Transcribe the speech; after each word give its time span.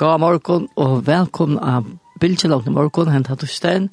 God 0.00 0.20
morgen 0.20 0.68
og 0.80 1.02
velkommen 1.04 1.58
av 1.60 1.84
Bilgelån 2.20 2.70
i 2.70 2.72
morgen, 2.72 3.10
hentet 3.12 3.42
du 3.42 3.46
stein, 3.46 3.90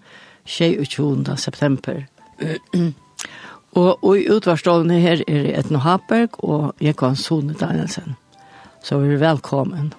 22. 0.48 1.36
september. 1.36 2.06
og, 3.82 4.06
i 4.16 4.30
utvarstående 4.32 5.02
her 5.04 5.26
er 5.28 5.50
Etno 5.60 5.82
Haberg 5.84 6.40
og 6.40 6.80
Jekon 6.80 7.20
Sone 7.20 7.58
Danielsen. 7.60 8.16
Så 8.80 9.02
vi 9.04 9.18
er 9.18 9.20
velkommen. 9.20 9.92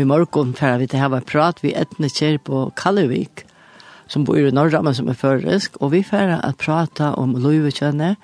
i 0.00 0.04
morgon 0.04 0.54
för 0.54 0.78
vi 0.78 0.86
det 0.86 0.96
här 0.96 1.08
var 1.08 1.20
prat 1.20 1.64
vi 1.64 1.72
etne 1.72 2.08
kär 2.08 2.38
på 2.38 2.70
Kallevik, 2.76 3.44
som 4.06 4.24
bor 4.24 4.38
i 4.38 4.52
Norra, 4.52 4.82
men 4.82 4.94
som 4.94 5.08
är 5.08 5.14
förrisk 5.14 5.76
och 5.76 5.94
vi 5.94 6.04
får 6.04 6.16
att 6.16 6.58
prata 6.58 7.14
om 7.14 7.36
Louise 7.36 7.76
känner 7.76 8.16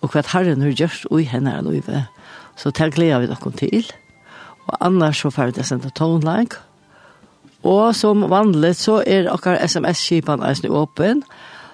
och 0.00 0.14
vad 0.14 0.26
herren 0.26 0.62
har 0.62 0.68
gjørst 0.68 1.06
i 1.20 1.22
henne 1.22 1.58
är 1.58 1.62
Louise 1.62 2.04
Så 2.56 2.70
tack 2.70 2.94
gleder 2.94 3.20
vi 3.20 3.26
dock 3.26 3.56
till 3.56 3.92
och 4.66 4.76
annars 4.80 5.22
så 5.22 5.30
får 5.30 5.44
vi 5.44 5.52
det 5.52 5.90
tone 5.94 6.38
like 6.38 6.56
och 7.62 7.96
som 7.96 8.20
vanligt 8.20 8.78
så 8.78 9.02
är 9.02 9.34
akar 9.34 9.54
SMS 9.54 9.98
skipan 9.98 10.42
är 10.42 10.56
nu 10.62 10.68
öppen 10.68 11.22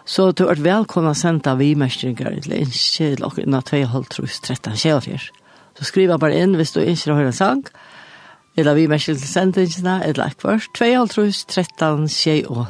så 0.04 0.32
du 0.32 0.48
är 0.48 0.54
välkomna 0.54 1.10
att 1.10 1.18
sända 1.18 1.54
vi-mestringar 1.54 2.40
til 2.40 2.52
innskjell 2.52 3.24
og 3.24 3.38
innan 3.38 3.62
2,5 3.62 4.04
trus 4.04 4.40
13 4.40 4.76
Så 5.74 5.84
skriva 5.84 6.18
bara 6.18 6.34
in 6.34 6.54
hvis 6.54 6.72
du 6.72 6.80
inte 6.80 7.12
har 7.12 7.22
en 7.22 7.32
sang, 7.32 7.64
eller 8.56 8.74
vi 8.74 8.86
merker 8.86 9.14
til 9.14 9.28
sendingene, 9.28 10.06
eller 10.06 10.24
akkurat, 10.24 10.60
2, 10.74 11.30
13, 11.48 12.08
6 12.08 12.46
og 12.48 12.66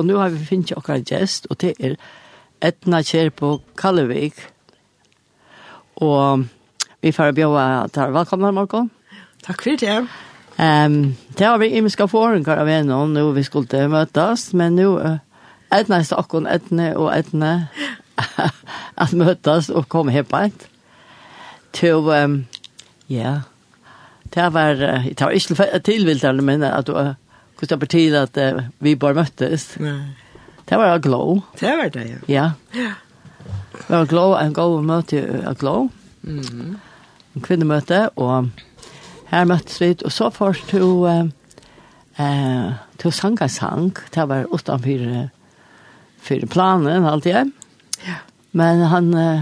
Og 0.00 0.06
nu 0.06 0.16
har 0.16 0.32
vi 0.32 0.44
finnet 0.48 0.72
okkar 0.72 1.02
gjest, 1.04 1.44
og 1.52 1.58
det 1.60 1.74
er 1.76 1.98
Etna 2.64 3.02
Kjær 3.04 3.28
på 3.36 3.50
Kallevik. 3.76 4.38
Og 6.00 6.46
vi 7.04 7.12
får 7.12 7.34
bjøve 7.36 7.64
der. 7.92 8.14
Velkommen, 8.16 8.54
Marko. 8.56 8.86
Takk 9.44 9.60
for 9.66 9.76
det. 9.76 9.98
Um, 10.56 11.16
det 11.36 11.46
har 11.46 11.58
vi 11.60 11.68
imiska 11.76 12.08
forenkar 12.08 12.62
av 12.64 12.68
en 12.68 12.90
og 12.96 13.12
nå 13.12 13.26
vi 13.36 13.44
skulle 13.44 13.88
møtes, 13.96 14.54
men 14.56 14.80
nå 14.80 14.88
uh, 14.96 15.20
Etna 15.68 16.00
er 16.00 16.08
stakken, 16.08 16.48
Etne 16.48 16.94
og 16.96 17.12
Etne 17.12 17.68
at 19.04 19.12
møtes 19.12 19.68
og 19.68 19.88
komme 19.92 20.16
helt 20.16 20.32
på 20.32 20.46
et. 20.48 20.68
Til, 21.76 22.08
um, 22.08 22.46
ja, 23.08 23.40
det 24.34 24.52
var, 24.52 24.80
det 24.80 25.20
var 25.20 25.36
ikke 25.36 25.84
tilvildt, 25.84 26.44
men 26.44 26.64
at 26.64 26.88
du 26.88 26.96
uh, 26.96 27.19
hur 27.60 27.66
det 27.66 27.76
betyder 27.76 28.22
att 28.22 28.36
uh, 28.36 28.62
vi 28.78 28.96
bara 28.96 29.14
möttes. 29.14 29.74
Nej. 29.78 30.16
Det 30.64 30.76
var 30.76 30.86
jag 30.86 31.02
glow. 31.02 31.40
Det 31.58 31.76
var 31.76 31.90
det, 31.90 32.16
ja. 32.26 32.52
Ja. 32.72 32.92
Det 33.86 33.96
var 33.96 34.06
glow, 34.06 34.38
en 34.40 34.52
god 34.52 34.84
möte 34.84 35.44
av 35.46 35.54
glow. 35.54 35.88
Mm. 36.26 36.78
En 37.32 37.40
kvinnemöte, 37.40 38.08
och 38.08 38.44
här 39.24 39.44
möttes 39.44 39.82
vi, 39.82 39.96
och 40.04 40.12
så 40.12 40.30
först 40.30 40.66
till, 40.66 41.04
eh, 41.04 41.24
uh, 42.20 42.72
till 42.96 43.12
Sanga 43.12 43.48
Sang, 43.48 43.92
det 44.10 44.24
var 44.24 44.54
utanför 44.54 45.28
för 46.20 46.46
planen, 46.46 47.04
allt 47.04 47.24
det. 47.24 47.50
Ja. 48.06 48.14
Men 48.50 48.80
han, 48.80 49.14
uh, 49.14 49.40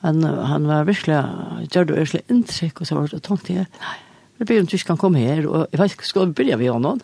han, 0.00 0.24
han 0.24 0.66
var 0.66 0.84
virkelig 0.84 1.24
gjør 1.70 1.84
du 1.84 1.94
virkelig 1.94 2.22
intryck, 2.28 2.80
og 2.80 2.86
så 2.86 2.94
var 2.94 3.08
det, 3.08 3.22
tungt 3.22 3.46
tänkte 3.46 3.66
Nei. 3.80 3.98
det 4.38 4.46
blir 4.46 4.60
inte 4.60 4.76
vi 4.76 4.78
kan 4.78 4.96
komma 4.96 5.18
her 5.18 5.46
och 5.46 5.66
jag 5.70 5.78
vet 5.78 5.92
ikke 5.92 6.04
ska 6.04 6.24
vi 6.24 6.32
börja 6.32 6.56
vi 6.56 6.68
honom? 6.68 7.00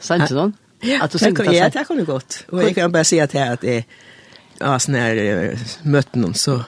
Sant 0.00 0.28
du 0.30 0.52
Ja, 0.86 1.02
at 1.04 1.12
du 1.12 1.18
synger 1.18 1.48
det. 1.48 1.56
Ja, 1.56 1.68
det 1.74 1.86
kan 1.88 1.98
du 1.98 2.04
godt. 2.06 2.44
Og 2.52 2.62
jeg 2.62 2.76
kan 2.76 2.92
bare 2.94 3.04
si 3.04 3.18
at 3.18 3.34
jeg 3.34 3.56
at 3.58 3.64
jeg 3.66 3.86
ja, 4.60 4.76
sånn 4.78 4.98
her 4.98 5.18
møtte 5.86 6.20
noen, 6.20 6.34
så 6.38 6.60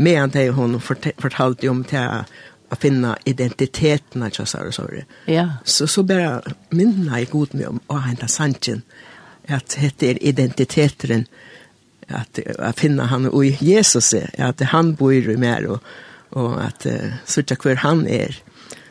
med 0.00 0.16
han 0.16 0.32
til 0.32 0.54
hun 0.56 0.78
fortalte 0.80 1.68
om 1.68 1.82
til 1.88 2.24
å 2.70 2.78
finne 2.80 3.16
identiteten 3.28 4.22
av 4.24 4.32
Kjassarosauret. 4.32 5.08
Ja. 5.28 5.46
Så, 5.64 5.88
så 5.90 6.04
bare 6.06 6.54
minnet 6.70 7.10
jeg 7.10 7.30
god 7.32 7.56
med 7.58 7.68
om 7.68 7.80
å 7.90 8.00
hente 8.04 8.28
sannsyn, 8.30 8.84
at 9.50 9.74
det 9.98 10.12
er 10.14 10.20
identiteten 10.30 11.26
at 12.10 12.40
å 12.42 12.70
finne 12.78 13.06
han 13.10 13.28
og 13.30 13.62
Jesus 13.62 14.12
er, 14.18 14.30
at 14.38 14.62
han 14.72 14.94
bor 14.98 15.14
i 15.14 15.36
mer, 15.40 15.66
og, 15.70 15.90
og 16.38 16.56
at 16.62 16.86
uh, 16.90 17.18
sørge 17.28 17.58
hver 17.62 17.82
han 17.84 18.04
er 18.10 18.38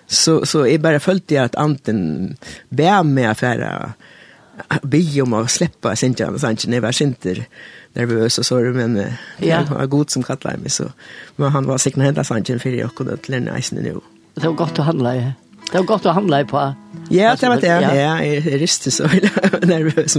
så 0.09 0.45
så 0.45 0.67
är 0.67 0.77
bara 0.77 0.99
följt 0.99 1.31
jag 1.31 1.45
att 1.45 1.55
anten 1.55 2.35
bär 2.69 3.03
med 3.03 3.31
affära 3.31 3.93
be 4.81 5.21
om 5.21 5.33
att 5.33 5.51
släppa 5.51 5.95
sen 5.95 6.15
jag 6.17 6.39
sen 6.39 6.51
inte 6.51 6.79
var 6.79 6.91
synter 6.91 7.45
nervös 7.93 8.37
och 8.37 8.45
så 8.45 8.55
men 8.55 9.05
ja. 9.37 9.63
var 9.69 9.85
god 9.85 10.09
som 10.09 10.23
kallar 10.23 10.57
mig 10.57 10.69
så 10.69 10.83
men 11.35 11.49
han 11.49 11.65
var 11.65 11.77
säkert 11.77 12.03
hända 12.03 12.23
sen 12.23 12.59
för 12.59 12.69
jag 12.69 12.95
kunde 12.95 13.17
till 13.17 13.33
en 13.33 13.49
nu 13.71 13.99
det 14.33 14.47
var 14.47 14.53
gott 14.53 14.79
att 14.79 14.85
handla 14.85 15.15
ja. 15.15 15.31
Det 15.71 15.77
var 15.77 15.85
gott 15.85 16.05
att 16.05 16.13
handla 16.13 16.45
på 16.45 16.73
ja 17.09 17.35
det 17.39 17.49
var 17.49 17.61
det 17.61 17.67
ja. 17.67 17.95
jag 17.95 18.25
är 18.27 18.41
rist 18.41 18.93
så 18.93 19.03
nervös 19.61 20.17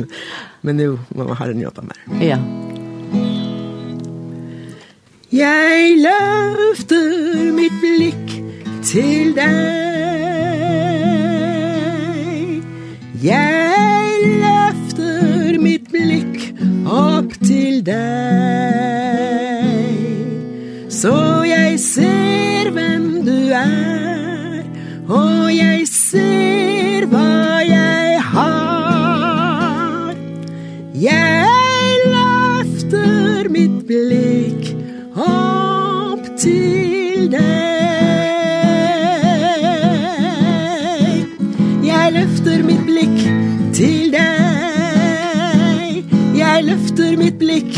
men 0.60 0.76
nu 0.76 0.98
man 1.08 1.36
har 1.36 1.48
en 1.48 1.60
jobba 1.60 1.82
med 1.82 2.28
ja. 2.28 2.38
Jeg 5.30 5.94
løfter 6.02 7.52
mitt 7.54 7.76
blikk 7.78 8.49
til 8.82 9.34
deg. 9.36 9.44
Jeg 13.22 14.10
løfter 14.40 15.58
mitt 15.60 15.90
blikk 15.92 16.52
opp 16.88 17.34
til 17.44 17.82
deg. 17.84 18.00
Så 20.90 21.29
løfter 47.10 47.24
mitt 47.24 47.38
blikk 47.38 47.72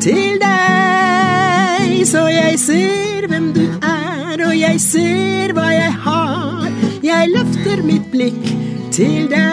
til 0.00 0.38
deg. 0.40 2.06
Så 2.06 2.26
jeg 2.28 2.58
ser 2.58 3.26
hvem 3.28 3.52
du 3.52 3.66
er 3.84 4.46
Og 4.46 4.54
jeg 4.58 4.80
ser 4.80 5.52
hva 5.52 5.68
jeg 5.72 5.92
har. 5.92 6.70
Jeg 7.02 7.28
løfter 7.34 7.82
mitt 7.84 8.10
blikk 8.10 8.44
til 8.90 9.28
deg. 9.28 9.44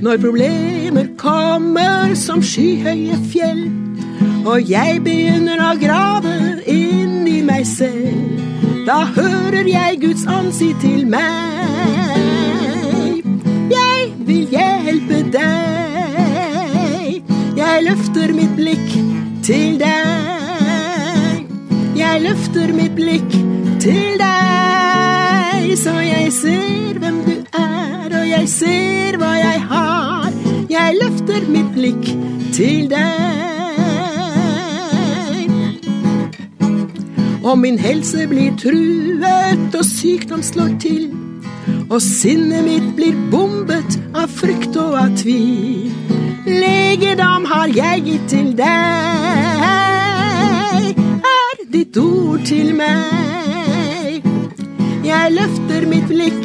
Når 0.00 0.16
problemer 0.20 1.06
kommer 1.16 2.14
som 2.14 2.42
skyhøye 2.42 3.16
fjell 3.32 3.62
Og 4.44 4.68
jeg 4.68 5.00
begynner 5.04 5.60
å 5.64 5.72
grave 5.80 6.34
inn 6.68 7.24
i 7.28 7.40
meg 7.40 7.64
selv 7.66 8.84
Da 8.84 9.04
hører 9.16 9.64
jeg 9.64 10.00
Guds 10.04 10.26
ansikt 10.28 10.84
til 10.84 11.08
meg 11.08 12.63
deg. 15.34 17.22
Jeg 17.58 17.82
løfter 17.88 18.32
mitt 18.34 18.54
blikk 18.58 18.90
til 19.46 19.78
deg. 19.80 21.44
Jeg 21.98 22.22
løfter 22.22 22.72
mitt 22.74 22.94
blikk 22.98 23.30
til 23.82 24.18
deg. 24.20 25.72
Så 25.78 25.94
jeg 26.04 26.32
ser 26.32 26.98
hvem 27.02 27.16
du 27.26 27.32
er 27.58 28.12
Og 28.14 28.28
jeg 28.28 28.48
ser 28.48 29.18
hva 29.18 29.32
jeg 29.40 29.60
har. 29.70 30.30
Jeg 30.70 30.98
løfter 31.00 31.48
mitt 31.50 31.70
blikk 31.74 32.04
til 32.54 32.88
deg. 32.92 33.74
Og 37.44 37.58
min 37.58 37.78
helse 37.78 38.26
blir 38.30 38.54
truet 38.56 39.74
Og 39.74 39.84
sykdom 39.84 40.42
slår 40.42 40.78
til. 40.80 41.10
Og 41.90 42.00
sinnet 42.02 42.64
mitt 42.64 42.94
blir 42.96 43.14
bombet 43.30 43.98
av 44.24 44.30
frykt 44.32 44.76
og 44.80 44.94
av 44.96 45.16
tvil. 45.20 45.90
Legedom 46.48 47.44
har 47.48 47.72
jeg 47.76 48.04
gitt 48.06 48.28
til 48.32 48.52
deg. 48.56 48.70
Er 51.30 51.64
ditt 51.74 51.96
ord 52.00 52.44
til 52.48 52.70
meg? 52.78 54.24
Jeg 55.04 55.32
løfter 55.34 55.84
mitt 55.90 56.06
blikk 56.08 56.44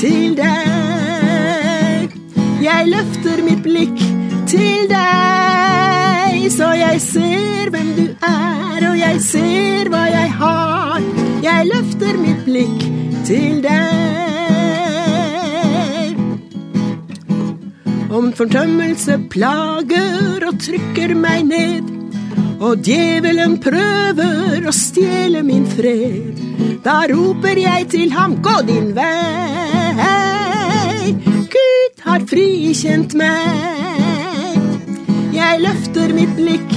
til 0.00 0.34
deg. 0.40 2.16
Jeg 2.64 2.90
løfter 2.90 3.44
mitt 3.46 3.62
blikk 3.66 3.98
til 4.50 4.88
deg. 4.90 6.48
Så 6.50 6.72
jeg 6.80 6.98
ser 7.04 7.70
hvem 7.70 7.94
du 7.94 8.06
er 8.26 8.88
Og 8.90 8.96
jeg 8.98 9.20
ser 9.22 9.88
hva 9.92 10.02
jeg 10.10 10.34
har. 10.40 10.98
Jeg 11.46 11.70
løfter 11.70 12.18
mitt 12.24 12.42
blikk 12.48 12.80
til 13.28 13.62
deg. 13.62 14.29
Om 18.20 18.34
fortømmelse 18.36 19.14
plager 19.32 20.42
og 20.44 20.58
trykker 20.60 21.14
meg 21.16 21.46
ned 21.48 21.86
Og 22.60 22.82
djevelen 22.84 23.54
prøver 23.64 24.66
å 24.68 24.72
stjele 24.76 25.40
min 25.46 25.64
fred 25.70 26.36
Da 26.84 26.98
roper 27.08 27.56
jeg 27.62 27.86
til 27.94 28.12
ham, 28.12 28.34
gå 28.44 28.56
din 28.68 28.90
vei. 28.98 29.08
Gud 31.54 32.04
har 32.04 32.20
frikjent 32.28 33.16
meg. 33.16 34.60
Jeg 35.32 35.64
løfter 35.64 36.12
mitt 36.16 36.36
blikk 36.36 36.70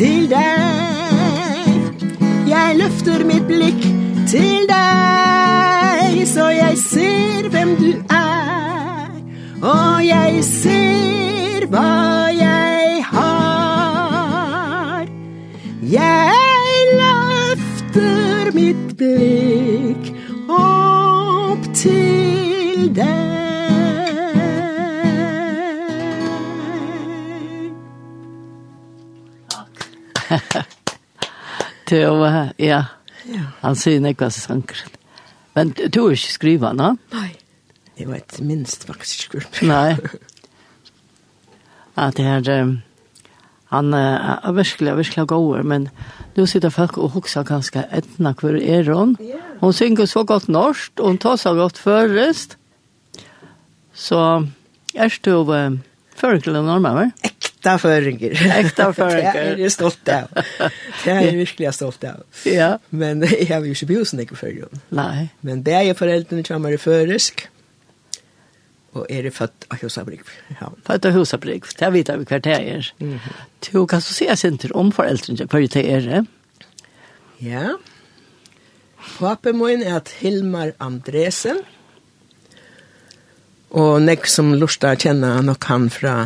til 0.00 0.28
deg. 0.32 2.04
Jeg 2.48 2.76
løfter 2.80 3.24
mitt 3.28 3.44
blikk 3.50 3.82
til 4.32 4.64
deg 4.72 6.24
Så 6.32 6.48
jeg 6.56 6.80
ser 6.88 7.52
hvem 7.52 7.76
du 7.82 7.90
er 8.08 8.15
Og 9.62 10.04
jeg 10.04 10.44
ser 10.44 11.64
hva 11.72 12.28
jeg 12.36 13.04
har 13.08 15.06
Jeg 15.80 16.82
løfter 17.00 18.50
mitt 18.56 18.96
blikk 19.00 20.10
opp 20.52 21.64
til 21.72 22.92
deg 22.96 23.36
Det 31.86 32.04
var, 32.10 32.52
ja. 32.58 32.82
ja. 33.30 33.44
Han 33.62 33.76
sier 33.78 34.00
nekva 34.02 34.26
sanger. 34.34 34.82
Men 35.54 35.70
du 35.70 36.00
er 36.08 36.16
ikke 36.16 36.32
skriva, 36.34 36.72
no? 36.74 36.96
Nei. 37.14 37.45
Jeg 37.96 38.10
vet 38.10 38.40
minst 38.44 38.84
faktisk 38.88 39.34
ikke. 39.34 39.66
Nei. 39.66 39.96
Ja, 41.96 42.10
det 42.12 42.26
er... 42.26 42.60
Um, 42.62 42.76
han 43.72 43.94
er 43.94 44.52
virkelig, 44.54 44.96
virkelig 44.96 45.26
god, 45.26 45.62
men 45.66 45.88
nu 46.36 46.44
sitter 46.46 46.70
folk 46.70 46.98
og 47.02 47.16
hokser 47.16 47.42
ganske 47.42 47.82
etna 47.92 48.30
hver 48.38 48.60
er 48.62 48.86
hun. 48.94 49.16
Hun 49.60 49.72
synger 49.72 50.06
så 50.06 50.22
godt 50.24 50.48
norsk, 50.48 50.92
og 51.00 51.06
hun 51.06 51.18
tar 51.18 51.36
så 51.36 51.54
godt 51.54 51.78
først. 51.78 52.56
Så 53.92 54.46
er 54.94 55.18
du 55.24 55.40
um, 55.40 55.80
føringer 56.14 56.62
normer, 56.62 56.94
vel? 56.94 57.10
Ekta 57.26 57.74
føringer. 57.82 58.36
Ekta 58.60 58.90
føringer. 58.94 59.32
det 59.40 59.42
er 59.56 59.64
jeg 59.64 59.72
stolt 59.72 60.08
av. 60.14 60.30
Det 61.02 61.12
er 61.12 61.20
jeg 61.26 61.36
virkelig 61.40 61.74
stolt 61.74 62.04
av. 62.04 62.22
Ja. 62.46 62.76
Men 62.90 63.26
jeg 63.40 63.50
har 63.50 63.66
jo 63.66 63.74
ikke 63.74 63.90
bjøsning 63.90 64.28
ikke 64.28 64.38
før, 64.38 64.70
Nei. 64.94 65.28
Men 65.42 65.66
det 65.66 65.74
er 65.74 65.98
foreldrene 65.98 66.46
kommer 66.46 66.70
i 66.70 66.78
førisk. 66.78 67.48
Ja 67.48 67.55
og 68.96 69.04
er 69.12 69.26
det 69.26 69.34
født 69.36 69.68
av 69.70 69.82
husabrygg? 69.82 70.24
Ja. 70.56 70.70
Født 70.86 71.08
av 71.08 71.18
husabrygg, 71.18 71.68
det 71.78 71.92
vet 71.92 72.12
vi 72.22 72.28
hver 72.30 72.42
det 72.44 72.56
er. 72.56 72.90
Mm. 73.00 73.18
Du 73.66 73.84
kan 73.90 74.02
så 74.04 74.16
se 74.16 74.28
senter 74.40 74.74
om 74.76 74.92
foreldrene 74.94 75.48
hva 75.50 75.62
det 75.74 75.84
er. 75.84 76.26
Ja. 77.44 77.76
Pape 79.16 79.52
min 79.54 79.84
er 79.84 80.00
at 80.00 80.12
Hilmar 80.20 80.74
Andresen, 80.82 81.62
og 83.76 84.00
nek 84.00 84.24
som 84.30 84.54
lustar 84.56 84.96
kjenner 84.96 85.42
nok 85.44 85.66
han 85.68 85.88
fra 85.92 86.16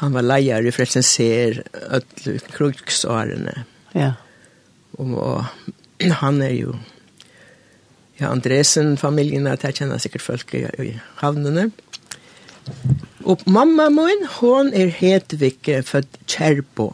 han 0.00 0.14
var 0.16 0.24
leier 0.24 0.66
i 0.66 0.72
Frelsen 0.74 1.04
ser 1.06 1.60
öll 1.94 2.40
kruksårene. 2.50 3.52
Ja. 3.94 4.14
Og, 4.98 5.12
og 5.14 6.08
han 6.22 6.40
er 6.42 6.56
jo 6.56 6.74
ja, 8.22 8.30
Andresen-familjen, 8.30 9.48
at 9.50 9.64
jeg 9.66 9.82
kjenner 9.82 10.00
sikkert 10.02 10.24
folk 10.24 10.54
i, 10.56 10.66
i 10.82 10.92
havnene. 11.20 11.70
Og 13.26 13.42
mamma 13.50 13.88
min, 13.92 14.26
hon 14.38 14.72
er 14.74 14.90
Hedvig 14.94 15.58
født 15.86 16.20
Kjerbo. 16.30 16.92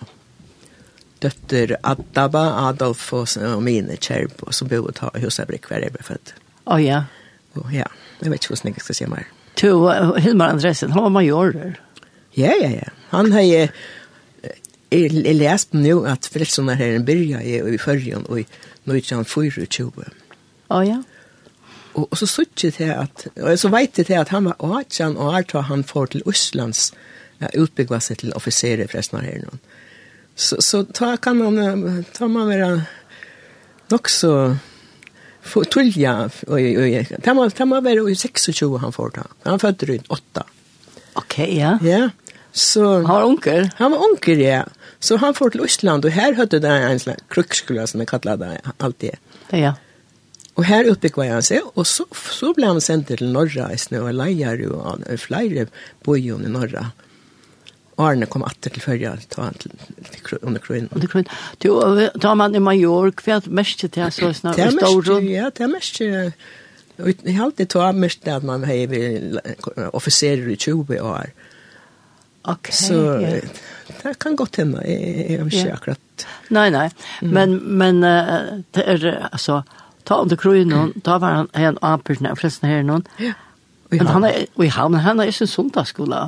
Døtter 1.23 1.75
Adaba, 1.83 2.45
Adolf 2.69 3.09
og, 3.17 3.29
mine 3.65 3.97
Kjerbo, 3.97 4.53
som 4.55 4.71
bor 4.71 4.93
ta 4.95 5.11
Husabrik 5.19 5.67
hver 5.69 5.87
jeg 5.87 5.95
ble 5.97 6.05
født. 6.07 6.35
Å 6.69 6.77
oh, 6.77 6.83
ja. 6.83 7.03
Og, 7.57 7.73
ja, 7.75 7.89
jeg 8.21 8.31
vet 8.31 8.45
ikke 8.45 8.55
hvordan 8.55 8.77
jeg 8.77 8.85
skal 8.85 8.99
si 8.99 9.11
mer. 9.11 9.29
Du, 9.59 9.89
Hilmar 10.21 10.55
Andresen, 10.55 10.93
han 10.95 11.09
var 11.09 11.15
majorer. 11.17 11.79
Ja, 12.39 12.53
ja, 12.55 12.71
ja. 12.77 12.93
Han 13.11 13.33
har 13.35 13.43
jeg, 13.43 13.71
jeg 14.93 15.39
lest 15.41 15.75
nå 15.75 16.03
at 16.07 16.29
frelsene 16.31 16.77
her 16.79 17.01
byrja 17.03 17.41
i, 17.43 17.57
i 17.75 17.81
førjen 17.83 18.29
og 18.29 18.45
i 18.45 18.47
1924. 18.87 19.89
Å 20.69 20.77
oh, 20.77 20.85
ja. 20.85 21.01
Og, 21.99 22.07
og 22.07 22.21
så 22.21 22.29
suttet 22.31 22.79
til 22.79 22.93
at, 22.95 23.27
og 23.35 23.59
så 23.59 23.71
vet 23.75 23.99
jeg 23.99 24.07
til 24.07 24.21
at 24.21 24.31
han 24.35 24.47
var 24.47 24.61
18 24.63 25.17
og 25.19 25.35
alt 25.35 25.55
var 25.57 25.67
han 25.69 25.83
får 25.87 26.13
til 26.15 26.25
Østlands, 26.31 26.93
ja, 27.43 27.51
utbyggva 27.59 27.99
seg 28.03 28.23
til 28.23 28.35
offiserer 28.39 28.91
forresten 28.91 29.19
av 29.21 29.27
her 29.27 29.43
nå. 29.43 29.59
Så, 30.39 30.61
så 30.63 30.85
ta 30.95 31.17
kan 31.19 31.41
man, 31.41 32.05
ta 32.15 32.29
man 32.31 32.47
være 32.47 32.71
nok 33.91 34.11
så 34.13 34.33
tullja, 35.73 36.15
og, 36.47 36.55
og, 36.61 37.13
ta 37.25 37.35
man, 37.35 37.51
ta 37.51 37.67
man 37.67 37.83
være 37.83 38.05
26 38.15 38.79
han 38.85 38.95
får 38.95 39.17
ta. 39.17 39.27
Han 39.49 39.63
fødte 39.63 39.89
rundt 39.91 40.11
8. 40.15 40.47
Ok, 41.19 41.39
ja. 41.57 41.75
Ja. 41.83 42.09
Så, 42.53 42.85
han 43.03 43.11
var 43.11 43.27
onkel. 43.27 43.71
Han 43.81 43.95
var 43.95 44.05
onkel, 44.11 44.45
ja. 44.45 44.63
Så 45.01 45.19
han 45.23 45.35
får 45.35 45.55
til 45.55 45.65
Østland, 45.67 46.07
og 46.07 46.15
her 46.15 46.37
høyde 46.39 46.61
det 46.63 46.71
en 46.71 47.03
slags 47.03 47.27
krukskula, 47.33 47.87
som 47.87 48.03
jeg 48.03 48.11
kallet 48.11 48.41
det 48.43 48.55
alltid. 48.79 49.19
Ja, 49.51 49.59
ja. 49.59 49.73
Og 50.59 50.67
her 50.67 50.89
utbyggde 50.91 51.29
han 51.31 51.45
seg, 51.47 51.67
og 51.79 51.87
så, 51.87 52.05
så 52.19 52.51
ble 52.57 52.67
han 52.67 52.81
sendt 52.83 53.13
til 53.13 53.29
Norra 53.31 53.69
i 53.71 53.79
snø, 53.79 54.03
og 54.09 54.17
leier 54.19 54.59
jo 54.65 54.81
han, 54.83 55.05
og 55.07 55.21
flere 55.23 55.69
bojon 56.07 56.47
i 56.47 56.51
Norra. 56.51 56.89
Arne 57.99 58.29
kom 58.31 58.45
atter 58.47 58.71
til 58.75 58.83
førja, 58.83 59.17
ta 59.31 59.49
han 59.49 59.59
til, 59.59 59.75
til, 60.07 60.39
under 60.43 60.63
kronen. 60.63 60.91
Under 60.95 61.11
kronen. 61.11 61.31
Du, 61.63 61.71
da 62.15 62.35
man 62.39 62.55
i 62.55 62.63
major, 62.63 63.11
hva 63.23 63.39
er 63.39 63.51
mest 63.55 63.83
til 63.83 64.03
jeg 64.03 64.15
så 64.15 64.33
snart, 64.35 64.59
i 64.59 64.71
Storum? 64.77 65.27
Ja, 65.31 65.51
det 65.55 65.67
er 65.67 65.73
mest 65.73 65.99
til, 65.99 66.33
og 66.99 67.11
jeg 67.15 67.37
har 67.37 67.45
alltid 67.47 67.71
tog 67.75 67.95
mest 67.95 68.23
til 68.25 68.35
at 68.35 68.47
man 68.47 68.67
har 68.67 69.91
officerer 69.95 70.51
i 70.51 70.57
20 70.57 70.99
år. 71.01 71.31
Okay, 72.49 72.73
så 72.73 72.95
yeah. 73.21 73.43
det 74.03 74.19
kan 74.19 74.37
godt 74.37 74.57
hende, 74.57 74.81
jeg, 74.87 75.01
jeg, 75.01 75.39
jeg, 75.39 75.53
jeg, 75.53 75.73
akkurat. 75.75 76.27
Nei, 76.55 76.71
nei, 76.73 76.87
mm. 77.21 77.35
men, 77.35 77.59
men 77.79 77.99
uh, 78.07 78.63
det 78.75 78.87
er, 78.87 79.05
altså, 79.29 79.61
ta 80.09 80.23
under 80.25 80.39
krøyene, 80.41 80.89
da 81.05 81.19
var 81.23 81.43
han 81.43 81.49
en 81.55 81.79
apert 81.85 82.25
av 82.25 82.41
flestene 82.41 82.73
her 82.73 82.85
noen. 82.87 83.07
Men 83.93 84.11
han 84.13 84.27
er, 84.29 84.45
og 84.57 84.67
i 84.67 84.73
havn, 84.73 84.99
han 85.05 85.21
er 85.21 85.31
ikke 85.33 85.47
en 85.47 85.55
sundagsskola. 85.55 86.21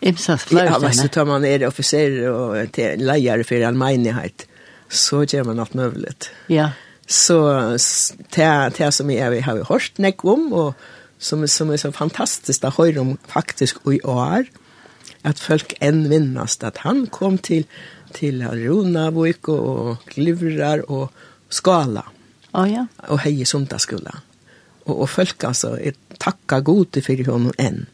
Imsas 0.00 0.46
flere 0.48 0.72
stedene. 0.72 0.92
Ja, 0.94 1.02
så 1.02 1.08
tar 1.12 1.28
man 1.28 1.44
er 1.48 1.66
officer 1.68 2.16
og 2.30 2.78
leier 3.00 3.44
for 3.48 3.66
allmennighet, 3.68 4.46
så 4.88 5.24
gjør 5.28 5.50
man 5.50 5.60
alt 5.64 5.76
mulig. 5.78 6.14
Ja. 6.52 6.70
Så 7.10 7.36
det 8.36 8.92
som 8.94 9.10
jeg 9.10 9.44
har 9.44 9.62
hørt 9.68 10.00
nekk 10.00 10.24
om, 10.24 10.48
og 10.52 10.74
som, 11.20 11.44
som 11.50 11.72
er 11.72 11.80
så 11.82 11.90
fantastisk, 11.92 12.62
det 12.62 12.76
hører 12.78 13.00
om 13.02 13.16
faktisk 13.28 13.82
i 13.90 14.00
år, 14.08 14.48
at 15.26 15.40
folk 15.42 15.74
enn 15.84 16.06
vinnast, 16.08 16.64
at 16.64 16.80
han 16.86 17.04
kom 17.12 17.36
til, 17.36 17.66
til 18.16 18.40
Rona, 18.40 19.10
og 19.12 20.06
Glivrar 20.08 20.86
og 20.88 21.10
Skala. 21.52 22.06
Oh, 22.52 22.66
ja. 22.66 22.86
Og 23.08 23.22
hei 23.24 23.36
i 23.40 23.48
sundagsskola. 23.48 24.20
Og, 24.86 24.94
og 24.94 25.08
folk 25.10 25.44
altså, 25.46 25.76
jeg 25.78 25.96
takka 26.20 26.60
god 26.66 27.00
for 27.04 27.24
henne 27.30 27.54
enn. 27.58 27.86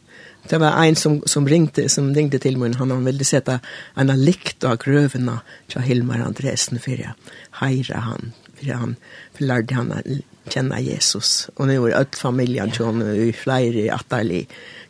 Det 0.47 0.59
var 0.61 0.77
en 0.79 0.95
som, 0.95 1.19
som, 1.27 1.47
ringte, 1.47 1.89
som 1.91 2.13
ringte 2.15 2.39
til 2.39 2.55
meg, 2.59 2.77
han, 2.79 2.93
han 2.93 3.03
ville 3.07 3.25
sette 3.27 3.59
en 3.99 4.13
likt 4.15 4.63
av 4.63 4.77
grøvene 4.79 5.41
til 5.67 5.83
Hilmar 5.83 6.23
Andresen 6.23 6.79
for 6.79 6.95
jeg 6.95 7.11
heire 7.59 8.03
han, 8.05 8.31
for 8.55 8.71
han 8.71 8.95
for 9.35 9.49
lærte 9.49 9.75
han 9.75 9.91
å 9.91 9.99
kjenne 10.47 10.79
Jesus. 10.85 11.49
Og 11.57 11.67
nå 11.67 11.81
er 11.89 11.97
alt 11.99 12.15
familien 12.15 12.71
til 12.71 12.87
henne, 12.87 13.11
og 13.11 13.35
flere 13.35 13.89
atterlig 13.97 14.45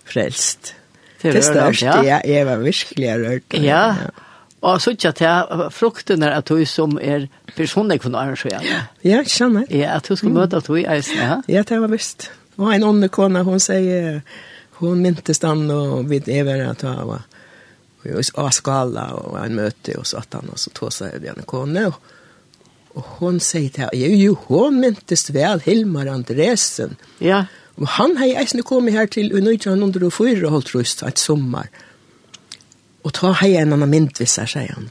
frelst. 0.08 0.76
Det 1.24 1.34
er 1.34 1.42
største, 1.42 1.98
ja. 2.06 2.22
Jeg 2.22 2.46
var 2.46 2.62
virkelig 2.62 3.14
rørt. 3.24 3.58
Ja, 3.58 3.84
ja. 4.06 4.27
Og 4.62 4.82
så 4.82 4.92
ikke 4.96 5.12
til 5.12 5.70
frukten 5.72 6.24
er 6.24 6.34
at 6.40 6.50
du 6.50 6.66
som 6.66 6.98
er 7.02 7.28
personlig 7.56 8.02
kunne 8.02 8.18
arrangere. 8.18 8.62
Ja, 9.04 9.20
ikke 9.20 9.30
kjenner. 9.30 9.66
Ja, 9.70 9.96
at 9.96 10.10
du 10.10 10.16
skal 10.16 10.34
møte 10.34 10.58
at 10.58 10.68
du 10.68 10.76
i 10.76 10.86
eisen, 10.90 11.18
ja. 11.22 11.42
Ja, 11.48 11.62
det 11.62 11.82
var 11.82 11.88
visst. 11.94 12.32
Og 12.58 12.74
en 12.74 12.84
ånde 12.84 13.10
kone, 13.14 13.44
hun 13.46 13.60
sier, 13.62 14.22
hun 14.80 15.02
myntes 15.02 15.40
den 15.40 15.70
og 15.72 16.10
vid 16.10 16.30
evig 16.30 16.62
at 16.66 16.82
hun 16.82 17.04
var 17.08 17.26
og 18.08 18.54
skala 18.54 19.10
og 19.20 19.34
en 19.42 19.56
møte 19.58 19.98
og 20.00 20.06
så 20.08 20.18
att 20.18 20.34
han 20.34 20.50
og 20.50 20.60
så 20.60 20.70
tog 20.70 20.94
sig 20.94 21.22
den 21.22 21.44
kone 21.46 21.88
Og, 21.88 21.94
og 22.96 23.04
hun 23.20 23.40
sier 23.40 23.70
til 23.70 23.84
henne, 23.84 23.98
jo 23.98 24.16
jo 24.16 24.38
hun 24.48 24.80
myntes 24.80 25.34
vel 25.34 25.62
Hilmar 25.66 26.08
Andresen 26.08 26.96
ja 27.20 27.46
Og 27.78 27.88
han 27.88 28.18
har 28.18 28.26
ju 28.26 28.34
ens 28.34 28.56
kommit 28.66 28.94
här 28.94 29.08
till 29.08 29.26
1904 29.26 30.46
och 30.46 30.52
holdt 30.52 30.76
rust 30.76 31.04
et 31.04 31.20
sommer. 31.20 31.64
mm 31.64 31.87
Og 33.08 33.14
ta 33.16 33.32
hei 33.40 33.54
en 33.56 33.72
annan 33.72 33.92
mynd 33.92 34.20
vissa, 34.20 34.44
sier 34.50 34.74
han. 34.76 34.90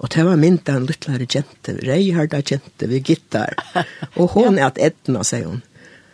Og 0.00 0.08
det 0.14 0.22
var 0.24 0.38
mynd 0.40 0.64
av 0.72 0.78
en 0.80 0.86
lyttlare 0.88 1.26
jente, 1.28 1.74
reiharda 1.84 2.40
jente 2.40 2.88
ved 2.88 3.04
gittar. 3.04 3.52
Og 4.20 4.32
hon 4.32 4.56
er 4.56 4.70
at 4.70 4.80
Edna, 4.80 5.20
sier 5.28 5.50
hun. 5.50 5.60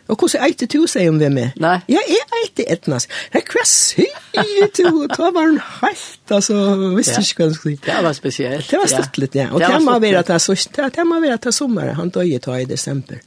Og 0.07 0.15
hvordan 0.15 0.43
er 0.43 0.53
det 0.59 0.67
du, 0.71 0.81
sier 0.87 1.09
hun 1.11 1.19
ved 1.19 1.31
meg? 1.35 1.55
Nei. 1.59 1.77
Ja, 1.91 1.99
jeg 2.07 2.43
ikke 2.47 2.65
Edna. 2.71 2.99
Nei, 3.33 3.41
hva 3.51 3.63
sier 3.67 4.69
du? 4.75 4.85
Og 4.89 5.11
da 5.11 5.31
var 5.35 5.49
hun 5.49 5.59
helt, 5.81 6.21
altså, 6.31 6.59
visste 6.95 7.23
ikke 7.23 7.41
hva 7.41 7.49
hun 7.49 7.57
skulle. 7.57 7.81
Det 7.83 7.97
var 8.05 8.15
spesielt. 8.15 8.69
Det 8.71 8.79
var 8.79 8.91
støttelig, 8.91 9.31
ja. 9.35 9.49
Og 9.51 9.63
det 9.63 9.81
må 9.83 9.97
være 10.03 10.23
at 10.23 10.31
det 10.31 10.39
er, 10.39 10.91
det 10.95 11.07
må 11.07 11.19
være 11.23 11.39
at 11.39 11.47
det 11.47 11.51
er 11.51 11.57
sommer. 11.59 11.91
Han 11.99 12.11
døg 12.15 12.31
i 12.31 12.39
ta 12.43 12.59
i 12.59 12.67
desember. 12.67 13.23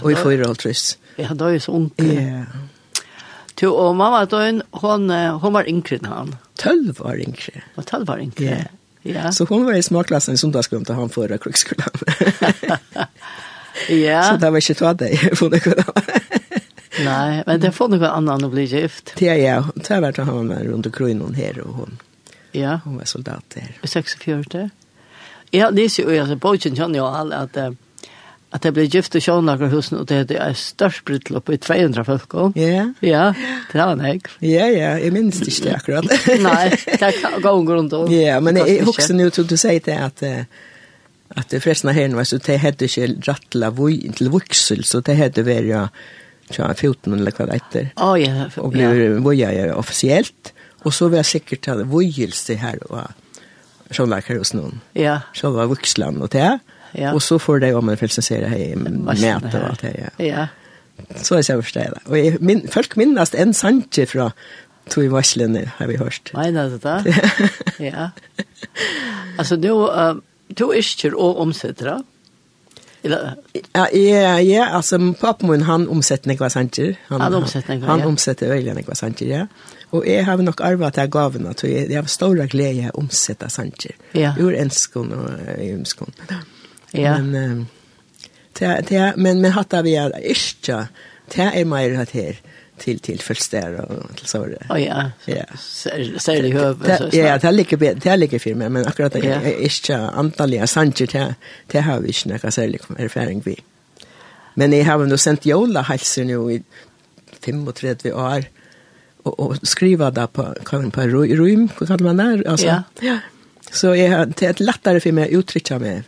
Og 0.00 0.12
i 0.12 0.18
4,5. 0.18 0.96
Ja, 1.18 1.30
han 1.32 1.38
døg 1.38 1.58
i 1.58 1.62
så 1.62 1.74
ondt. 1.74 2.02
Ja, 2.06 2.44
Du, 3.60 3.68
og 3.68 3.92
mamma 3.96 4.24
døgn, 4.24 4.62
hon, 4.80 5.10
hon 5.12 5.52
var 5.52 5.68
yngre 5.68 5.98
enn 5.98 6.08
han. 6.08 6.30
Tølv 6.60 6.94
var 6.96 7.18
yngre. 7.20 7.60
Og 7.76 7.84
tølv 7.88 8.08
var 8.08 8.22
yngre. 8.22 8.46
Ja. 8.46 8.60
ja. 9.04 9.32
Så 9.36 9.44
hon 9.50 9.66
var 9.66 9.76
i 9.76 9.84
småklassen 9.84 10.36
i 10.36 10.40
sundagsgrunn 10.40 10.86
til 10.88 10.96
han 10.96 11.12
før 11.12 11.36
krukskolan. 11.42 12.00
ja. 14.06 14.22
Så 14.30 14.38
det 14.40 14.52
var 14.54 14.64
ikke 14.64 14.78
tva 14.80 14.94
deg, 15.04 15.26
for 15.36 15.52
det 15.52 15.60
kunne 15.66 15.84
Nei, 17.00 17.42
men 17.46 17.60
det 17.62 17.70
får 17.72 17.92
noe 17.92 18.08
annet 18.12 18.44
å 18.44 18.50
bli 18.52 18.64
gift. 18.68 19.14
Ja, 19.22 19.36
ja. 19.38 19.60
Det 19.76 19.92
har 19.92 20.02
vært 20.04 20.18
han 20.26 20.50
var 20.50 20.64
rundt 20.66 20.88
kronen 20.92 21.36
her, 21.36 21.60
og 21.62 21.76
hon, 21.78 22.00
ja. 22.56 22.80
hon 22.84 22.98
var 22.98 23.08
soldat 23.08 23.60
her. 23.60 23.76
46? 23.84 24.56
Ja, 25.54 25.70
det 25.70 25.86
er 25.86 25.94
jo, 26.02 26.10
jeg 26.12 26.26
ser 26.28 26.40
på 26.40 26.56
ikke, 26.56 26.88
alle 26.88 27.44
at... 27.44 27.56
Uh, 27.60 27.78
at 28.50 28.66
jeg 28.66 28.74
ble 28.74 28.84
gift 28.90 29.14
i 29.14 29.20
Sjånagerhusen, 29.22 30.00
og 30.00 30.08
det 30.10 30.34
er 30.34 30.54
størst 30.58 31.04
brytlopp 31.06 31.52
i 31.54 31.58
200 31.62 32.02
folk. 32.06 32.34
Ja. 32.58 32.88
Ja, 33.04 33.28
det 33.70 33.78
var 33.78 33.94
nek. 33.98 34.26
Ja, 34.42 34.66
ja, 34.66 34.96
jeg 34.98 35.14
minns 35.14 35.38
det 35.38 35.52
ikke 35.54 35.76
akkurat. 35.76 36.10
Nei, 36.48 36.72
det 36.74 36.98
er 37.06 37.36
gång 37.44 37.68
grunn 37.68 37.90
til. 37.92 38.10
Ja, 38.16 38.40
men 38.42 38.58
jeg 38.58 38.82
husker 38.88 39.14
nå 39.14 39.28
til 39.34 39.46
du 39.50 39.54
sier 39.60 39.82
det 39.86 39.96
at 39.98 40.26
at 41.30 41.52
forresten 41.62 41.92
av 41.92 41.94
herren 41.94 42.16
var 42.18 42.26
så 42.26 42.40
det 42.42 42.56
hadde 42.58 42.88
ikke 42.88 43.06
rattla 43.28 43.68
til 44.18 44.32
vuxel, 44.34 44.82
så 44.82 44.98
det 45.06 45.14
hadde 45.14 45.44
vært 45.46 45.68
ja, 45.68 45.84
tja, 46.50 46.72
14 46.74 47.14
eller 47.14 47.36
hva 47.36 47.46
det 47.46 47.60
heter. 47.60 47.92
Å, 48.02 48.08
ja. 48.18 48.48
Og 48.58 48.74
ble 48.74 48.88
voja 49.22 49.52
ja, 49.54 49.68
offisielt, 49.78 50.50
og 50.82 50.90
så 50.96 51.06
var 51.06 51.22
jeg 51.22 51.30
sikkert 51.36 51.62
til 51.68 51.84
vojelse 51.86 52.58
her 52.58 52.82
og 52.90 53.94
Sjånagerhusen. 53.94 54.82
Ja. 54.98 55.20
Så 55.38 55.54
var 55.54 55.70
vuxland 55.70 56.18
og 56.26 56.34
det. 56.34 56.50
Ja 56.58 56.79
ja. 56.92 57.12
Och 57.12 57.22
så 57.22 57.38
får 57.38 57.60
det 57.60 57.74
om 57.74 57.86
man 57.86 57.96
filsensera 57.96 58.48
hej 58.48 58.76
med 58.76 59.54
och 59.54 59.68
allt 59.68 59.80
det. 59.80 60.10
Ja. 60.16 60.24
ja. 60.24 60.46
Så 61.16 61.34
är 61.34 61.50
jag 61.50 61.64
förstår 61.64 61.80
det. 61.80 61.98
Och 62.04 62.18
jag 62.18 62.40
min 62.40 62.68
folk 62.68 62.96
minnas 62.96 63.34
en 63.34 63.54
sanche 63.54 64.06
från 64.06 64.30
tog 64.88 65.04
i 65.04 65.08
varslen 65.08 65.70
har 65.76 65.86
vi 65.86 65.96
hört. 65.96 66.30
Nej, 66.34 66.52
det 66.52 66.60
är 66.60 66.78
det. 67.04 67.84
ja. 67.86 68.10
Alltså 69.38 69.56
nu 69.56 69.70
uh, 69.70 70.14
du 70.46 70.64
är 70.74 71.14
och 71.14 71.40
omsätter 71.40 71.84
det. 71.84 72.02
Eller? 73.02 73.34
Ja, 73.72 73.88
ja, 73.90 74.40
ja, 74.40 74.68
alltså 74.68 75.14
pappmun 75.20 75.62
han 75.62 75.88
omsätter 75.88 76.28
några 76.28 76.50
sancher. 76.50 76.96
Han, 77.06 77.20
han 77.20 77.34
omsätter 77.34 77.74
några. 77.74 77.86
Han 77.86 78.00
ja. 78.00 78.06
omsätter 78.06 78.48
väldigt 78.48 78.74
några 78.74 78.94
sancher, 78.94 79.26
ja. 79.26 79.46
Och 79.90 80.06
jag 80.06 80.24
har 80.24 80.36
nog 80.36 80.62
arvat 80.62 80.94
det 80.94 81.00
här 81.00 81.08
gaven, 81.08 81.46
att 81.46 81.62
jag. 81.62 81.96
Har 81.96 82.04
stora 82.04 82.46
glädje 82.46 82.88
att 82.88 82.94
omsätta 82.94 83.48
sancher. 83.48 83.96
Ja. 84.12 84.34
Ur 84.38 84.54
enskon 84.54 85.12
och 85.12 85.62
ymskon. 85.62 86.12
Ja. 86.28 86.34
Ja. 86.92 87.18
Men 87.18 87.66
det 88.58 88.84
det 88.88 89.12
men 89.16 89.40
men 89.40 89.50
hatta 89.52 89.82
vi 89.82 89.96
är 89.96 90.26
inte 90.26 90.88
det 91.34 91.42
är 91.42 91.64
mer 91.64 92.00
att 92.00 92.10
här 92.10 92.36
till 92.78 92.98
till 92.98 93.20
förstär 93.20 93.80
och 93.80 94.16
till 94.16 94.26
så 94.26 94.46
det. 94.46 94.66
Oh, 94.70 94.82
ja. 94.82 95.10
Ja. 95.24 95.44
Säger 96.18 96.42
det 96.42 96.50
höv 96.50 97.08
Ja, 97.12 97.38
det 97.38 97.52
ligger 97.52 97.76
lika 97.76 97.94
det 97.94 98.16
ligger 98.16 98.38
för 98.38 98.54
mig 98.54 98.68
men 98.68 98.86
akkurat 98.86 99.12
det 99.12 99.18
är 99.18 99.62
inte 99.62 99.98
antalliga 99.98 100.66
sanjer 100.66 101.08
det 101.12 101.34
det 101.66 101.80
har 101.80 102.00
vi 102.00 102.08
inte 102.08 102.28
några 102.28 102.50
särskilt 102.50 102.90
erfaring 102.98 103.42
vi. 103.44 103.56
Men 104.54 104.72
jag 104.72 104.84
har 104.84 105.02
ändå 105.02 105.18
sent 105.18 105.46
jola 105.46 105.82
hälsar 105.82 106.24
nu 106.24 106.52
i 106.52 106.62
35 107.40 108.12
år 108.12 108.44
och, 109.22 109.40
och 109.40 109.56
skriva 109.62 110.10
där 110.10 110.26
på 110.26 110.54
kan 110.64 110.90
på 110.90 111.00
rum, 111.00 111.68
vad 111.78 111.88
kallar 111.88 112.04
man 112.04 112.16
där 112.16 112.48
alltså. 112.48 112.66
Ja. 112.66 112.82
ja. 113.00 113.18
Så 113.70 113.86
jag 113.96 114.28
det 114.36 114.42
är 114.42 114.62
lättare 114.62 115.00
för 115.00 115.12
mig 115.12 115.24
att 115.24 115.30
uttrycka 115.30 115.78
mig 115.78 116.02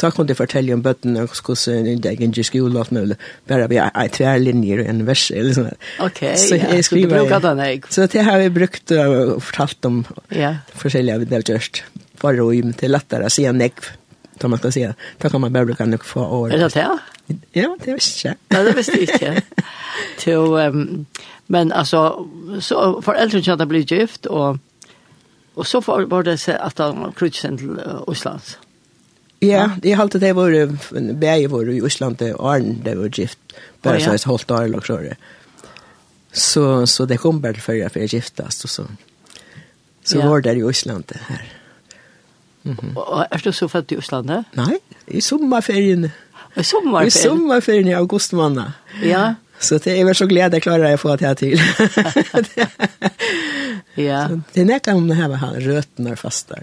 Da 0.00 0.08
kunne 0.14 0.30
de 0.30 0.36
fortelle 0.36 0.72
om 0.72 0.82
bøttene, 0.84 1.26
hvordan 1.28 2.00
det 2.00 2.14
gikk 2.16 2.38
i 2.40 2.44
skolen, 2.46 2.78
alt 2.80 2.92
mulig. 2.94 3.16
Bare 3.48 3.68
vi 3.68 3.80
har 3.80 4.12
tre 4.14 4.32
linjer 4.40 4.80
og 4.84 4.92
en 4.92 5.02
vers, 5.08 5.26
eller 5.34 5.56
sånn. 5.56 5.70
Ok, 6.06 6.22
så 6.40 6.56
jeg 6.56 6.64
ja, 6.64 6.84
skriver, 6.86 7.12
så 7.12 7.20
du 7.20 7.28
bruker 7.28 7.44
den, 7.44 7.64
jeg. 7.66 7.82
Så 7.92 8.06
det 8.14 8.24
har 8.24 8.40
vi 8.40 8.52
brukt 8.54 8.94
og 8.96 9.34
fortalt 9.44 9.88
om 9.90 10.02
ja. 10.32 10.54
forskjellige 10.80 11.26
vi 11.26 11.34
har 11.34 11.44
gjort. 11.52 11.82
Bare 12.20 12.44
og 12.44 12.54
det 12.56 12.76
til 12.80 12.94
lettere 12.94 13.28
å 13.28 13.32
si 13.32 13.44
en 13.48 13.60
negv, 13.60 13.90
da 14.40 14.48
man 14.48 14.62
skal 14.62 14.72
si 14.72 14.86
det. 14.86 14.94
Da 15.20 15.32
kan 15.32 15.44
man 15.44 15.52
bare 15.52 15.68
bruke 15.68 15.88
nok 15.88 16.08
for 16.08 16.32
år. 16.38 16.56
Er 16.56 16.64
det 16.64 16.72
det? 16.78 16.88
Ja, 17.54 17.68
det 17.84 17.98
visste 17.98 18.30
jeg. 18.30 18.40
Ja, 18.50 18.64
det 18.64 18.72
visste 18.78 18.96
jeg 18.96 19.12
ikke. 19.12 19.66
Til, 20.18 20.56
um, 20.56 21.04
men 21.52 21.76
altså, 21.76 22.06
så 22.64 23.02
foreldrene 23.04 23.44
kjente 23.44 23.68
å 23.68 23.70
bli 23.70 23.84
gift, 23.84 24.26
og, 24.32 24.58
og 25.54 25.68
så 25.68 25.84
var 25.84 26.24
det 26.24 26.40
at 26.56 26.80
han 26.80 27.12
krutsen 27.12 27.60
til 27.60 27.76
Oslands. 28.08 28.56
Ja. 28.56 28.69
Ja, 29.40 29.70
jeg 29.82 29.96
halte 29.96 30.20
det 30.20 30.34
var 30.36 30.52
bæge 31.20 31.50
var 31.50 31.68
i 31.72 31.80
Osland 31.80 32.20
og 32.34 32.54
Arn, 32.54 32.82
det 32.84 32.98
var 32.98 33.08
gift. 33.08 33.38
Bare 33.82 33.96
oh, 33.96 34.00
ja. 34.00 34.04
så 34.04 34.10
jeg 34.10 34.20
holdt 34.26 34.50
Arn 34.50 34.74
og 34.74 34.84
så 34.86 34.98
Så, 36.32 36.86
så 36.86 37.06
det 37.06 37.18
kom 37.18 37.40
bare 37.42 37.60
før 37.60 37.72
jeg 37.72 38.08
giftast 38.08 38.64
og 38.64 38.70
så. 38.70 38.84
Så 40.04 40.18
ja. 40.18 40.28
var 40.28 40.40
det 40.40 40.58
i 40.58 40.62
Osland 40.62 41.04
det 41.08 41.20
her. 41.28 41.42
Mm 42.64 42.76
-hmm. 42.82 42.96
Og 42.96 43.26
er 43.30 43.38
du 43.38 43.52
så 43.52 43.68
født 43.68 43.92
i 43.92 43.96
Osland? 43.96 44.26
Nei, 44.52 44.76
i 45.08 45.20
sommerferien. 45.20 46.10
I 46.56 46.62
sommerferien? 46.62 47.06
I 47.06 47.10
sommerferien 47.10 47.88
i 47.88 47.92
august 47.92 48.32
måned. 48.32 48.70
Ja. 49.02 49.34
Så 49.60 49.78
det 49.78 50.00
er 50.00 50.12
så 50.12 50.26
glede 50.26 50.56
jeg 50.56 50.62
klarer 50.62 50.94
å 50.94 50.96
få 50.96 51.16
det 51.16 51.26
her 51.26 51.34
til. 51.34 51.58
ja. 54.08 54.28
Så 54.28 54.40
det 54.54 54.60
er 54.60 54.64
nekka 54.64 54.94
om 54.94 55.08
det 55.08 55.16
her 55.16 55.28
med 55.28 55.36
han, 55.36 55.54
røtene 55.54 56.12
og 56.12 56.18
fastar. 56.18 56.62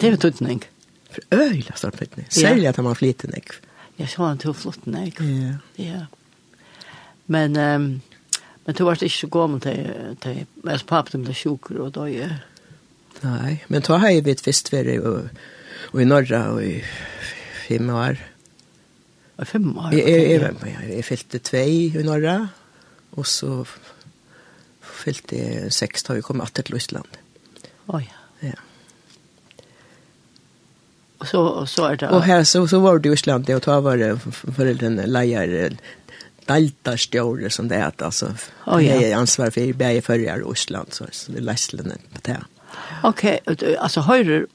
Det 0.00 0.12
er 0.12 0.16
tøtning 0.16 0.64
øyla 1.32 1.76
stormfettene. 1.76 2.26
Særlig 2.30 2.68
at 2.68 2.76
han 2.76 2.84
var 2.84 2.94
flytende, 2.94 3.36
ikke? 3.36 3.60
Ja, 3.98 4.06
så 4.06 4.22
var 4.22 4.28
han 4.28 4.38
til 4.42 4.54
flott 4.54 4.86
ikke? 4.86 5.24
Ja. 5.24 5.54
Ja. 5.78 6.00
Men, 7.26 7.56
um, 7.56 8.02
men 8.66 8.74
du 8.74 8.84
var 8.84 8.98
ikke 9.02 9.08
så 9.16 9.26
gammel 9.26 9.60
til, 9.60 10.16
til 10.22 10.46
altså 10.66 10.86
papen 10.86 11.24
ble 11.24 11.34
sjukker 11.34 11.80
og 11.80 11.94
døye. 11.94 12.30
Nei, 13.22 13.62
men 13.68 13.82
då 13.82 13.96
har 13.96 14.10
jeg 14.10 14.24
blitt 14.24 14.42
fistvære 14.44 14.98
og, 15.00 15.28
og 15.92 16.00
i 16.02 16.04
Norra 16.04 16.48
og 16.52 16.64
i 16.64 16.82
fem 17.68 17.90
år. 17.90 18.18
Og 19.36 19.46
fem 19.46 19.78
år? 19.78 19.94
Jeg, 19.94 20.08
jeg, 20.08 20.30
jeg, 20.30 20.56
jeg, 20.66 20.90
jeg 20.96 21.04
fyllte 21.04 21.38
tvei 21.38 21.70
i 22.00 22.02
Norra, 22.04 22.48
og 23.12 23.26
så 23.26 23.62
fyllte 25.04 25.38
jeg 25.38 25.72
seks 25.72 26.06
da 26.06 26.18
vi 26.18 26.26
kom 26.26 26.42
atter 26.44 26.66
til 26.66 26.76
Island. 26.76 27.18
Å 27.86 27.96
oh, 27.96 28.02
ja 28.02 28.23
så, 31.24 31.66
så 31.66 31.84
är 31.84 31.96
det. 31.96 32.08
Och 32.08 32.22
här 32.22 32.44
så, 32.44 32.68
så 32.68 32.78
var 32.78 32.98
det 32.98 33.08
i 33.08 33.12
Island 33.12 33.50
och 33.50 33.60
då 33.60 33.80
var 33.80 33.96
det 33.96 34.18
föräldern 34.56 34.96
dalta 34.96 35.76
daltarstjore 36.46 37.50
som 37.50 37.68
det 37.68 37.76
heter 37.76 38.04
alltså. 38.04 38.26
Oh, 38.66 38.84
ja. 38.86 38.94
Jag 38.94 39.02
är 39.02 39.16
ansvarig 39.16 39.54
för 39.54 39.72
bäge 39.72 40.02
förjar 40.02 40.48
i 40.48 40.52
Island 40.52 40.88
så, 40.90 41.04
så 41.12 41.32
det 41.32 41.38
är 41.38 41.42
läslen 41.42 41.92
på 42.12 42.18
det. 42.22 42.40
Okej, 43.02 43.40
okay. 43.46 43.76
alltså 43.76 44.00
höjer 44.00 44.46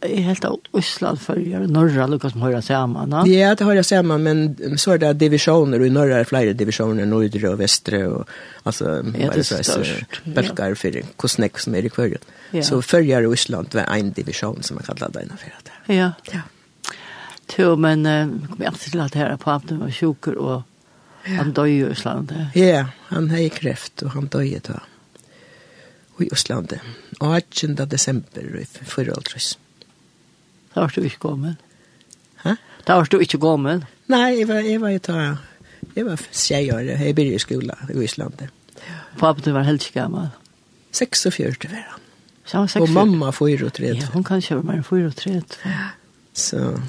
är 0.00 0.20
helt 0.20 0.44
av 0.44 0.60
Island 0.78 1.20
förjar 1.20 1.60
norra 1.60 2.06
Lucas 2.06 2.32
som 2.32 2.42
höra 2.42 2.62
samman. 2.62 3.10
Ja, 3.10 3.26
ja 3.26 3.54
det 3.54 3.64
höra 3.64 3.82
samman 3.82 4.22
men 4.22 4.56
så 4.78 4.92
är 4.92 4.98
det 4.98 5.12
divisioner 5.12 5.80
och 5.80 5.86
i 5.86 5.90
norra 5.90 6.16
är 6.16 6.24
flera 6.24 6.52
divisioner 6.52 7.06
norra 7.06 7.50
och 7.50 7.60
västra 7.60 8.08
och 8.08 8.28
alltså 8.62 9.04
ja, 9.18 9.30
det 9.34 9.50
är 9.52 9.62
så 9.62 9.82
bälkar 10.24 10.74
för 10.74 11.02
kostnäck 11.16 11.58
som 11.58 11.74
är 11.74 11.84
i 11.84 11.88
kvarjen. 11.88 12.18
Ja. 12.50 12.62
Så 12.62 12.82
förjar 12.82 13.30
i 13.30 13.34
Island 13.34 13.68
var 13.74 13.82
en 13.82 14.12
division 14.12 14.62
som 14.62 14.74
man 14.74 14.84
kallar 14.84 15.10
det 15.12 15.20
för 15.38 15.54
att 15.58 15.67
Ja. 15.88 16.12
Ja. 16.32 16.40
Jo, 17.56 17.76
men 17.76 18.06
uh, 18.06 18.46
kom 18.46 18.56
jag 18.58 18.66
alltid 18.66 18.90
till 18.90 19.00
att 19.00 19.14
höra 19.14 19.36
på 19.36 19.50
att 19.50 19.70
var 19.70 19.90
sjuker 19.90 20.34
och 20.34 20.62
ja. 21.24 21.32
han 21.32 21.52
dog 21.52 21.68
i 21.68 21.84
Östland. 21.84 22.46
Ja, 22.54 22.86
han 23.06 23.30
hade 23.30 23.48
kräft 23.48 24.02
och 24.02 24.10
han 24.10 24.26
dog 24.26 24.46
i 24.46 24.60
då. 24.66 24.80
I 26.24 26.28
Östland. 26.32 26.78
18 27.20 27.74
december 27.74 28.64
förra 28.84 29.12
året. 29.12 29.58
Da 30.74 30.80
var 30.80 30.92
du 30.94 31.04
ikke 31.04 31.18
kommen. 31.18 31.56
Hæ? 32.36 32.56
Da 32.86 32.94
var 32.94 33.08
du 33.10 33.20
ikke 33.20 33.38
kommen. 33.38 33.84
Nej, 34.06 34.40
jag 34.40 34.46
var, 34.46 34.60
jag 34.60 34.80
var 34.80 34.88
ju 34.88 34.98
ta... 34.98 35.36
Jag 35.94 36.04
var 36.04 36.20
tjej 36.32 36.72
år, 36.72 36.82
jag 36.82 37.14
började 37.14 37.34
i 37.34 37.38
skola 37.38 37.78
i 37.94 38.04
Östland. 38.04 38.48
Pappa, 39.18 39.40
du 39.44 39.52
var 39.52 39.62
helt 39.62 39.82
ikke 39.82 40.00
gammel. 40.00 40.28
46 40.92 41.64
var 41.64 41.84
han. 41.90 42.00
Så 42.50 42.56
han 42.58 42.82
och 42.82 42.88
mamma 42.88 43.32
får 43.32 43.64
och 43.64 43.72
tre. 43.72 43.88
Ja, 43.88 44.06
hon 44.12 44.24
kan 44.24 44.40
köra 44.40 44.62
med 44.62 44.76
en 44.76 44.84
får 44.84 45.04
och 45.04 45.16
träd. 45.16 45.44
Så. 46.32 46.80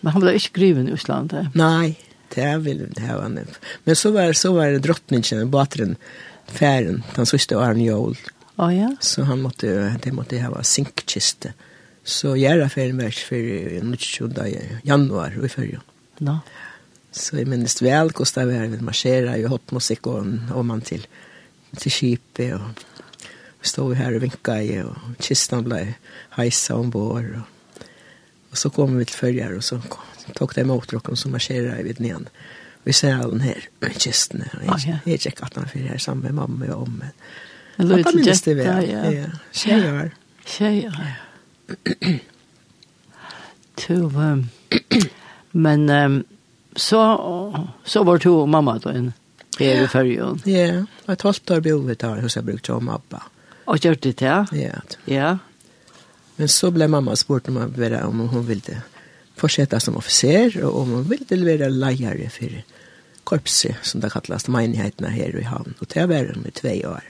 Men 0.00 0.12
han 0.12 0.20
ble 0.20 0.34
ikke 0.36 0.52
griven 0.58 0.88
i 0.88 0.92
Island. 0.92 1.32
Nej, 1.54 1.98
det 2.34 2.56
vill 2.56 2.90
det 2.90 3.00
här 3.00 3.16
var 3.16 3.44
Men 3.84 3.96
så 3.96 4.10
var 4.10 4.32
så 4.32 4.52
var 4.52 4.66
det 4.66 4.78
drottningen 4.78 5.50
båten 5.50 5.96
fären 6.46 7.02
den 7.14 7.26
sista 7.26 7.58
åren 7.58 7.80
jul. 7.80 8.16
Ja 8.56 8.72
ja. 8.72 8.96
Så 9.00 9.22
han 9.22 9.42
måste 9.42 9.96
det 10.02 10.12
måste 10.12 10.40
ha 10.40 10.50
var 10.50 10.62
sinkkiste. 10.62 11.52
Så 12.04 12.36
gärna 12.36 12.68
fären 12.68 12.98
var 12.98 13.10
för 13.10 13.80
den 13.80 13.96
20 13.96 14.80
januari 14.82 15.46
i 15.46 15.48
förra. 15.48 15.80
Nå. 16.18 16.38
Så 17.12 17.36
jag 17.36 17.48
minns 17.48 17.82
väl 17.82 18.12
Gustav 18.12 18.50
Ervin 18.50 18.84
marscherar 18.84 19.36
ju 19.36 19.48
og, 19.48 20.38
och 20.54 20.64
man 20.64 20.80
till 20.80 21.06
till 21.76 21.92
skipet 21.92 22.54
och 22.54 22.60
Vi 23.62 23.68
stod 23.68 23.84
og 23.84 23.96
och 24.46 24.62
i, 24.62 24.78
og 24.82 24.96
kistan 25.20 25.64
ble 25.64 25.94
heisa 26.36 26.74
ombord. 26.74 27.24
og, 27.24 27.42
og 28.50 28.58
så 28.58 28.68
kom 28.68 28.98
vi 28.98 29.04
til 29.04 29.16
följare 29.16 29.56
og 29.56 29.64
så 29.64 29.78
kom, 29.88 30.00
tok 30.36 30.54
de 30.54 30.60
emot 30.60 30.92
och 30.92 31.18
så 31.18 31.28
marscherade 31.28 31.82
vi 31.82 31.94
ner. 31.98 32.18
Vi 32.84 32.92
ser 32.92 33.14
allen 33.14 33.40
här 33.40 33.68
i 33.90 33.98
kistan. 33.98 34.42
jeg 35.06 35.20
checkade 35.20 35.46
at 35.46 35.56
han 35.56 35.68
för 35.68 35.78
her 35.78 35.98
sammen 35.98 36.22
med 36.22 36.32
mamma 36.34 36.66
og 36.74 36.82
om. 36.82 37.02
Men 37.76 37.88
då 37.88 38.02
kan 38.02 38.16
minnas 38.16 38.42
det 38.42 38.54
väl. 38.54 38.90
Ja, 38.90 39.10
ja. 39.10 39.26
tjejer. 39.52 40.10
Tjejer. 40.44 41.16
Tu, 43.74 44.10
men 45.50 45.90
um, 45.90 46.24
så, 46.76 47.68
så 47.84 48.04
var 48.04 48.18
du 48.18 48.28
och 48.28 48.48
mamma 48.48 48.78
då 48.78 48.90
inne. 48.90 49.12
Det 49.58 49.72
är 49.72 50.04
ju 50.04 50.14
Ja, 50.14 50.36
jag 50.44 50.86
har 51.06 51.14
tolvt 51.14 51.50
år 51.50 51.60
bo 51.60 51.78
vi 51.78 51.94
tar 51.94 52.20
hos 52.20 52.36
jeg 52.36 52.44
brukte 52.44 52.72
om 52.72 52.88
Abba. 52.88 53.22
Og 53.70 53.78
gjør 53.78 53.98
det 54.02 54.16
det? 54.20 54.38
Ja. 54.58 54.80
Ja. 55.06 55.36
Men 56.36 56.50
så 56.50 56.72
ble 56.74 56.88
mamma 56.90 57.14
spurt 57.18 57.48
om, 57.48 57.60
vera, 57.76 58.02
om 58.08 58.24
hun 58.32 58.46
ville 58.48 58.80
fortsette 59.38 59.78
som 59.80 59.96
officer, 60.00 60.56
og 60.64 60.82
om 60.82 60.96
hun 60.96 61.08
ville 61.10 61.46
være 61.46 61.70
lejare 61.70 62.28
for 62.32 62.56
korpset, 63.28 63.78
som 63.86 64.02
det 64.02 64.12
kalles, 64.14 64.48
menighetene 64.50 65.12
her 65.12 65.36
i 65.38 65.46
havn. 65.46 65.76
Og 65.80 65.88
det 65.94 66.08
var 66.10 66.32
hun 66.34 66.48
i 66.48 66.54
tve 66.56 66.74
år. 66.88 67.06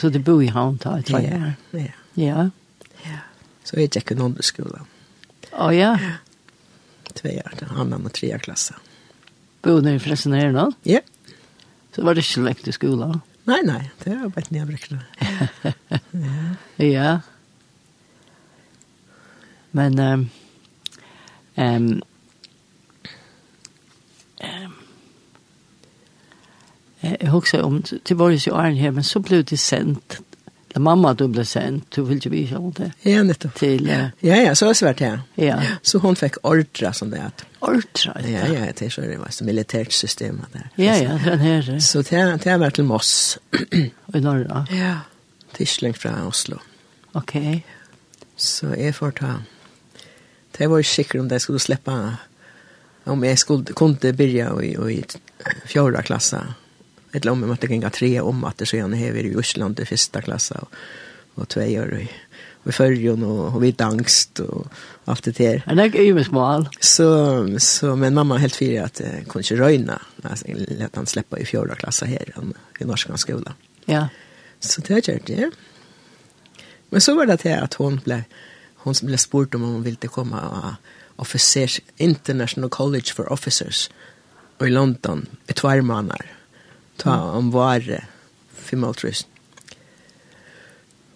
Så 0.00 0.10
du 0.12 0.18
bor 0.20 0.42
i 0.42 0.50
havn 0.52 0.80
da, 0.82 0.98
i 1.00 1.06
tve 1.06 1.22
år? 1.22 1.54
Ja. 1.78 1.92
Ja. 2.16 2.48
ja. 3.04 3.22
Så 3.64 3.78
jeg 3.80 3.92
gikk 3.94 4.14
en 4.14 4.24
nondeskolen. 4.24 4.88
Å 5.56 5.70
ja? 5.74 5.94
Två 5.96 6.22
Tve 7.16 7.38
år, 7.40 7.54
den 7.56 7.70
andre 7.72 7.96
og 8.04 8.12
tredje 8.12 8.38
klasse. 8.44 8.74
Bor 9.64 9.80
du 9.80 9.88
i 9.88 9.98
her 9.98 10.52
nå? 10.52 10.66
Ja. 10.84 11.00
Så 11.94 12.04
var 12.04 12.14
det 12.14 12.26
ikke 12.26 12.42
lengt 12.44 12.68
i 12.68 12.74
skolen? 12.76 13.22
Nei, 13.46 13.60
nei, 13.62 13.82
det 14.02 14.12
er 14.12 14.28
bare 14.28 14.50
nye 14.50 14.66
brukene. 14.66 15.04
ja. 16.78 16.86
ja. 16.86 17.18
Men 19.76 19.98
um, 20.00 20.30
um, 21.56 22.02
Jeg 27.02 27.28
husker 27.30 27.62
om, 27.62 27.82
til 27.82 28.16
våres 28.16 28.46
i 28.46 28.50
åren 28.50 28.76
her, 28.76 28.90
men 28.90 29.04
så 29.04 29.20
ble 29.20 29.42
det 29.42 29.58
sendt 29.58 30.20
Da 30.76 30.80
mamma 30.84 31.14
du 31.16 31.22
ble 31.32 31.40
sendt, 31.48 31.86
du 31.96 32.02
ville 32.04 32.20
ikke 32.20 32.30
vise 32.34 32.58
om 32.60 32.72
det. 32.76 32.90
Ja, 33.08 33.22
nettopp. 33.24 33.54
Til, 33.56 33.86
ja. 33.88 34.10
ja, 34.20 34.40
ja, 34.44 34.50
så 34.52 34.66
var 34.66 34.74
det 34.74 34.80
svært 34.82 34.98
ja. 35.00 35.12
Ja. 35.40 35.54
Så 35.80 36.02
hun 36.02 36.18
fikk 36.20 36.36
ordre, 36.44 36.90
som 36.92 37.08
det 37.14 37.22
er. 37.24 37.44
Ordre? 37.64 38.12
Ja, 38.28 38.42
ja, 38.52 38.66
det 38.76 38.84
er 38.84 38.92
så 38.92 39.06
det 39.08 39.16
var 39.16 39.32
så 39.32 39.46
militært 39.48 39.96
system 39.96 40.42
der. 40.52 40.66
Ja, 40.76 40.98
ja, 41.00 41.16
den 41.24 41.40
her. 41.40 41.70
Så 41.80 42.02
det 42.04 42.20
er, 42.20 42.36
det 42.60 42.68
til 42.76 42.84
Moss. 42.84 43.38
I 44.18 44.20
Norra? 44.20 44.66
Ja, 44.68 44.92
tidsling 45.56 45.96
fra 45.96 46.12
Oslo. 46.26 46.60
Ok. 47.16 47.32
Så 48.36 48.74
jeg 48.76 48.98
får 49.00 49.16
ta. 49.22 49.32
Det 50.58 50.68
var 50.68 50.84
jo 50.84 50.90
sikkert 50.92 51.24
om 51.24 51.32
det 51.32 51.40
skulle 51.40 51.64
slippe, 51.64 51.96
om 53.06 53.24
jeg 53.24 53.40
skulle, 53.40 53.72
kunne 53.72 54.12
begynne 54.12 54.60
i, 54.60 54.76
i 54.92 55.02
fjorda 55.72 56.04
klassen 56.04 56.52
eller 57.16 57.32
om 57.32 57.40
vi 57.40 57.46
måtte 57.46 57.66
gänga 57.66 57.90
tre 57.90 58.20
om 58.20 58.44
att 58.44 58.58
det 58.58 58.66
så 58.66 58.76
sen 58.76 58.92
här 58.92 59.16
i 59.16 59.36
Osland 59.36 59.80
i 59.80 59.84
första 59.84 60.22
klasse 60.22 60.54
och, 60.54 60.68
och 61.34 61.48
två 61.48 61.60
år 61.60 62.06
i 62.68 62.72
förrjon 62.72 63.22
och, 63.22 63.54
och 63.54 63.62
vid 63.62 63.80
angst 63.80 64.40
och 64.40 64.66
allt 65.04 65.24
det 65.24 65.36
där. 65.36 65.62
Men 65.66 65.76
det 65.76 65.98
är 65.98 66.02
ju 66.02 66.14
med 66.14 66.26
smal. 66.26 66.68
Så, 66.80 67.58
så 67.58 67.96
men 67.96 68.14
mamma 68.14 68.38
helt 68.38 68.56
fyra 68.56 68.84
att 68.84 69.00
eh, 69.00 69.06
kunde 69.06 69.38
inte 69.38 69.56
röjna 69.56 70.02
när 70.16 70.96
han 70.96 71.06
släppa 71.06 71.38
i 71.38 71.44
fjärde 71.44 71.74
klassa 71.74 72.06
här 72.06 72.34
i 72.80 72.84
norska 72.84 73.16
skolan. 73.16 73.54
Ja. 73.84 74.08
Så 74.60 74.80
det 74.80 75.08
gjorde 75.08 75.20
det. 75.26 75.50
Men 76.88 77.00
så 77.00 77.14
var 77.14 77.26
det 77.26 77.36
det 77.42 77.60
att 77.60 77.74
hon 77.74 78.00
blev 78.04 78.22
hon 78.76 78.94
blev 79.02 79.16
spurt 79.16 79.54
om 79.54 79.62
hon 79.62 79.82
ville 79.82 79.96
komma 79.96 80.40
och 80.40 81.22
officers 81.22 81.80
International 81.96 82.70
College 82.70 83.12
for 83.14 83.32
Officers 83.32 83.90
i 84.60 84.66
London 84.66 85.26
i 85.46 85.52
två 85.52 85.82
månader 85.82 86.35
ta 87.00 87.16
om 87.36 87.50
vare 87.54 88.02
for 88.50 88.80
måltryst. 88.80 89.28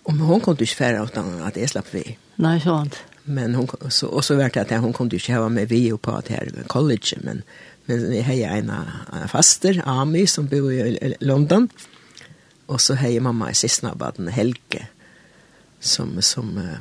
Og 0.05 0.17
men 0.17 0.27
hun 0.27 0.41
kom 0.43 0.57
ikke 0.59 0.77
fære 0.77 1.03
utan 1.07 1.41
at 1.47 1.57
jeg 1.57 1.71
slapp 1.71 1.93
vi. 1.95 2.03
Nei, 2.41 2.57
sånn. 2.63 2.91
Men 3.31 3.55
hon 3.55 3.69
så, 3.93 4.09
og 4.09 4.25
så 4.25 4.39
vært 4.39 4.57
det 4.57 4.65
at 4.73 4.83
hun 4.83 4.95
kom 4.97 5.11
ikke 5.13 5.37
ha 5.37 5.49
med 5.53 5.69
vi 5.71 5.85
og 5.93 6.01
på 6.03 6.17
det 6.27 6.35
her 6.35 6.49
college, 6.73 7.19
men, 7.23 7.43
men 7.87 8.07
vi 8.11 8.23
har 8.27 8.57
en 8.57 8.73
faster, 9.31 9.83
Ami, 9.87 10.25
som 10.27 10.49
bor 10.51 10.71
i 10.73 11.15
London. 11.21 11.69
Og 12.71 12.81
så 12.81 12.97
har 12.99 13.21
mamma 13.21 13.51
i 13.51 13.59
siste 13.59 13.91
baden, 13.99 14.31
Helge, 14.31 14.87
som, 15.81 16.17
som 16.23 16.57
uh, 16.59 16.81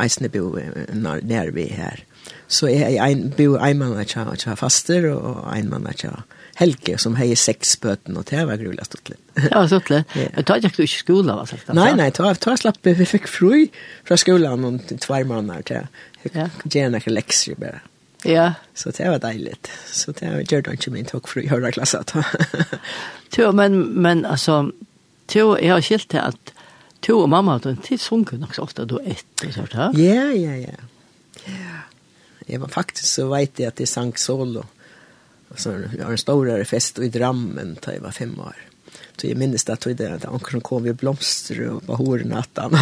eisne 0.00 0.28
bor 0.32 0.58
nær 0.94 1.52
vi 1.56 1.66
her. 1.72 2.04
Så 2.48 2.68
jeg 2.70 2.84
har 3.00 3.08
en, 3.08 3.30
bor 3.36 3.58
en 3.58 3.78
mann 3.80 3.98
av 3.98 4.56
faster 4.60 5.08
og 5.12 5.44
en 5.56 5.70
mann 5.72 5.88
av 5.88 6.22
Helge 6.60 6.98
som 7.00 7.14
hei 7.16 7.30
seks 7.38 7.76
bøten, 7.80 8.16
og 8.20 8.26
det 8.28 8.42
var 8.48 8.60
grulig 8.60 8.84
stått 8.84 9.12
litt. 9.14 9.22
Det 9.38 9.52
var 9.54 9.68
stått 9.70 9.88
litt. 9.92 10.16
Jeg 10.18 10.44
tar 10.48 10.60
ikke 10.60 10.76
du 10.76 10.82
ikke 10.84 10.98
skolen, 11.00 11.32
var 11.38 11.48
sagt? 11.48 11.70
Nei, 11.76 11.92
nei, 11.96 12.10
da, 12.12 12.32
da 12.36 12.56
slapp 12.60 12.82
vi, 12.84 12.92
vi 12.98 13.06
fikk 13.08 13.30
fri 13.30 13.62
fra 14.04 14.18
skolen 14.20 14.66
om 14.68 14.76
tvær 14.92 15.24
måneder 15.30 15.64
til. 15.70 15.88
Ja. 16.34 16.50
Gjerne 16.68 17.00
ikke 17.00 17.14
lekser 17.14 17.56
bare. 17.60 17.80
Ja. 18.28 18.50
Så 18.78 18.92
det 18.94 19.08
var 19.08 19.22
deiligt. 19.24 19.70
Så 19.90 20.12
det 20.18 20.28
var 20.28 20.44
gjør 20.44 20.66
det 20.68 20.76
ikke 20.76 20.92
min 20.94 21.08
tog 21.08 21.30
fri 21.30 21.46
høyre 21.50 21.72
klasse. 21.74 22.02
jo, 23.38 23.48
men, 23.60 23.80
men 24.04 24.26
altså, 24.28 24.60
jo, 25.32 25.56
jeg 25.56 25.72
har 25.72 25.80
skilt 25.88 26.10
til 26.12 26.20
at 26.20 26.52
jo 27.02 27.24
og 27.24 27.32
mamma 27.32 27.56
hadde 27.56 27.72
en 27.72 27.80
tid 27.82 27.98
nok 28.38 28.54
så 28.54 28.62
ofte 28.62 28.84
du 28.86 29.00
ett 29.02 29.42
og 29.42 29.56
sånt, 29.56 29.72
ja? 29.74 29.88
Ja, 29.98 30.28
ja, 30.30 30.54
ja. 30.68 30.76
Ja. 31.48 31.80
Jeg 32.46 32.60
var 32.60 32.68
faktisk 32.70 33.08
så 33.08 33.26
vet 33.32 33.58
jeg 33.58 33.72
at 33.72 33.80
jeg 33.80 33.88
sang 33.88 34.12
solo. 34.18 34.62
Ja 34.62 34.81
så 35.56 35.80
jag 35.98 36.04
har 36.04 36.12
en 36.12 36.18
större 36.18 36.64
fest 36.64 36.98
i 36.98 37.08
Drammen 37.08 37.78
där 37.80 37.92
jag 37.92 38.00
var 38.00 38.10
fem 38.10 38.40
år. 38.40 38.56
Så 39.16 39.26
jag 39.26 39.36
minns 39.36 39.68
att 39.68 39.80
det 39.80 40.12
att 40.12 40.24
ankarna 40.24 40.60
kom 40.60 40.82
vi 40.82 40.92
blomster 40.92 41.68
och 41.68 41.84
var 41.84 41.96
hår 41.96 42.18
nattan. 42.18 42.78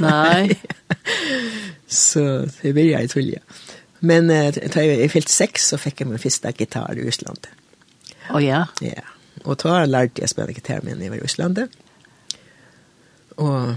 Nej. 0.00 0.62
så 1.86 2.48
det 2.60 2.72
blir 2.72 2.90
jag 2.90 3.10
till 3.10 3.38
Men 3.98 4.30
eh, 4.30 4.54
jag 4.74 4.86
är 4.86 5.08
fyllt 5.08 5.28
sex 5.28 5.68
så 5.68 5.78
fick 5.78 6.00
jag 6.00 6.08
min 6.08 6.18
första 6.18 6.50
gitarr 6.50 6.98
i 6.98 7.08
Island. 7.08 7.46
Åh 8.30 8.44
ja? 8.44 8.66
Ja. 8.80 9.02
Och 9.44 9.56
då 9.56 9.68
har 9.68 9.80
jag 9.80 9.88
lärt 9.88 10.18
jag 10.18 10.28
spela 10.28 10.50
gitarr 10.50 10.80
med 10.82 10.96
när 10.96 11.04
jag 11.04 11.10
var 11.10 11.18
i 11.18 11.24
Island. 11.24 11.68
Och, 13.36 13.68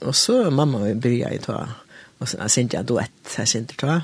och 0.00 0.16
så 0.16 0.50
mamma 0.50 0.78
började 0.94 1.34
jag 1.34 1.42
ta 1.42 1.68
och 2.18 2.28
sen 2.28 2.48
synte 2.48 2.76
jag 2.76 2.84
duett, 2.84 3.34
jag 3.38 3.48
synte 3.48 3.74
ta. 3.74 4.02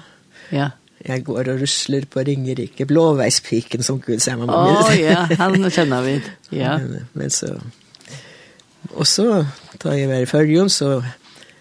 Ja 0.49 0.71
jag 1.05 1.25
går 1.25 1.49
och 1.49 1.59
rusler 1.59 2.03
på 2.03 2.21
Ringerike, 2.21 2.85
blåveispiken 2.85 3.83
som 3.83 4.03
Gud 4.07 4.23
säger 4.23 4.39
man 4.39 4.51
Åh 4.51 4.91
oh, 4.91 5.01
ja, 5.01 5.29
han 5.39 5.71
känner 5.71 6.03
vi. 6.03 6.23
Ja. 6.51 6.79
Men, 6.79 7.07
men 7.13 7.31
så 7.31 7.61
och 8.95 9.09
så 9.09 9.47
tar 9.79 9.95
jag 9.95 10.09
med 10.09 10.23
i 10.23 10.27
förrjun 10.27 10.71
så 10.71 11.05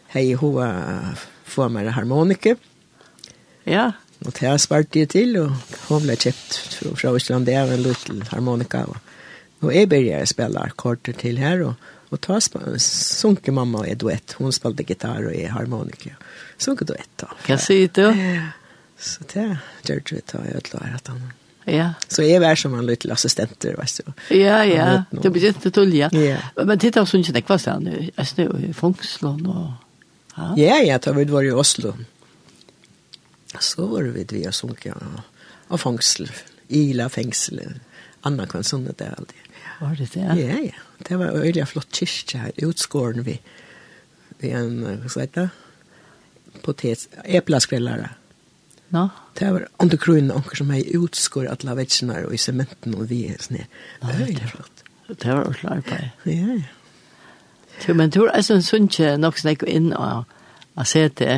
hej 0.08 0.34
hoa 0.34 1.00
få 1.46 1.70
meg 1.70 1.88
harmonike. 1.88 2.56
Ja. 3.64 3.92
Og 4.26 4.34
det 4.40 4.48
har 4.48 4.58
spart 4.58 4.94
det 4.94 5.10
till 5.10 5.38
och 5.38 6.02
ble 6.02 6.16
kjøpt 6.16 6.58
fra, 6.58 6.96
fra 6.96 7.14
Østland, 7.16 7.46
det 7.46 7.54
er 7.56 7.72
en 7.72 7.84
liten 7.84 8.22
harmonika 8.32 8.86
och 9.62 9.74
jeg 9.74 9.92
jag 9.92 10.22
å 10.22 10.26
spille 10.26 10.60
akkorder 10.60 11.14
till 11.14 11.38
här 11.38 11.62
och 11.62 11.74
och 12.12 12.22
ta 12.22 12.40
sunke 12.78 13.52
mamma 13.52 13.80
och 13.80 13.98
duett. 13.98 14.32
Hon 14.32 14.54
spelade 14.54 14.84
gitarr 14.84 15.26
och 15.26 15.36
är 15.36 15.50
harmonika. 15.50 16.10
Sunke 16.58 16.86
duett 16.86 17.10
då. 17.16 17.28
Kan 17.46 17.60
se 17.60 17.90
du? 17.94 18.02
Ja. 18.02 18.42
Så 19.00 19.24
det 19.34 19.46
gjør 19.88 20.02
vi 20.12 20.22
ta 20.28 20.42
i 20.44 20.56
ødelår 20.58 20.96
at 21.00 21.08
han... 21.12 21.22
Ja. 21.70 21.94
Så 22.10 22.24
jeg 22.26 22.42
var 22.42 22.58
som 22.58 22.74
en 22.74 22.88
liten 22.88 23.12
assistenter, 23.14 23.76
vet 23.78 24.00
du. 24.02 24.14
Ja, 24.36 24.64
ja. 24.66 25.04
Det 25.12 25.30
blir 25.32 25.52
ikke 25.52 25.72
tull, 25.76 25.92
ja. 25.94 26.10
Men 26.58 26.80
titta 26.82 27.04
oss 27.04 27.14
ikke 27.14 27.36
nekva 27.36 27.60
sted, 27.62 27.90
jeg 28.10 28.30
stod 28.32 28.64
i 28.66 28.72
Fungslån 28.74 29.46
og... 29.48 29.68
Ja, 30.58 30.80
ja, 30.80 30.98
da 31.04 31.12
vi 31.14 31.26
var 31.30 31.44
i 31.44 31.52
Oslo. 31.52 31.94
Så 33.60 33.86
var 33.92 34.08
vi 34.16 34.24
i 34.40 34.44
Sunke 34.56 34.94
og 34.96 35.80
Fongsl, 35.82 36.30
Ila 36.70 37.10
fengsel, 37.12 37.60
Anna 38.26 38.46
kan 38.50 38.64
sånne 38.66 38.94
det 38.98 39.10
aldri. 39.18 39.42
Var 39.80 39.96
det 40.00 40.08
det? 40.14 40.28
Ja, 40.40 40.60
ja. 40.64 40.86
Det 41.08 41.18
var 41.20 41.36
øyelig 41.40 41.68
flott 41.72 41.92
kyrkje 41.96 42.40
her, 42.42 42.56
utskåren 42.68 43.24
vi, 43.28 43.38
vi 44.42 44.52
en, 44.56 44.82
hva 44.84 45.12
skal 45.12 45.30
det? 45.36 45.50
Potet, 46.64 47.06
eplaskvellere. 47.24 48.10
No. 48.92 49.08
Det 49.38 49.52
var 49.54 49.68
under 49.80 49.98
kronen 50.02 50.32
onker 50.34 50.58
som 50.58 50.72
hei 50.74 50.82
utskår 50.98 51.48
at 51.52 51.64
la 51.64 51.76
vetsene 51.78 52.24
og 52.26 52.34
i 52.34 52.42
sementen 52.42 52.96
og 52.98 53.06
vi 53.12 53.28
er 53.30 53.38
sånn. 53.44 53.62
No, 54.02 54.10
det 54.18 54.34
var 54.40 54.54
flott. 54.56 54.84
Det 55.10 55.30
var 55.30 55.44
ordentlig 55.44 55.72
arbeid. 55.72 56.10
Ja, 56.26 56.58
ja. 56.58 56.76
Tu, 57.80 57.94
men 57.96 58.12
tror 58.12 58.34
jeg 58.34 58.44
som 58.44 58.60
sånn 58.66 58.90
ikke 58.90 59.14
nok 59.22 59.38
snakke 59.40 59.70
inn 59.72 59.94
og, 59.96 60.28
og 60.76 60.90
se 60.90 61.06
det. 61.22 61.38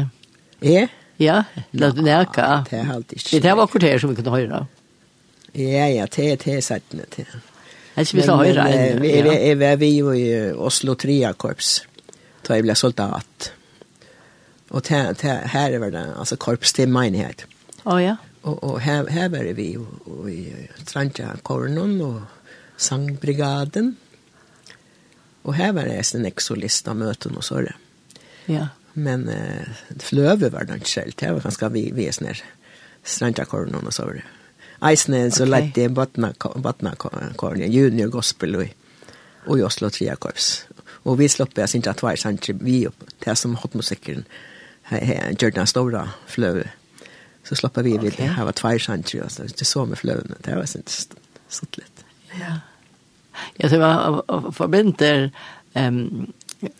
Ja? 0.65 0.87
Ja, 1.21 1.43
la 1.77 1.91
du 1.93 2.01
nærke. 2.01 2.47
Det 2.69 2.79
er 2.79 2.95
alltid 2.95 3.19
ikke. 3.19 3.41
Det 3.43 3.53
var 3.53 3.67
akkurat 3.67 3.89
her 3.91 4.01
som 4.01 4.09
vi 4.09 4.17
kunne 4.17 4.33
høre. 4.33 4.65
Ja, 5.53 5.85
ja, 5.91 6.07
det 6.09 6.27
er 6.31 6.39
det 6.41 6.63
satt 6.65 6.95
ned 6.97 7.11
til. 7.13 7.27
Jeg 7.95 8.07
synes 8.07 8.13
vi 8.15 8.25
skal 8.25 8.41
høre. 8.41 8.99
Vi 9.03 9.63
er 9.67 9.75
vi 9.77 9.89
jo 9.99 10.15
i 10.15 10.27
Oslo 10.55 10.95
Tria 10.95 11.33
Korps. 11.33 11.81
Da 12.47 12.57
jeg 12.57 12.65
ble 12.65 12.75
soldat. 12.79 13.51
Ja 13.51 13.60
te, 14.79 15.13
te, 15.13 15.27
her 15.27 15.79
var 15.79 15.91
det 15.91 16.13
alltså 16.15 16.35
korpstimmenighet. 16.35 17.45
Ja, 17.83 17.91
oh, 17.91 18.03
ja. 18.03 18.15
Og, 18.41 18.63
og 18.63 18.79
her, 18.81 19.09
her 19.09 19.29
var 19.29 19.53
vi 19.53 19.75
og, 19.77 20.07
og 20.07 20.29
i 20.31 20.53
Trantja 20.85 21.35
Kornon 21.43 22.01
og 22.01 22.21
Sangbrigaden. 22.77 23.97
Og 25.43 25.53
her 25.57 25.71
var 25.71 25.89
det 25.89 26.15
en 26.15 26.25
exolista 26.25 26.93
möten 26.93 27.31
møten 27.33 27.37
og 27.37 27.63
där. 27.63 27.75
Ja. 28.45 28.67
Men 28.93 29.29
uh, 29.29 29.67
fløve 29.99 30.51
var 30.51 30.63
det 30.63 30.75
ikke 30.75 30.89
selv. 30.89 31.13
Det 31.19 31.33
var 31.33 31.39
ganske 31.39 31.69
vi, 31.69 31.91
vi 31.91 32.07
är 32.07 32.43
Trantja 33.03 33.45
Kornon 33.45 33.87
og 33.87 33.93
så 33.93 34.05
där. 34.05 34.25
Eisne 34.81 35.31
så 35.31 35.43
okay. 35.43 35.51
lät 35.51 35.75
det 35.75 35.89
Batna, 35.89 36.33
Batna 36.55 36.95
Kornon, 37.35 37.71
junior 37.71 38.09
gospel 38.09 38.55
og, 38.55 38.67
og 39.45 39.59
i 39.59 39.63
Oslo 39.63 39.89
Tria 39.89 40.15
korps. 40.15 40.65
Og 41.03 41.19
vi 41.19 41.29
sloppade 41.29 41.67
sin 41.67 41.83
att 41.87 42.01
vara 42.01 42.37
vi 42.47 42.87
opp 42.87 43.03
det 43.19 43.35
som 43.35 43.55
hotmusikern 43.55 44.25
gjør 44.91 45.55
den 45.55 45.67
store 45.67 46.07
fløve. 46.27 46.67
Så 47.43 47.55
slappet 47.55 47.85
vi 47.85 47.97
vid 47.97 48.17
det. 48.17 48.29
Her 48.35 48.45
var 48.47 48.55
tvær 48.57 48.77
sjanser, 48.77 49.23
og 49.25 49.31
så 49.31 49.47
det 49.47 49.67
så 49.67 49.85
med 49.85 49.99
fløvene. 49.99 50.37
Det 50.45 50.55
var 50.55 50.69
sånn 50.69 50.85
sånn 51.51 51.73
litt. 51.79 52.05
Ja. 52.39 52.59
Ja, 53.57 53.67
det 53.67 53.79
var 53.79 54.21
forbinder 54.51 55.31
um, 55.73 56.33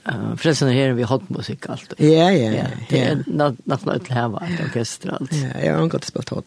uh, 0.07 0.35
förresten 0.35 0.69
här 0.69 0.91
vi 0.91 1.03
hot 1.03 1.29
musikk 1.29 1.69
alt. 1.69 1.93
Ja, 1.97 2.31
ja, 2.31 2.51
ja. 2.51 2.65
Det 2.89 2.99
är 2.99 3.99
til 3.99 4.13
här 4.13 4.27
var 4.27 4.47
orkester 4.65 5.09
alt. 5.09 5.33
Ja, 5.33 5.61
jag 5.63 5.77
har 5.77 5.87
gått 5.87 6.05
spelat 6.05 6.29
hot. 6.29 6.45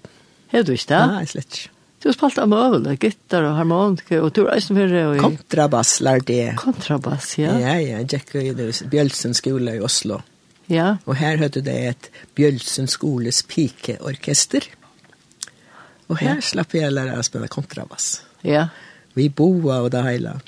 Helt 0.48 0.68
visst 0.68 0.88
det? 0.88 1.26
slett 1.26 1.46
ikke. 1.46 1.70
Du 2.02 2.08
har 2.08 2.12
spalt 2.12 2.38
av 2.38 2.48
møvel, 2.48 2.84
gitarr 3.00 3.42
och 3.42 3.54
harmonika 3.56 4.22
och 4.22 4.34
tur 4.34 4.48
är 4.48 4.60
för 4.60 5.06
och 5.06 5.20
kontrabass 5.20 6.00
lär 6.00 6.20
det. 6.20 6.54
Kontrabass, 6.56 7.38
ja. 7.38 7.58
Ja, 7.60 7.80
ja, 7.80 7.98
Jack 8.08 8.34
i 8.34 8.72
Bjølsen 8.90 9.34
skola 9.34 9.74
i 9.74 9.80
Oslo. 9.80 10.20
Ja. 10.72 10.96
Og 11.04 11.18
her 11.20 11.36
hørte 11.42 11.60
det 11.64 11.76
et 11.90 12.10
Bjølsen 12.36 12.88
skoles 12.88 13.42
pikeorkester. 13.48 14.66
Og 16.08 16.18
her 16.20 16.38
ja. 16.38 16.44
slapp 16.44 16.74
jeg 16.76 16.92
lære 16.92 17.18
å 17.18 17.24
spille 17.26 17.48
kontrabass. 17.52 18.22
Ja. 18.44 18.68
Vi 19.14 19.28
boa 19.28 19.82
og 19.84 19.92
det 19.94 20.02
hele. 20.06 20.38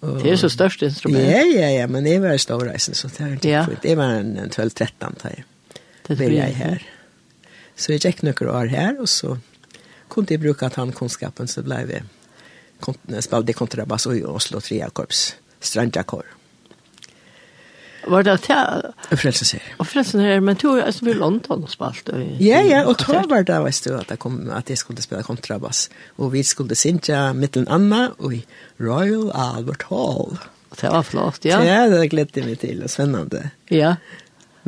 Og... 0.00 0.20
Det 0.22 0.32
er 0.32 0.40
så 0.40 0.50
størst 0.52 0.82
instrument. 0.86 1.24
Ja, 1.24 1.42
ja, 1.42 1.68
ja, 1.74 1.86
men 1.90 2.06
jeg 2.06 2.22
var 2.22 2.36
i 2.36 2.40
Stavreisen, 2.40 2.94
så 2.94 3.10
det 3.10 3.24
er 3.24 3.48
ja. 3.48 3.64
Det 3.82 3.96
var 3.98 4.20
en 4.20 4.36
12-13, 4.38 5.18
da 5.22 5.32
jeg 5.34 5.46
var 6.08 6.32
jeg 6.32 6.54
her. 6.56 6.84
Så 7.76 7.92
jeg 7.92 8.04
gikk 8.06 8.22
noen 8.26 8.52
år 8.52 8.70
her, 8.72 8.94
og 9.02 9.10
så 9.10 9.36
kunne 10.08 10.32
jeg 10.32 10.40
bruke 10.42 10.66
at 10.66 10.78
han 10.80 10.94
kunnskapen, 10.94 11.50
så 11.50 11.62
ble 11.66 11.82
vi 11.90 12.00
kont 12.80 13.02
spalte 13.24 13.54
kontrabass 13.58 14.06
og 14.08 14.16
i 14.16 14.24
Oslo 14.24 14.62
Triakorps, 14.62 15.34
Strandjakor. 15.60 16.37
Var 18.08 18.26
det 18.26 18.36
til? 18.46 18.84
Og 19.10 19.18
frelsen 19.20 19.58
her. 19.58 19.72
Og 19.78 19.88
frelsen 19.88 20.22
her, 20.24 20.40
men 20.44 20.58
tog 20.60 20.78
jeg 20.80 20.94
som 20.96 21.08
i 21.10 21.16
London 21.16 21.64
og 21.66 21.72
spalt. 21.72 22.10
Ja, 22.42 22.60
ja, 22.64 22.84
og 22.88 22.98
tog 23.00 23.28
var 23.30 23.46
det, 23.48 23.58
vet 23.64 23.82
du, 23.84 23.94
at 23.98 24.12
jeg, 24.14 24.20
kom, 24.22 24.38
at 24.54 24.70
jeg 24.70 24.80
skulle 24.80 25.02
spille 25.04 25.24
kontrabass. 25.26 25.88
Og 26.16 26.32
vi 26.32 26.42
skulle 26.46 26.78
synge 26.78 27.20
mittelen 27.38 27.68
Anna 27.72 28.08
og 28.18 28.38
i 28.38 28.44
Royal 28.80 29.28
Albert 29.34 29.88
Hall. 29.90 30.38
Det 30.78 30.90
var 30.92 31.02
flott, 31.02 31.44
ja. 31.48 31.60
Ja, 31.64 31.84
det 31.90 32.10
gledde 32.12 32.40
jeg 32.40 32.48
meg 32.48 32.58
til, 32.60 32.82
og 32.84 32.92
spennende. 32.92 33.50
Ja. 33.72 33.96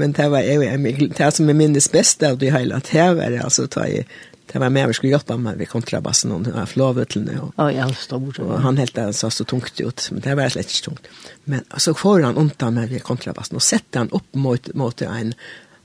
Men 0.00 0.14
det 0.16 0.31
var 0.33 0.44
jeg, 0.46 1.12
det 1.18 1.31
som 1.37 1.48
er 1.50 1.57
minnes 1.59 1.88
best 1.92 2.22
av 2.24 2.38
det 2.40 2.53
hele, 2.55 2.81
det 2.88 3.09
var 3.18 3.37
altså, 3.42 3.66
da 3.68 3.85
jeg 3.90 4.07
det 4.52 4.58
var 4.58 4.70
med 4.70 4.88
vi 4.88 4.94
skulle 4.94 5.12
hjälpa 5.12 5.36
med 5.36 5.58
vi 5.58 5.66
kontrabassen 5.66 6.32
och 6.32 6.46
ja, 6.56 6.66
flaveteln 6.66 7.38
och 7.38 7.54
ja, 7.56 7.72
jag 7.72 7.96
stod 7.96 8.38
och 8.38 8.60
han 8.60 8.76
helt 8.76 8.94
där 8.94 9.12
så 9.12 9.30
så 9.30 9.44
tungt 9.44 9.80
ut 9.80 10.08
men 10.10 10.20
det 10.20 10.34
var 10.34 10.48
slett 10.48 10.66
inte 10.66 10.82
tungt. 10.82 11.06
Men 11.44 11.64
så 11.76 11.94
får 11.94 12.20
han 12.20 12.36
undan 12.36 12.74
med 12.74 12.88
vi 12.88 12.98
kontrabassen 12.98 13.56
och 13.56 13.62
sätter 13.62 13.98
han 13.98 14.10
upp 14.10 14.34
mot 14.34 14.74
mot 14.74 15.02
en 15.02 15.34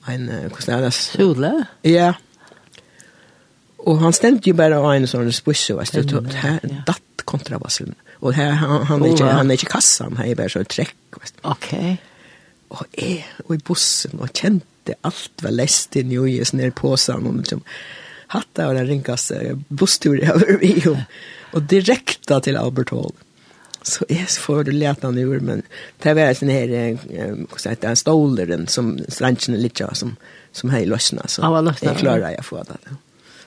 en 0.07 0.49
kostnadas 0.49 0.95
Sule. 0.95 1.63
Ja. 1.81 2.13
Och 3.77 3.97
han 3.97 4.13
stämde 4.13 4.41
ju 4.43 4.53
bara 4.53 4.79
av 4.79 4.93
en 4.93 5.07
sån 5.07 5.33
spush 5.33 5.67
så 5.67 5.79
att 5.79 5.91
det 5.91 6.33
här 6.33 6.83
datt 6.85 7.01
kontrabassen. 7.25 7.95
Och 8.13 8.33
här 8.33 8.51
han 8.51 8.85
han 8.85 9.03
är 9.03 9.07
inte 9.07 9.23
han 9.23 9.51
är 9.51 9.53
inte 9.53 9.65
kassan 9.65 10.17
här 10.17 10.25
är 10.25 10.35
bara 10.35 10.49
så 10.49 10.63
träck. 10.63 10.95
Okej. 11.41 11.97
Och 12.67 12.85
är 12.91 13.25
och 13.45 13.55
i 13.55 13.57
bussen 13.57 14.19
och 14.19 14.29
kände 14.33 14.65
allt 15.01 15.31
var 15.41 15.51
läst 15.51 15.95
i 15.95 16.03
New 16.03 16.21
Year's 16.21 16.55
ner 16.55 16.71
på 16.71 16.97
sig 16.97 17.15
och 17.15 17.35
liksom 17.35 17.61
hatt 18.35 18.47
var 18.67 18.73
den 18.73 18.87
ringaste 18.87 19.61
busstur 19.67 20.23
jag 20.23 20.33
var 20.33 20.59
med 20.61 20.87
om. 20.87 21.01
Och 21.53 21.61
direkta 21.61 22.39
till 22.39 22.57
Albert 22.57 22.89
Hall. 22.89 23.11
Så 23.81 24.05
jag 24.09 24.29
får 24.29 24.63
det 24.63 24.71
lätta 24.71 25.11
nu, 25.11 25.39
men 25.39 25.61
det 25.99 26.13
var 26.13 26.21
en 26.21 26.35
sån 26.35 26.49
här, 26.49 26.97
vad 27.49 27.59
ska 27.59 27.69
jag 27.69 27.97
säga, 27.97 28.53
en 28.53 28.67
som 28.67 28.99
stranchen 29.07 29.55
är 29.55 29.59
lite 29.59 29.89
som, 29.93 30.15
som 30.51 30.69
här 30.69 30.79
i 30.79 30.85
lösna. 30.85 31.27
Så 31.27 31.41
ja, 31.41 31.61
lösna, 31.61 31.89
jag 31.89 31.97
klarar 31.97 32.31
jag 32.31 32.45
få 32.45 32.63
det. 32.63 32.95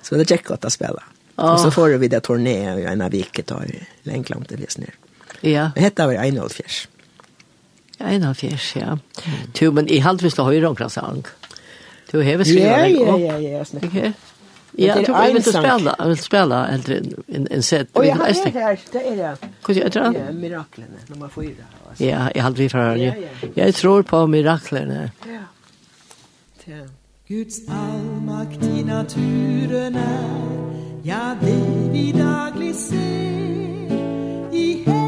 Så 0.02 0.14
det 0.14 0.20
är 0.20 0.32
jättegott 0.32 0.64
att 0.64 0.72
spela. 0.72 1.02
Oh. 1.36 1.52
Och 1.52 1.60
så 1.60 1.70
får 1.70 1.88
vi 1.88 2.08
det 2.08 2.20
turné 2.20 2.72
och 2.72 2.80
en 2.80 3.00
av 3.00 3.10
vilket 3.10 3.46
tar 3.46 3.66
länge 4.02 4.24
långt 4.28 4.48
det 4.48 4.56
läs 4.56 4.78
ner. 4.78 4.94
Ja. 5.40 5.70
Det 5.74 5.80
heter 5.80 6.06
väl 6.06 6.16
Einhold 6.16 6.52
Fjärs. 6.52 6.88
Einhold 7.98 8.36
Fjärs, 8.36 8.76
ja. 8.76 8.82
Mm. 8.82 8.98
Tu, 9.52 9.70
men 9.70 9.88
i 9.88 9.98
halvvis 9.98 10.34
då 10.34 10.42
har 10.42 10.52
ju 10.52 10.60
Ronkrasang. 10.60 11.22
Du 12.10 12.18
har 12.18 12.24
väl 12.24 12.44
skrivit 12.44 12.66
upp. 12.66 13.08
Ja, 13.08 13.18
ja, 13.18 13.38
ja, 13.38 13.38
ja. 13.38 13.64
Okej. 13.72 13.88
Okay. 13.88 14.12
Ja, 14.72 14.94
det 14.94 15.08
är 15.08 15.36
inte 15.36 15.52
spela, 15.52 15.94
jeg 15.98 16.08
vil 16.08 16.18
spela 16.18 16.68
eldre 16.68 17.00
en 17.26 17.48
en 17.50 17.62
set. 17.62 17.88
Och 17.92 18.06
jag 18.06 18.16
har 18.16 18.26
det 18.26 18.50
her, 18.50 18.78
det 18.92 19.02
er 19.06 19.16
det. 19.16 19.48
Hvordan 19.64 19.82
jag 19.82 19.92
tror. 19.92 20.14
Ja, 20.14 20.32
miraklene, 20.32 20.98
nummer 21.08 21.28
fyra. 21.28 21.64
Altså. 21.88 22.04
i 22.04 22.06
det. 22.06 22.12
Ja, 22.12 22.30
jag 22.34 22.42
hade 22.42 22.56
vi 22.56 22.68
her, 22.68 22.96
ja. 22.96 23.12
Jeg 23.56 23.74
tror 23.74 24.02
på 24.02 24.26
miraklerna. 24.26 25.10
Ja. 25.26 25.32
Ja. 26.64 26.86
Guds 27.28 27.58
allmakt 27.68 28.64
i 28.64 28.82
naturen 28.82 29.94
är, 29.96 31.02
ja, 31.02 31.36
det 31.40 31.92
vi 31.92 32.12
daglig 32.12 32.74
ser, 32.74 34.52
i 34.52 34.82
hela 34.86 35.07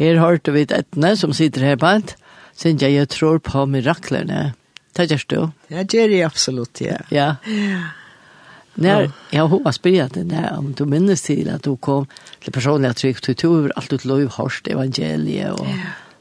Her 0.00 0.16
hørte 0.22 0.52
vi 0.56 0.62
Etne, 0.64 1.12
som 1.20 1.32
sitter 1.36 1.60
her 1.68 1.76
på 1.76 1.86
et, 2.00 2.14
synes 2.56 2.82
jeg, 2.82 2.94
jeg 2.96 3.08
tror 3.12 3.38
på 3.44 3.66
miraklerne. 3.68 4.54
Det 4.96 5.08
gjør 5.10 5.24
du? 5.28 5.40
Ja, 5.70 5.82
det 5.84 5.92
gjør 5.98 6.14
jeg 6.16 6.24
absolutt, 6.26 6.80
ja. 6.80 6.96
Ja. 7.12 7.34
När 8.74 9.10
jag 9.30 9.46
hoppas 9.48 9.78
på 9.78 9.88
det 9.88 10.08
det 10.14 10.50
om 10.58 10.72
du 10.72 10.84
minns 10.84 11.22
till 11.22 11.50
att 11.50 11.62
du 11.62 11.76
kom 11.76 12.06
till 12.40 12.52
personliga 12.52 12.94
tryck 12.94 13.20
till 13.20 13.34
tur 13.36 13.72
allt 13.76 13.92
ut 13.92 14.04
lov 14.04 14.30
hörst 14.36 14.66
evangeliet 14.68 15.52
och 15.52 15.66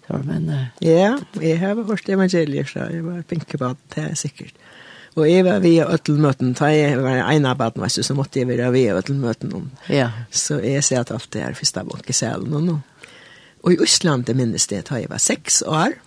så 0.07 0.17
men 0.23 0.65
ja, 0.79 1.19
jeg 1.41 1.59
har 1.59 1.75
hørt 1.87 2.09
evangeliet 2.09 2.67
så 2.69 2.79
jag 2.79 3.03
var 3.03 3.21
tänker 3.21 3.57
på 3.57 3.75
det 3.95 4.01
er 4.01 4.15
säkert. 4.15 4.53
Och 5.13 5.27
jeg 5.29 5.45
var 5.45 5.59
vid 5.59 5.83
øtelmøten, 5.83 6.53
da 6.53 6.65
jeg 6.65 6.97
var 7.01 7.31
en 7.31 7.45
av 7.45 7.57
barnen 7.57 7.89
så 7.89 8.13
måste 8.13 8.39
jag 8.39 8.47
vara 8.47 8.71
vid 8.71 8.91
om- 9.53 9.71
Ja. 9.87 10.09
Så 10.31 10.59
jeg 10.63 10.83
ser 10.83 10.99
at 10.99 11.11
alt 11.11 11.31
det 11.31 11.41
er 11.41 11.53
første 11.53 11.83
bok 11.83 12.09
i 12.09 12.13
salen 12.13 12.65
nå. 12.65 12.81
Og 13.63 13.73
i 13.73 13.77
det 14.25 14.35
minnes 14.35 14.67
det 14.67 14.85
da 14.89 14.99
jeg 14.99 15.09
var 15.09 15.19
seks 15.19 15.61
år. 15.61 15.97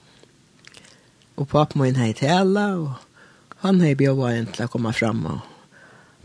Og 1.37 1.49
pappa 1.49 1.79
min 1.79 1.97
hei 1.97 2.13
tala, 2.13 2.77
og 2.77 2.93
han 3.65 3.81
hei 3.81 3.95
bjøva 3.95 4.33
en 4.37 4.47
til 4.47 4.65
å 4.67 4.71
komme 4.73 4.93
fram 4.93 5.25
og 5.27 5.41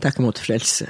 takke 0.00 0.22
mot 0.22 0.38
frelse. 0.38 0.88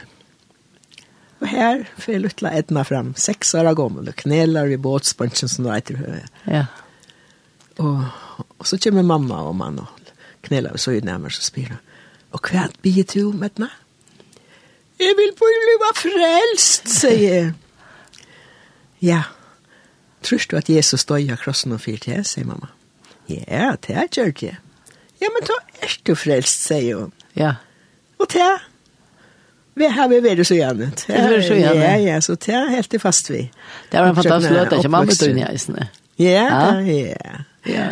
Og 1.39 1.47
her 1.47 1.85
får 1.99 2.13
jeg 2.13 2.23
luttla 2.25 2.53
Edna 2.59 2.83
fram, 2.87 3.13
seks 3.15 3.55
år 3.55 3.71
gammel, 3.79 4.11
og 4.11 4.19
kneler 4.19 4.71
i 4.75 4.79
båtspunchen 4.79 5.51
som 5.51 5.67
det 5.67 5.77
heter 5.77 6.01
høye. 6.03 6.25
Ja. 6.51 6.65
Og, 7.79 8.03
og 8.59 8.67
så 8.67 8.79
kommer 8.83 9.07
mamma 9.07 9.45
og 9.47 9.55
mann 9.59 9.79
og 9.83 10.13
kneler, 10.47 10.75
og 10.75 10.83
så 10.83 10.97
i 10.97 11.05
nærmere 11.05 11.35
så 11.35 11.47
spyr 11.47 11.77
han. 11.77 11.85
Og 12.35 12.51
hva 12.51 12.67
blir 12.83 13.07
du 13.07 13.31
med 13.33 13.53
Edna? 13.53 13.71
Jeg 14.99 15.15
vil 15.15 15.31
bare 15.39 15.63
bli 15.65 15.93
frelst, 15.95 16.91
sier 16.91 17.35
jeg. 17.35 17.53
Ja, 18.99 19.23
Tror 20.23 20.43
du 20.51 20.57
at 20.59 20.69
Jesus 20.69 21.05
stod 21.07 21.31
av 21.31 21.39
krossen 21.43 21.75
og 21.77 21.83
fyrt 21.85 22.07
til, 22.09 22.25
sier 22.27 22.47
mamma. 22.49 22.73
Ja, 23.29 23.77
det 23.85 23.95
er 23.95 24.09
gjør 24.11 24.33
det. 24.41 24.57
Ja, 25.21 25.31
men 25.35 25.47
da 25.47 25.59
er 25.85 25.95
du 26.07 26.15
frelst, 26.19 26.65
sier 26.67 27.03
hun. 27.03 27.13
Ja. 27.37 27.55
Og 28.19 28.31
det. 28.33 28.51
Vi 29.79 29.87
har 29.95 30.09
vi 30.11 30.19
vært 30.23 30.47
så 30.47 30.57
gjerne. 30.59 30.91
Det 30.99 31.15
har 31.15 31.31
vært 31.31 31.47
så 31.47 31.59
gjerne. 31.59 31.85
Ja, 31.85 31.95
ja, 32.03 32.21
så 32.25 32.35
det 32.35 32.55
er 32.55 32.71
helt 32.73 32.97
fast 33.03 33.31
vi. 33.31 33.45
Det 33.93 34.01
var 34.01 34.11
en 34.11 34.19
fantastisk 34.19 34.55
løte, 34.55 34.81
ikke 34.81 34.93
mamma 34.95 35.15
tog 35.15 35.39
i 35.39 35.47
eisene. 35.47 35.89
Ja, 36.19 36.81
ja, 36.83 37.39
ja. 37.69 37.89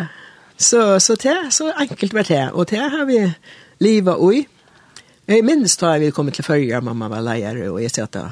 Så, 0.57 0.99
så 0.99 1.15
det 1.15 1.31
er 1.31 1.49
så 1.53 1.69
enkelt 1.79 2.15
vært 2.17 2.33
det. 2.33 2.43
Og 2.51 2.67
det 2.71 2.81
har 2.81 3.05
vi 3.07 3.21
livet 3.83 4.23
i. 4.33 4.43
Jeg 5.27 5.43
minnes 5.43 5.75
da 5.79 5.93
vi 6.01 6.11
kom 6.15 6.31
til 6.31 6.47
førre, 6.47 6.81
mamma 6.83 7.09
var 7.11 7.23
leier, 7.23 7.59
og 7.69 7.81
jeg 7.83 7.91
sier 7.93 8.07
at 8.07 8.15
da, 8.15 8.25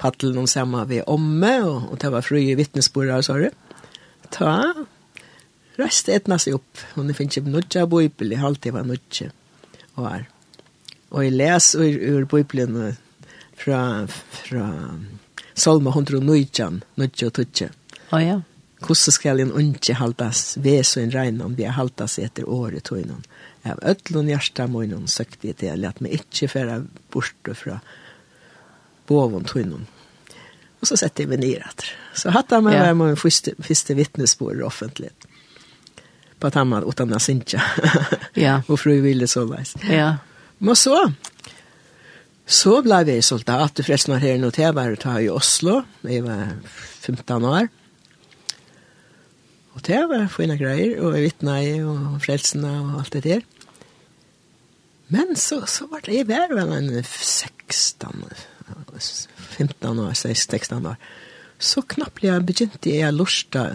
paddelen 0.00 0.42
om 0.42 0.48
samma 0.48 0.86
vi 0.88 1.02
omme, 1.06 1.52
og, 1.66 1.90
og 1.92 2.00
det 2.00 2.10
var 2.14 2.24
fru 2.24 2.40
i 2.40 2.56
og 2.56 3.24
så 3.24 3.36
du. 3.38 3.48
Ta, 4.30 4.54
røst 5.80 6.08
etna 6.08 6.38
seg 6.38 6.58
opp, 6.60 6.84
og 6.96 7.08
det 7.08 7.16
finnes 7.18 7.38
ikke 7.38 7.52
nødja 7.52 7.86
bøybel, 7.90 8.32
i 8.32 8.40
halvtid 8.40 8.76
var 8.76 8.86
nødja, 8.88 9.30
og 9.96 10.04
her. 10.06 10.28
Og 11.10 11.24
jeg 11.24 11.34
les 11.34 11.72
ur, 11.74 11.96
ur 12.14 12.28
bøybelen 12.30 12.96
fra, 13.58 14.06
fra 14.06 14.68
Salma 15.54 15.90
119, 15.90 16.82
nødja 17.00 17.28
og 17.28 17.34
tødja. 17.36 17.72
Å 18.14 18.22
ja. 18.22 18.38
Hvordan 18.80 19.12
skal 19.12 19.42
en 19.42 19.52
unge 19.52 19.94
haltas 19.98 20.54
ved 20.64 20.86
så 20.88 21.02
en 21.02 21.12
regn 21.12 21.42
om 21.44 21.56
vi 21.58 21.66
har 21.68 21.76
haltas 21.76 22.16
etter 22.22 22.48
året 22.48 22.86
tøynen? 22.88 23.26
Av 23.68 23.82
ødlån 23.84 24.30
hjertet 24.30 24.72
må 24.72 24.86
noen 24.88 25.10
søkte 25.10 25.52
til, 25.52 25.84
at 25.84 26.00
vi 26.00 26.14
ikke 26.16 26.48
fære 26.48 26.78
bort 27.12 27.50
fra 27.58 27.76
boven 29.10 29.44
tunnon. 29.44 29.86
Och 30.80 30.88
så 30.88 30.96
sätter 30.96 31.26
vi 31.26 31.36
ner 31.36 31.66
att. 31.68 31.84
Så 32.14 32.30
hade 32.30 32.60
man 32.60 32.72
ja. 32.72 32.82
med 32.82 32.96
min 32.96 33.16
første, 33.16 33.54
første 33.58 33.94
vittnesbörd 33.94 34.62
offentligt. 34.62 35.26
På 36.38 36.46
att 36.46 36.54
han 36.54 36.72
åt 36.72 37.00
andra 37.00 37.18
sinja. 37.18 37.62
ja. 38.34 38.62
Og 38.68 38.78
fru 38.78 39.00
ville 39.00 39.26
så 39.26 39.44
veis. 39.44 39.74
Ja. 39.90 40.16
Men 40.58 40.76
så 40.76 41.12
så 42.46 42.82
blev 42.82 43.06
vi 43.06 43.22
soldat. 43.22 43.74
Du 43.74 43.82
förresten 43.82 44.14
var 44.14 44.20
här 44.20 44.34
i 44.34 44.38
Notevar 44.38 44.90
och 44.92 44.98
tar 44.98 45.20
i 45.20 45.28
Oslo. 45.28 45.82
Jeg 46.02 46.22
var 46.22 46.48
15 47.00 47.44
år. 47.44 47.68
Och 49.72 49.80
det 49.80 50.06
var 50.06 50.26
fina 50.26 50.56
grejer 50.56 50.98
och 50.98 51.16
vittna 51.16 51.62
i 51.62 51.82
och 51.82 52.22
frelsene 52.22 52.80
och 52.80 53.00
allt 53.00 53.12
det 53.12 53.20
där. 53.20 53.42
Men 55.06 55.36
så, 55.36 55.66
så 55.66 55.86
var 55.86 56.00
det 56.04 56.14
jeg 56.14 56.26
var 56.26 56.54
vel 56.54 56.72
en 56.72 57.04
16, 57.04 58.24
15 58.98 60.00
år, 60.04 60.14
16 60.14 60.86
år, 60.86 60.96
så 61.60 61.82
knappt 61.84 62.24
jeg 62.24 62.46
begynte 62.48 62.92
jeg 62.92 63.16
lusta 63.16 63.66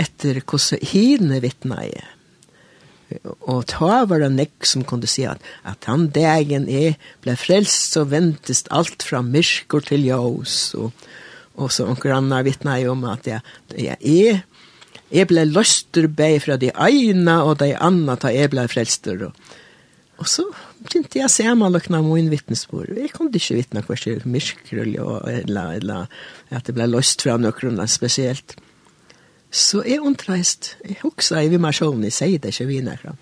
etter 0.00 0.40
hvordan 0.44 0.82
hine 0.92 1.40
vittna 1.44 1.80
jeg. 1.86 2.08
Og 3.20 3.66
ta 3.68 4.02
var 4.08 4.22
det 4.22 4.30
nekk 4.34 4.66
som 4.68 4.84
kunne 4.88 5.08
si 5.10 5.24
at, 5.28 5.42
at 5.68 5.84
han 5.90 6.08
dagen 6.14 6.68
er 6.70 6.96
ble 7.24 7.34
frelst, 7.36 7.92
så 7.92 8.06
ventest 8.08 8.70
alt 8.72 9.04
fra 9.04 9.22
myrker 9.24 9.84
til 9.84 10.06
jøs. 10.06 10.56
Og, 10.80 10.92
og 11.60 11.72
så 11.74 11.88
onker 11.92 12.14
anna 12.16 12.40
vittna 12.46 12.78
jeg 12.80 12.92
om 12.92 13.04
at 13.10 13.28
jeg, 13.28 13.44
jeg 13.76 13.98
er 14.00 14.42
Jeg 15.12 15.28
ble 15.28 15.42
løster 15.44 16.06
bei 16.08 16.38
fra 16.40 16.56
de 16.56 16.70
ene 16.72 17.34
og 17.44 17.58
de 17.60 17.74
andre 17.76 18.14
ta 18.16 18.30
jeg 18.32 18.48
ble 18.48 18.62
frelster. 18.64 19.26
Og, 19.26 19.58
og 20.16 20.28
så 20.30 20.46
begynte 20.82 20.98
inte 20.98 21.18
jag 21.18 21.30
ser 21.30 21.54
man 21.54 21.72
luckna 21.72 22.02
min 22.02 22.30
vittnesbord. 22.30 22.88
Jeg 22.96 23.10
kunne 23.12 23.30
ikke 23.34 23.54
vittna 23.54 23.82
kvar 23.82 23.96
till 23.96 24.22
myrkrul 24.24 24.96
eller, 25.26 25.72
eller 25.72 26.06
att 26.48 26.64
det 26.64 26.74
ble 26.74 26.86
løst 26.86 27.22
fra 27.22 27.36
noen 27.36 27.52
grunder 27.52 27.86
speciellt. 27.86 28.56
Så 29.50 29.82
jeg 29.84 30.00
undreist, 30.00 30.76
jeg 30.84 30.96
Jag 30.96 31.02
huxar 31.02 31.40
i 31.40 31.48
vid 31.48 31.60
mig 31.60 31.72
själv, 31.72 32.04
jag 32.04 32.42
det, 32.42 32.44
ikke 32.44 32.66
vinner 32.66 32.96
fram. 32.96 33.16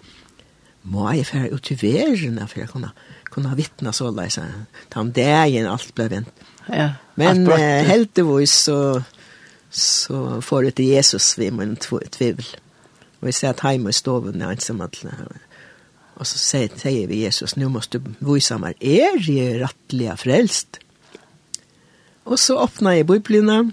Må 0.82 1.10
jeg 1.12 1.26
färra 1.26 1.48
ut 1.48 1.70
i 1.70 1.74
verden 1.74 2.48
for 2.48 2.60
att 2.60 2.70
kunne, 2.70 2.90
kunne 3.24 3.56
vittna 3.56 3.92
så 3.92 4.10
där. 4.10 4.64
Ta 4.88 5.00
om 5.00 5.12
det 5.12 5.46
igen, 5.46 5.66
allt 5.66 5.94
blev 5.94 6.10
vänt. 6.10 6.28
Ja, 6.68 6.92
Men 7.14 7.46
eh, 7.46 7.84
helt 7.84 8.14
det 8.14 8.48
så, 8.48 9.02
så 9.70 10.40
får 10.40 10.62
det 10.62 10.74
til 10.74 10.84
Jesus 10.84 11.38
vid 11.38 11.52
min 11.52 11.76
tvivel. 11.76 12.46
Og 13.20 13.26
jag 13.26 13.34
ser 13.34 13.48
at 13.48 13.60
hemma 13.60 13.88
i 13.88 13.92
stoven 13.92 14.42
är 14.42 14.50
inte 14.50 14.64
som 14.64 14.88
Och 16.20 16.26
så 16.26 16.38
sier, 16.38 16.68
sier 16.76 17.06
vi 17.08 17.22
Jesus, 17.22 17.56
nu 17.56 17.68
måste 17.72 17.98
du 17.98 18.10
vise 18.20 18.58
meg, 18.60 18.76
är 18.80 19.16
jeg 19.24 19.60
rettelig 19.62 20.18
frälst? 20.18 20.78
Och 22.24 22.40
så 22.40 22.58
öppnar 22.60 22.92
jag 22.92 23.06
biblarna 23.06 23.70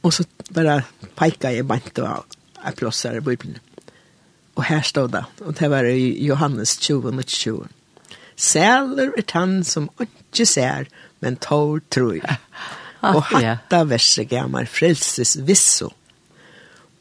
och 0.00 0.14
så 0.14 0.24
bare 0.50 0.82
pekar 1.14 1.50
jag 1.50 1.66
bant 1.66 1.98
og 1.98 2.24
jeg 2.64 2.76
plåsar 2.76 3.16
i 3.16 3.20
biblarna. 3.20 3.60
Och 4.54 4.64
här 4.64 4.82
stod 4.82 5.10
det, 5.10 5.24
och 5.38 5.52
det 5.52 5.68
var 5.68 5.84
i 5.84 6.26
Johannes 6.26 6.78
20 6.78 7.08
och 7.08 7.24
20. 7.26 7.68
Sæler 8.36 9.12
er 9.18 9.22
han 9.32 9.64
som 9.64 9.90
ikke 10.00 10.46
ser, 10.46 10.88
men 11.20 11.36
tår 11.36 11.80
tror. 11.90 12.20
Och 13.00 13.22
hatta 13.22 13.84
verset 13.84 14.28
gammal 14.28 14.66
frelses 14.66 15.36
visso. 15.36 15.90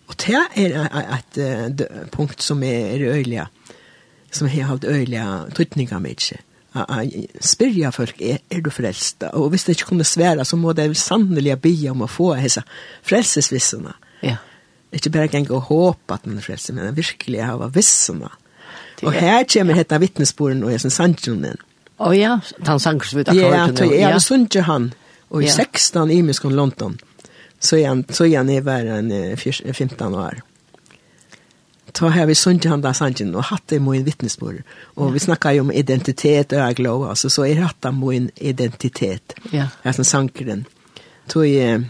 Och 0.08 0.16
det 0.18 0.48
är 0.54 1.16
et 1.18 2.12
punkt 2.12 2.42
som 2.42 2.64
är 2.64 3.00
rörliga 3.00 3.50
som 4.32 4.50
har 4.52 4.70
haft 4.72 4.86
øyla 4.86 5.48
tøytninger 5.56 6.00
med 6.04 6.24
seg. 6.24 6.44
Spyrja 7.42 7.90
folk, 7.96 8.20
er, 8.22 8.42
er 8.54 8.62
du 8.62 8.70
frelst? 8.74 9.24
Og 9.34 9.50
hvis 9.50 9.66
det 9.66 9.78
ikke 9.78 9.92
kunne 9.94 10.06
svære, 10.06 10.46
så 10.46 10.60
må 10.60 10.74
det 10.78 10.92
sannelig 11.00 11.56
be 11.64 11.74
om 11.92 12.04
å 12.06 12.10
få 12.12 12.34
hessa 12.38 12.64
frelsesvissene. 13.08 13.96
Ja. 14.26 14.38
Ikke 14.94 15.12
bare 15.14 15.32
gjenke 15.32 15.56
og 15.58 15.72
håpe 15.72 16.16
at 16.16 16.28
man 16.28 16.38
er 16.38 16.46
frelst, 16.46 16.72
men 16.76 16.96
virkelig 16.96 17.42
ha 17.44 17.72
vissene. 17.74 18.30
Og 19.06 19.14
her 19.14 19.44
kommer 19.50 19.78
dette 19.78 20.00
vittnesporen 20.02 20.64
og 20.66 20.74
jeg 20.74 20.84
som 20.86 20.94
sannsjonen. 20.94 21.60
Å 21.98 22.14
ja, 22.14 22.38
han 22.66 22.82
sannsjonen 22.82 23.18
vi 23.18 23.26
da 23.26 23.34
klart. 23.34 23.82
Ja, 23.82 23.90
jeg 23.94 24.14
har 24.14 24.22
sunnsjø 24.22 24.64
han, 24.68 24.92
og 25.34 25.44
i 25.44 25.50
16 25.50 26.14
i 26.14 26.22
om 26.22 26.54
London, 26.58 26.98
så 27.60 27.80
er 27.80 27.90
han, 27.90 28.04
så 28.10 28.28
er 28.28 28.38
han 28.40 28.52
i 28.54 28.60
verden 28.62 29.10
15 29.38 30.14
år 30.14 30.44
ta 31.92 32.08
här 32.08 32.26
vi 32.26 32.36
sunt 32.36 32.64
han 32.64 32.82
da 32.82 32.94
sanjen 32.94 33.36
og 33.36 33.44
hatt 33.44 33.64
det 33.68 33.80
min 33.80 34.04
vittnesbörd. 34.04 34.64
Och 34.96 35.16
vi 35.16 35.20
snackar 35.20 35.52
ju 35.52 35.60
om 35.60 35.72
identitet 35.72 36.52
och 36.52 36.76
glow 36.76 37.10
alltså 37.10 37.30
så 37.30 37.46
är 37.46 37.56
hatta 37.56 37.92
min 37.92 38.30
identitet. 38.36 39.34
Ja. 39.52 39.68
Alltså 39.84 40.04
sankren 40.04 40.66
då 41.34 41.46
är 41.46 41.84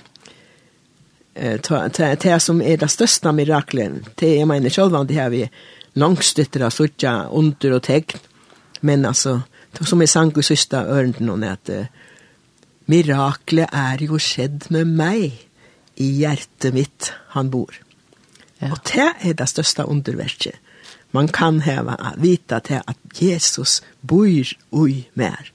ta 1.62 1.88
det 1.88 2.40
som 2.40 2.62
är 2.62 2.78
det 2.78 2.88
största 2.88 3.32
miraklet. 3.32 3.92
Det 4.16 4.42
är 4.42 4.46
mina 4.46 4.70
själva 4.70 5.04
det 5.04 5.14
här 5.14 5.30
vi 5.30 5.50
långstytter 5.94 6.62
av 6.62 6.70
sucha 6.70 7.24
under 7.32 7.72
och 7.72 7.84
tegn, 7.84 8.20
men 8.80 9.06
alltså 9.06 9.42
det 9.72 9.86
som 9.86 10.02
är 10.02 10.06
sank 10.06 10.38
och 10.38 10.46
sista 10.46 10.86
örnden 10.86 11.44
at 11.44 11.70
att 11.70 11.88
miraklet 12.86 13.70
är 13.72 13.98
ju 13.98 14.20
skedd 14.20 14.66
med 14.68 14.88
mig 14.88 15.42
i 15.96 16.06
hjertet 16.06 16.74
mitt 16.74 17.14
han 17.28 17.50
bor. 17.50 17.87
Ja. 18.62 18.72
Og 18.72 18.82
det 18.90 19.10
er 19.22 19.34
det 19.38 19.50
største 19.50 19.86
underverket. 19.86 20.58
Man 21.12 21.28
kan 21.28 21.62
heva 21.64 21.96
vita 22.18 22.60
til 22.60 22.82
at 22.88 23.22
Jesus 23.22 23.82
bor 24.08 24.54
ui 24.72 25.08
mer. 25.16 25.52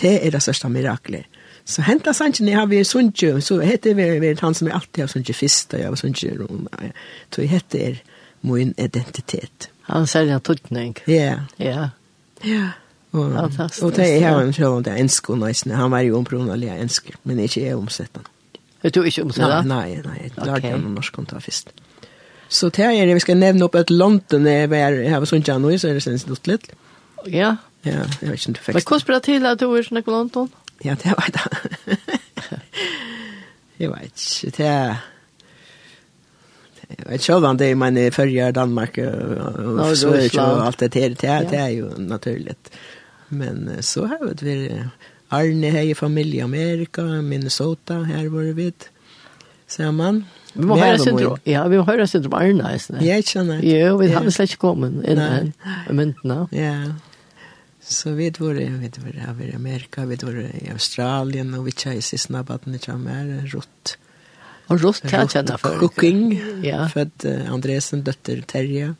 Det 0.00 0.26
er 0.26 0.30
det 0.30 0.42
største 0.42 0.68
miraklet. 0.68 1.24
Så 1.68 1.82
henta 1.84 2.14
sannsyn 2.16 2.48
har 2.56 2.66
vi 2.66 2.80
sunnkjø, 2.84 3.40
så 3.44 3.58
heter 3.60 3.94
vi, 3.94 4.06
vi 4.22 4.34
han 4.40 4.54
som 4.54 4.70
er 4.70 4.78
alltid 4.78 5.02
har 5.02 5.10
sunnkjø 5.12 5.34
fyrst, 5.36 5.74
og 5.74 5.80
jeg 5.80 5.88
har 5.88 5.98
sunnkjø 6.00 6.36
rom. 6.38 6.68
Så 7.34 7.42
jeg 7.42 7.50
heter 7.50 7.98
min 8.40 8.72
identitet. 8.78 9.68
Han 9.88 10.06
sier 10.08 10.32
en 10.32 10.40
tøtning. 10.40 10.96
Ja. 11.08 11.42
Ja. 11.58 11.90
Ja. 12.44 12.70
Og, 13.12 13.32
og 13.32 13.96
det 13.96 14.04
er 14.04 14.18
her 14.20 14.40
en 14.40 14.52
sjøl 14.52 14.78
om 14.78 14.82
det 14.84 14.92
er 14.92 15.02
ensk 15.02 15.30
og 15.32 15.38
nøysene. 15.40 15.76
Han 15.76 15.90
var 15.90 16.04
jo 16.04 16.16
ompronalig 16.18 16.68
ensker, 16.74 17.16
men 17.24 17.40
ikke 17.44 17.64
jeg 17.64 17.76
omsett 17.76 18.16
han. 18.16 18.24
Er 18.84 18.92
du 18.94 19.02
ikke 19.02 19.24
omsett 19.24 19.48
han? 19.48 19.68
Nei, 19.68 19.98
nei, 20.04 20.16
jeg 20.22 20.32
lærte 20.36 20.72
han 20.72 20.84
om 20.84 20.96
norsk 20.96 21.16
kontra 21.16 21.40
fyrst. 21.42 21.72
Ja. 21.76 21.87
Så 22.48 22.68
det 22.68 22.84
er 22.84 23.06
det 23.06 23.14
vi 23.14 23.20
skal 23.20 23.36
nevne 23.36 23.64
opp 23.64 23.74
et 23.74 23.90
London 23.90 24.46
är 24.46 24.66
var 24.66 25.08
här 25.08 25.18
var 25.18 25.26
sånt 25.26 25.48
nå, 25.48 25.78
så 25.78 25.88
er 25.88 25.94
det 25.94 26.00
sen 26.00 26.18
något 26.26 26.46
litt. 26.46 26.70
Ja. 27.26 27.56
Ja, 27.82 28.04
jeg 28.20 28.30
vet 28.30 28.48
inte 28.48 28.60
faktiskt. 28.60 28.74
Vad 28.74 28.84
kostar 28.84 29.14
det 29.14 29.22
til 29.22 29.46
at 29.46 29.60
du 29.60 29.68
er 29.70 29.82
sånn 29.82 29.98
snack 29.98 30.06
London? 30.06 30.50
Ja, 30.84 30.96
det 31.02 31.14
var 31.14 31.28
det. 31.32 31.98
jeg 33.78 33.90
vet 33.90 34.26
ikke, 34.26 34.56
Det 34.56 34.66
er... 34.66 34.96
Jeg 36.88 37.04
vet 37.06 37.20
ikke 37.20 37.34
om 37.34 37.56
det 37.56 37.66
är 37.66 37.74
man 37.74 38.12
førre 38.12 38.52
Danmark 38.52 38.98
og 38.98 39.96
Sverige 39.96 40.40
og 40.40 40.66
alt 40.66 40.80
det 40.80 40.94
her, 40.94 41.08
Det 41.08 41.50
det 41.50 41.58
er 41.58 41.68
jo 41.68 41.90
naturligt. 41.98 42.70
Men 43.28 43.82
så 43.82 44.06
har 44.06 44.18
vi 44.42 44.80
Arne 45.28 45.70
här 45.70 45.82
i 45.82 45.94
familie 45.94 46.40
i 46.40 46.42
Amerika, 46.42 47.02
Minnesota, 47.02 47.94
her 47.94 48.28
var 48.28 48.42
vi 48.42 48.52
vid. 48.52 48.84
Samman. 49.66 50.24
Vi 50.58 50.66
må 50.66 50.76
høre 50.78 50.98
syndrom. 50.98 51.36
Ja, 51.46 51.62
vi 51.70 51.78
må 51.78 51.84
høre 51.86 52.06
syndrom 52.10 52.34
Arne, 52.34 52.72
ikke? 52.74 52.98
Ja, 52.98 53.18
Jeg 53.18 53.28
kjenner. 53.28 53.60
Jo, 53.62 53.92
vi 54.00 54.08
har 54.10 54.26
slett 54.34 54.54
ikke 54.54 54.64
kommet 54.66 55.04
inn 55.06 55.20
i 55.22 55.94
myndene. 55.94 56.40
Ja. 56.52 56.74
Så 57.88 58.12
vi 58.18 58.28
var 58.34 58.58
vi 58.58 58.90
var 59.04 59.46
i 59.46 59.54
Amerika, 59.54 60.04
vi 60.04 60.18
var 60.20 60.40
i 60.42 60.68
Australien, 60.74 61.54
og 61.54 61.64
vi 61.68 61.76
kjøys 61.78 62.12
i 62.12 62.18
snabbaten 62.18 62.74
i 62.74 62.82
Kjammer, 62.82 63.30
Rott. 63.54 63.94
Og 64.68 64.82
Rott, 64.82 65.06
jeg 65.06 65.30
kjenner 65.32 65.56
for. 65.62 65.78
Cooking, 65.80 66.34
ja. 66.66 66.84
født 66.92 67.24
Andresen, 67.48 68.02
døtter 68.04 68.42
Terje. 68.50 68.92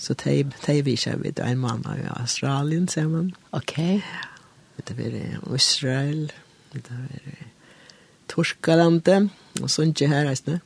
Så 0.00 0.14
de, 0.22 0.44
de 0.64 0.80
vi 0.86 0.96
kjøy 0.96 1.34
en 1.44 1.60
måned 1.60 2.06
i 2.06 2.08
Australien, 2.14 2.88
ser 2.88 3.10
man. 3.10 3.34
Ok. 3.52 3.76
Vi 3.76 4.96
var 4.96 5.16
i 5.18 5.26
Israel, 5.58 6.30
vi 6.72 6.80
var 6.86 7.16
i 7.18 7.49
Torskalandet, 8.30 9.30
og 9.62 9.70
Sundje 9.70 10.08
her, 10.08 10.28
reisende. 10.28 10.60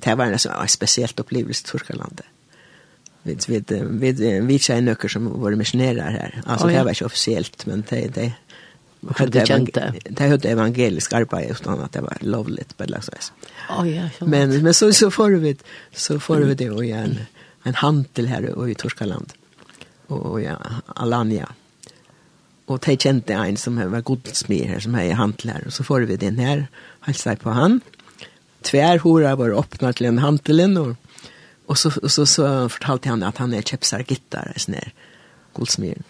Det 0.00 0.16
var 0.18 0.32
en, 0.32 0.38
en 0.38 0.68
spesielt 0.68 1.20
opplevelse 1.20 1.64
Torskalandet. 1.64 2.26
Vi, 3.22 3.36
vi, 3.48 3.60
vi, 3.68 4.12
vi 4.40 4.58
kjenner 4.58 4.96
noen 4.96 5.12
som 5.12 5.26
var 5.42 5.56
missionærer 5.60 6.14
her. 6.14 6.38
Altså, 6.46 6.66
oh, 6.66 6.72
ja. 6.72 6.78
det 6.78 6.86
var 6.86 6.96
ikke 6.96 7.10
offisielt, 7.10 7.66
men 7.68 7.84
det, 7.90 8.00
det, 8.16 8.30
det 9.32 9.44
kjente. 9.48 9.92
Det 10.08 10.28
hade 10.28 10.48
evangelisk 10.48 11.12
arbete 11.12 11.52
utan 11.52 11.80
att 11.80 11.92
det 11.92 12.00
var 12.00 12.16
lovligt 12.20 12.76
på 12.76 12.84
det 12.84 13.02
sättet. 13.02 13.32
Ja, 13.68 13.86
ja. 13.86 14.08
Men 14.20 14.62
men 14.62 14.74
så 14.74 14.92
så 14.92 15.10
får 15.10 15.30
vi 15.30 15.56
så 15.92 16.20
får 16.20 16.36
vi 16.36 16.54
det 16.54 16.70
och 16.70 16.84
en 16.84 17.18
en 17.62 17.74
handel 17.74 18.26
här 18.26 18.50
och 18.50 18.70
i 18.70 18.74
Torskaland. 18.74 19.32
Och 20.06 20.40
ja, 20.40 20.56
Alanya 20.86 21.48
og 22.70 22.78
de 22.86 22.94
kjente 22.94 23.34
en 23.34 23.58
som 23.58 23.78
var 23.80 24.04
godsmed 24.06 24.68
her, 24.70 24.82
som 24.82 24.94
er 24.94 25.16
hantler, 25.18 25.64
og 25.66 25.74
så 25.74 25.86
får 25.86 26.06
vi 26.06 26.18
den 26.20 26.38
her, 26.38 26.68
halsa 27.06 27.34
på 27.40 27.54
han. 27.56 27.80
Tvær 28.66 29.02
hora 29.02 29.34
var 29.40 29.56
åpnet 29.58 29.98
til 29.98 30.10
en 30.10 30.20
hantelen, 30.22 30.76
og, 30.78 30.94
og, 31.66 31.76
så, 31.80 31.90
og 31.98 32.12
så, 32.12 32.26
så 32.28 32.46
fortalte 32.70 33.10
han 33.10 33.26
at 33.26 33.40
han 33.42 33.56
er 33.56 33.66
kjepsar 33.66 34.06
gitar, 34.06 34.52
sånn 34.54 34.78
her, 34.78 34.94
godsmed. 35.58 36.04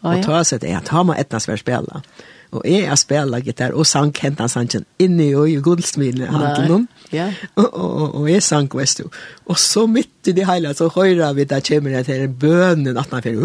Oh, 0.00 0.10
ja. 0.10 0.16
Og 0.16 0.26
ta 0.26 0.42
seg 0.48 0.64
det, 0.64 0.74
at 0.80 0.90
han 0.90 1.10
må 1.10 1.16
etnas 1.20 1.46
være 1.46 1.62
spela. 1.62 2.02
Og 2.50 2.64
jeg 2.66 2.88
har 2.88 2.98
spillet 2.98 3.44
gitar, 3.46 3.74
og 3.78 3.86
sang 3.86 4.10
hentan 4.18 4.50
sangen 4.50 4.86
inni 4.98 5.28
og 5.38 5.46
i 5.50 5.60
guldsmilen 5.62 6.32
handelen. 6.34 6.88
Ja. 7.12 7.28
Og, 7.54 7.68
og, 7.74 8.14
og 8.20 8.30
jeg 8.30 8.42
sang 8.42 8.66
Vestu. 8.74 9.04
Og 9.46 9.58
så 9.58 9.86
midt 9.86 10.30
i 10.30 10.34
det 10.34 10.46
hele, 10.48 10.72
så 10.74 10.88
høyre 10.90 11.30
vi 11.34 11.44
der 11.44 11.62
kommer 11.66 11.90
jeg 11.90 12.06
til 12.06 12.28
bønnen 12.28 12.98
at 12.98 13.12
man 13.12 13.22
fyrir, 13.22 13.40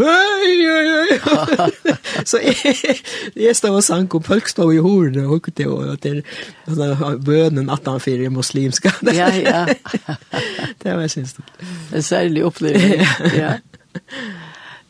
så 2.29 2.39
jeg, 2.41 2.95
jeg 3.35 3.55
stod 3.55 3.77
og 3.77 3.83
sang, 3.83 4.15
og 4.15 4.25
folk 4.25 4.47
stod 4.47 4.73
i 4.73 4.81
horene, 4.81 5.27
og 5.27 5.49
det 5.57 5.67
var 5.69 5.95
til 6.01 6.23
bønnen 7.25 7.69
at 7.69 7.85
man 7.85 7.99
fyrir 7.99 8.29
muslimska. 8.29 8.91
ja, 9.13 9.29
ja. 9.35 9.65
det 10.83 10.97
var 10.97 11.07
synes 11.07 11.33
det. 11.33 11.43
En 11.93 12.01
særlig 12.01 12.45
opplevelse. 12.45 13.05
ja. 13.43 13.53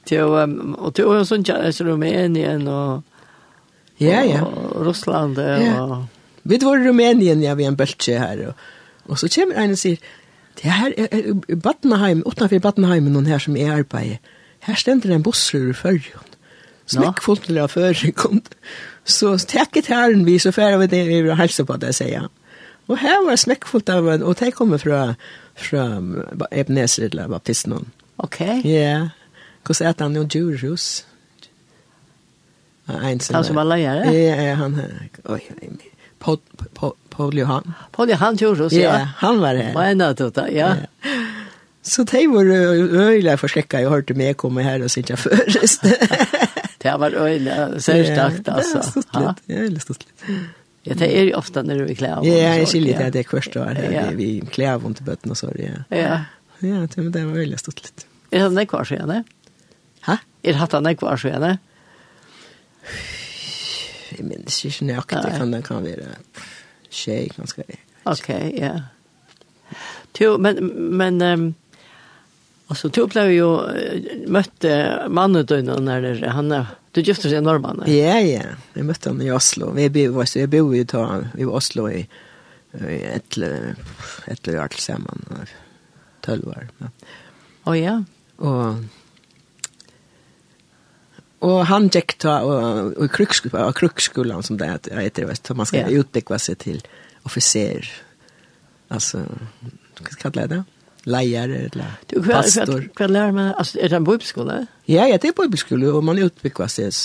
Til, 0.06 0.24
um, 0.24 0.76
og 0.78 0.94
til 0.96 1.10
å 1.10 1.24
sånn 1.26 1.44
kjære, 1.46 1.72
så 1.74 1.84
er 1.84 1.90
du 1.90 1.98
med 1.98 2.38
igjen, 2.38 2.68
og 2.68 3.04
Ja, 4.02 4.22
ja. 4.28 4.44
Og 4.44 4.86
Russland 4.86 5.40
ja. 5.40 5.82
og... 5.82 6.06
Vi 6.46 6.60
var 6.62 6.78
i 6.78 6.88
Rumänien, 6.88 7.42
ja, 7.42 7.56
vi 7.58 7.66
en 7.66 7.78
bøltje 7.78 8.20
her. 8.20 8.48
Og, 8.48 8.54
og 9.10 9.20
så 9.20 9.30
kommer 9.34 9.58
en 9.58 9.74
og 9.74 9.80
sier, 9.82 9.98
det 10.62 10.72
her 10.72 10.94
er 10.98 11.56
Badenheim, 11.58 12.22
utenfor 12.26 12.62
Badenheim, 12.62 13.10
noen 13.10 13.26
her 13.26 13.42
som 13.42 13.58
er 13.58 13.74
arbeidet. 13.80 14.20
Her 14.66 14.78
stender 14.78 15.16
en 15.16 15.24
busser 15.24 15.72
i 15.72 15.74
førjen. 15.74 16.32
Snakk 16.90 17.24
fullt 17.26 17.48
til 17.48 17.58
å 17.58 17.68
føre 17.70 18.12
kom. 18.14 18.44
Så 19.18 19.36
takk 19.50 19.78
et 19.78 19.90
herren 19.90 20.24
vi, 20.26 20.40
så 20.42 20.50
færre 20.54 20.80
vi 20.82 20.88
det 20.90 21.04
vi 21.06 21.20
vil 21.22 21.38
helse 21.38 21.62
på 21.66 21.76
det, 21.78 21.92
sier 21.94 22.24
han. 22.24 22.32
Og 22.90 22.98
her 22.98 23.20
var 23.26 23.38
smekkfullt 23.38 23.90
av 23.94 24.08
en, 24.10 24.24
og 24.26 24.40
det 24.40 24.56
kommer 24.58 24.82
fra, 24.82 25.02
fra 25.54 25.84
Ebenezer 26.50 27.12
eller 27.12 27.30
Baptisten. 27.30 27.92
Ok. 28.18 28.40
Ja. 28.42 28.64
Yeah. 28.66 29.06
Hvordan 29.66 29.88
er 29.88 29.94
det 29.94 30.06
han 30.08 30.18
jo 30.18 30.24
djurhus? 30.26 31.06
Han 32.86 33.44
som 33.44 33.56
var 33.56 33.64
lejare? 33.64 34.14
Ja, 34.14 34.44
ja, 34.44 34.54
han 34.54 34.76
här. 34.76 35.10
Oj, 35.24 35.44
Paul, 36.20 36.38
Paul, 36.74 36.94
Paul 37.10 37.38
Johan. 37.38 37.74
Paul 37.92 38.10
Johan 38.10 38.38
Tjurus, 38.38 38.74
ja. 38.74 39.00
Ja, 39.00 39.08
han 39.18 39.40
var 39.40 39.56
här. 39.56 39.74
Vad 39.74 39.86
enda 39.86 40.14
då, 40.14 40.32
ja. 40.52 40.76
Så 41.82 42.04
det 42.12 42.28
var 42.28 42.46
öjliga 43.00 43.38
förskräcka. 43.38 43.82
Jag 43.82 43.90
hörde 43.90 44.14
mig 44.14 44.34
komma 44.34 44.62
här 44.62 44.82
och 44.84 44.92
sitta 44.92 45.18
förrest. 45.18 45.84
det 46.78 46.98
var 46.98 47.14
öjliga, 47.14 47.80
särskilt 47.80 48.50
alltså. 48.50 48.78
Ja, 48.78 48.84
stort 48.84 49.06
är 49.48 49.64
Ja, 49.74 49.80
stort 49.80 49.98
lite. 50.00 50.42
Ja, 50.84 50.94
det 50.98 51.20
är 51.20 51.24
ju 51.24 51.34
ofta 51.34 51.62
när 51.64 51.76
du 51.76 51.86
är 51.86 51.96
klär 51.96 52.16
av. 52.16 52.28
Ja, 52.28 52.56
jag 52.56 52.68
skiljer 52.68 53.00
det 53.00 53.06
att 53.06 53.14
det 53.14 53.20
är 53.20 53.24
kvörst 53.24 53.56
och 53.56 53.66
här. 53.66 54.12
Vi 54.16 54.42
klär 54.52 54.74
av 54.74 54.86
inte 54.86 55.30
och 55.30 55.38
så. 55.38 55.52
Ja, 55.56 55.98
ja. 55.98 56.20
Ja, 56.60 56.88
det 56.96 57.26
var 57.26 57.38
öjliga 57.38 57.58
stort 57.58 57.84
lite. 57.84 58.04
Är 58.32 58.50
det 58.50 58.66
kvar 58.66 58.84
sedan? 58.84 59.24
Ha? 60.06 60.18
Är 60.42 60.54
det 60.54 60.60
hattarna 60.60 60.96
kvar 60.96 61.18
sedan? 61.18 61.42
Ja. 61.42 61.58
Jeg 64.16 64.24
minns 64.30 64.62
ikke 64.64 64.86
nøyaktig, 64.88 65.22
det 65.26 65.32
kan, 65.36 65.52
det 65.52 65.64
kan 65.66 65.84
være 65.84 66.14
tjej 66.94 67.30
ganske. 67.36 67.66
Ok, 68.06 68.20
okay, 68.20 68.52
ja. 68.56 68.74
Jo, 70.20 70.38
men, 70.38 70.62
men 70.96 71.22
um, 71.22 71.46
altså, 72.70 72.88
du 72.88 73.02
blev 73.12 73.34
jo 73.34 73.50
møtte 74.32 74.76
mannen 75.12 75.48
du 75.50 75.58
når 75.66 76.06
det, 76.06 76.32
han 76.32 76.54
er, 76.56 76.76
Du 76.96 77.02
gifte 77.04 77.28
seg 77.28 77.42
i 77.44 77.90
Ja, 77.92 78.20
ja. 78.24 78.54
vi 78.72 78.80
Jeg 78.80 78.86
møtte 78.88 79.12
han 79.12 79.20
i 79.22 79.32
Oslo. 79.36 79.74
Vi 79.76 79.90
bor, 79.92 80.24
jeg 80.24 80.50
bor 80.50 80.72
i, 80.72 80.86
i 81.42 81.46
Oslo 81.46 81.90
i, 81.92 82.06
i 82.80 83.00
et 83.10 83.36
eller 83.36 84.62
annet 84.62 84.80
sammen. 84.80 85.26
Tølv 86.24 86.48
år. 86.54 86.70
Å 87.68 87.76
ja. 87.76 87.98
Og 88.40 88.80
Og 91.44 91.66
han 91.68 91.90
gikk 91.92 92.18
ta 92.24 92.40
och, 92.42 92.98
och 92.98 93.12
krukskolan, 93.12 93.74
krukskolan 93.74 94.44
som 94.44 94.58
det 94.58 94.68
heter, 94.68 95.26
vet, 95.26 95.50
man 95.56 95.66
skal 95.66 95.80
yeah. 95.92 96.00
utveckla 96.00 96.40
seg 96.40 96.58
til 96.58 96.82
officer. 97.26 97.90
altså, 98.90 99.26
hva 100.00 100.12
ska 100.12 100.32
jeg 100.36 100.50
det? 100.50 100.64
Leier 101.06 101.52
eller 101.54 102.00
du, 102.10 102.20
hva, 102.20 102.42
pastor. 102.42 102.88
hva 102.98 103.08
lærer 103.08 103.32
man? 103.32 103.54
altså, 103.58 103.80
er 103.80 103.92
det 103.92 103.98
en 104.00 104.08
bibelskola? 104.08 104.60
Ja, 104.88 105.06
ja, 105.06 105.18
det 105.22 105.30
er 105.30 105.38
bibelskola 105.38 105.94
og 105.94 106.04
man 106.04 106.22
utvecklar 106.22 106.72
seg 106.72 106.96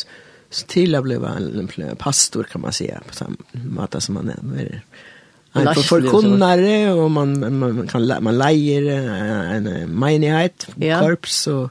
til 0.70 0.96
å 0.96 1.02
bli 1.04 1.18
en 1.20 1.96
pastor 2.00 2.48
kan 2.50 2.60
man 2.60 2.72
säga 2.72 3.00
på 3.06 3.14
samme 3.14 3.36
måte 3.64 4.00
som 4.00 4.14
man 4.14 4.30
är. 4.30 4.82
Man 5.52 5.74
får 5.74 5.82
förkunnare 5.82 6.92
og 6.92 7.10
man, 7.10 7.58
man, 7.58 7.88
kan, 7.88 8.06
man 8.22 8.38
lejer 8.38 8.86
en 9.56 9.90
menighet, 9.98 10.68
korps 10.78 11.46
og, 11.46 11.70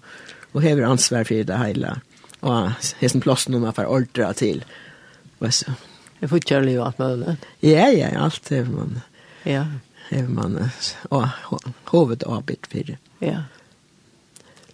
og 0.53 0.61
hever 0.61 0.83
ansvar 0.83 1.23
for 1.23 1.43
det 1.43 1.57
hela 1.57 1.95
och 2.39 2.69
hessen 2.99 3.21
plåsten 3.21 3.55
om 3.55 3.61
man 3.61 3.73
får 3.73 3.85
ordre 3.85 4.33
till. 4.33 4.65
Vad 5.37 5.53
så? 5.53 5.71
Det 6.19 6.27
får 6.27 6.39
köra 6.39 6.61
livet 6.61 6.85
allt 6.85 6.99
möjligt. 6.99 7.45
Ja, 7.59 7.89
ja, 7.89 8.17
allt 8.17 8.51
är 8.51 8.65
man. 8.65 9.01
Ja. 9.43 9.65
Är 10.09 10.23
man 10.23 10.69
och 11.09 11.25
hovet 11.85 12.23
arbet 12.23 12.67
för 12.67 12.83
det. 12.83 12.97
Ja. 13.19 13.43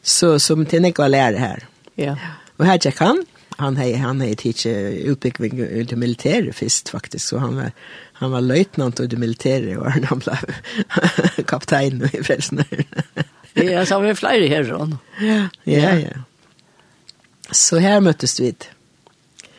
Så 0.01 0.39
som 0.39 0.65
til 0.65 0.81
Nick 0.81 0.97
var 0.97 1.09
lärare 1.09 1.37
här. 1.37 1.65
Ja. 1.95 2.17
Och 2.57 2.65
här 2.65 2.77
checkar 2.77 3.05
han. 3.05 3.25
Han 3.57 3.77
hei, 3.77 3.93
han 3.93 4.21
hei 4.21 4.35
tidsi 4.35 4.69
utbildning 5.05 5.59
ut 5.59 5.91
i 5.91 5.95
militäret 5.95 6.55
först 6.55 6.89
faktiskt 6.89 7.27
så 7.27 7.37
han 7.37 7.55
var 7.55 7.71
han 8.13 8.31
var 8.31 8.41
löjtnant 8.41 8.99
i 8.99 9.07
det 9.07 9.77
og 9.77 9.85
och 9.85 9.91
han 9.91 10.19
blev 10.19 10.37
kapten 11.47 12.09
i 12.13 12.23
frelsen. 12.23 12.63
Ja, 13.53 13.85
så 13.85 13.95
har 13.95 14.01
vi 14.01 14.15
flera 14.15 14.47
härifrån. 14.47 14.97
Ja, 15.19 15.47
ja, 15.63 15.93
ja. 15.99 16.09
Så 17.51 17.77
här 17.77 18.01
möttes 18.01 18.39
vi. 18.39 18.55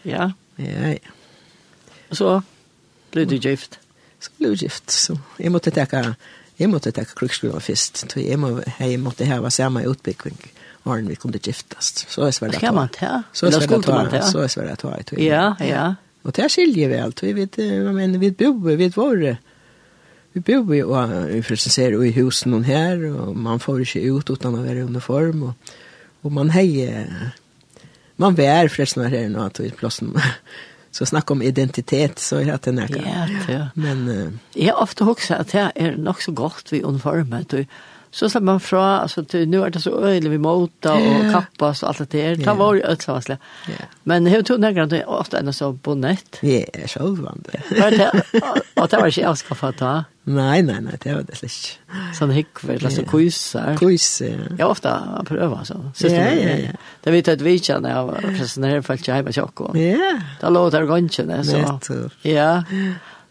Ja. 0.02 0.32
Ja, 0.56 0.88
ja. 0.88 0.98
Og 2.10 2.16
så 2.16 2.40
blev 3.10 3.26
du 3.26 3.36
gift. 3.36 3.78
Så 4.20 4.30
ble 4.38 4.48
du 4.48 4.54
gift. 4.54 4.90
Så 4.92 5.16
jeg 5.38 5.52
måste 5.52 5.70
teka, 5.70 6.02
jeg 6.58 6.70
måste 6.70 6.90
teka 6.90 7.14
krukskolen 7.16 7.60
først. 7.60 8.04
Så 8.12 8.20
jag 8.20 8.38
måste 8.38 8.72
jeg 8.78 9.00
måtte 9.00 9.26
ha 9.26 9.36
samme 9.36 9.50
samma 9.50 9.82
utbildning 9.82 10.52
vi 11.08 11.14
kunde 11.14 11.38
giftast. 11.38 12.06
Så 12.10 12.22
är 12.22 12.30
svärd 12.30 12.54
att 12.54 12.74
man 12.74 12.88
ta. 12.88 13.22
Så 13.32 13.46
är 13.46 13.50
svärd 13.50 13.72
att 13.72 14.10
ta. 14.10 14.22
Så 14.22 14.38
är 14.38 14.48
svärd 14.48 14.70
att 14.70 14.78
ta. 14.78 15.18
Ja, 15.18 15.56
ja. 15.60 15.94
Och 16.22 16.32
det 16.32 16.48
skiljer 16.48 16.88
väl. 16.88 17.12
Vi 17.22 17.32
vet, 17.32 17.56
men 17.94 18.20
vi 18.20 18.30
bor, 18.30 18.68
vi 18.68 18.76
vet 18.76 18.96
var 18.96 19.36
vi 20.32 20.40
bor 20.40 20.74
ju 20.74 20.84
och 20.84 21.28
vi 21.28 21.42
försöker 21.42 22.04
i 22.04 22.10
husen 22.10 22.52
hon 22.52 22.64
här 22.64 23.04
och 23.20 23.36
man 23.36 23.60
får 23.60 23.80
inte 23.80 23.98
ut 23.98 24.30
utan 24.30 24.54
att 24.54 24.60
vara 24.60 24.72
i 24.72 24.80
uniform 24.80 25.42
och, 25.42 25.52
och 26.20 26.32
man 26.32 26.50
hejer 26.50 27.30
man 28.16 28.34
vär 28.34 28.68
förresten 28.68 29.06
her 29.06 29.28
nå 29.28 29.42
att 29.42 29.60
vi 29.60 29.70
plassen 29.70 30.20
så 30.90 31.06
snakk 31.06 31.30
om 31.30 31.42
identitet 31.42 32.18
så 32.18 32.36
är 32.36 32.58
det 32.62 32.72
näka. 32.72 33.02
Ja, 33.06 33.52
ja. 33.54 33.68
Men 33.74 34.08
uh, 34.08 34.32
jag 34.52 34.82
ofta 34.82 35.08
också 35.08 35.34
at 35.34 35.48
det 35.48 35.72
är 35.74 35.96
nog 35.96 36.22
så 36.22 36.32
gott 36.32 36.72
vi 36.72 36.82
unformat 36.82 37.52
och 37.52 37.64
så 38.16 38.30
slapp 38.32 38.46
man 38.48 38.60
fra, 38.64 39.02
altså, 39.02 39.20
nå 39.44 39.58
er 39.66 39.74
det 39.74 39.82
så 39.84 39.92
øyelig 39.92 40.30
vi 40.32 40.38
måta 40.40 40.94
og 40.96 41.26
kappas 41.34 41.82
og 41.84 41.90
alt 41.90 41.98
det 42.06 42.10
der. 42.14 42.36
Det 42.40 42.54
var 42.56 42.78
jo 42.78 42.80
ødelsamvarslig. 42.80 43.36
Men 44.08 44.28
jeg 44.30 44.46
tog 44.48 44.60
nærmere 44.62 44.86
at 44.86 44.92
det 44.94 45.00
er 45.02 45.10
ofte 45.12 45.36
enda 45.36 45.52
så 45.52 45.68
bonnet. 45.72 46.38
Ja, 46.40 46.62
så 46.88 47.10
var 47.18 47.36
det. 47.44 47.60
Og 48.76 48.88
det 48.88 49.00
var 49.00 49.10
ikke 49.10 49.24
jeg 49.26 49.40
skal 49.42 49.58
få 49.60 49.70
ta. 49.76 49.90
Nei, 50.26 50.62
nei, 50.66 50.78
nei, 50.82 50.96
det 51.02 51.12
var 51.12 51.26
det 51.28 51.36
slik. 51.38 51.76
Sånn 52.16 52.32
hikkver, 52.34 52.80
altså 52.88 53.04
kuiser. 53.06 53.76
Kuiser, 53.78 54.32
ja. 54.32 54.54
Jeg 54.62 54.66
ofte 54.66 54.94
prøver, 55.28 55.58
altså. 55.60 55.76
Ja, 56.08 56.24
ja, 56.32 56.56
ja. 56.64 56.72
Det 57.04 57.12
vet 57.14 57.28
jeg 57.30 57.38
at 57.38 57.44
vi 57.46 57.54
kjenner, 57.60 57.92
jeg 57.92 58.08
var 58.08 58.30
presentere 58.38 58.80
for 58.86 58.98
ikke 58.98 59.20
hjemme 59.20 59.36
tjokk. 59.36 59.62
Ja. 59.78 60.14
Da 60.40 60.50
lå 60.50 60.64
det 60.74 60.82
gønkjene, 60.88 61.42
så. 61.46 61.60
Nettopp. 61.62 62.16
Ja. 62.26 62.64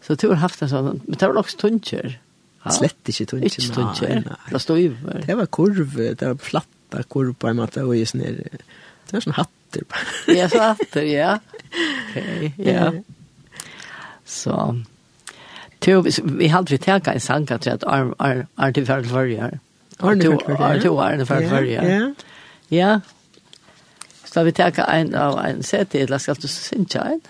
Så 0.06 0.16
du 0.22 0.30
har 0.30 0.40
haft 0.46 0.62
en 0.62 0.70
sånn, 0.72 1.02
men 1.02 1.18
det 1.18 1.26
var 1.26 1.42
også 1.42 1.58
tuntjer 1.66 2.20
slett 2.74 3.12
ikke 3.12 3.26
tunnkje. 3.26 3.52
Ikke 3.52 3.74
tungt, 3.76 4.02
ja. 4.02 4.38
Det 4.50 4.62
stod 4.62 4.80
jo. 4.80 4.94
Det 5.28 5.38
var 5.38 5.46
kurv, 5.46 5.98
det 5.98 6.22
var 6.22 6.40
flatta 6.42 7.04
kurv 7.10 7.36
på 7.40 7.52
en 7.52 7.60
måte, 7.62 7.84
og 7.84 7.96
i 7.98 8.06
her. 8.06 8.40
det 9.06 9.14
var 9.14 9.26
sånn 9.28 9.38
hatter. 9.38 9.86
ja, 10.34 10.48
så 10.50 10.72
hatter, 10.72 11.06
ja. 11.10 11.38
Ok, 11.76 12.54
ja. 12.64 12.92
Så, 14.26 14.56
Tu, 15.82 16.02
vi 16.24 16.48
hadde 16.48 16.72
vi 16.72 16.78
tega 16.78 17.14
en 17.14 17.20
sanka 17.20 17.58
til 17.58 17.70
at 17.76 17.84
Arne 17.86 18.86
Færdel 18.86 19.10
Førjar. 19.10 19.58
Arne 20.00 20.24
Færdel 20.24 20.58
Førjar? 20.58 21.04
Arne 21.04 21.26
Færdel 21.26 21.50
Førjar. 21.50 21.86
Ja, 21.86 22.14
ja. 22.72 23.00
Så 24.26 24.44
vi 24.44 24.52
tega 24.52 24.88
en 25.00 25.14
av 25.16 25.38
en 25.46 25.64
sete, 25.64 26.00
eller 26.00 26.18
skal 26.18 26.36
du 26.36 26.48
synge 26.48 27.04
en? 27.12 27.22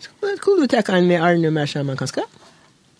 Skulle 0.00 0.62
vi 0.62 0.66
tega 0.66 0.96
en 0.98 1.06
med 1.06 1.22
Arne 1.22 1.50
mer 1.50 1.66
sammen, 1.66 1.96
kanskje? 1.96 2.24
Ja. 2.26 2.45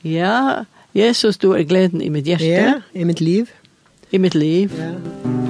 Ja, 0.06 0.64
Jesus, 0.94 1.38
du 1.38 1.52
er 1.52 1.64
gleden 1.64 2.00
i 2.00 2.08
mitt 2.08 2.24
hjerte. 2.24 2.46
Ja, 2.46 2.74
i 2.94 3.04
mitt 3.04 3.20
liv. 3.20 3.50
I 4.12 4.18
mitt 4.18 4.34
liv. 4.34 4.70
Ja. 4.78 5.45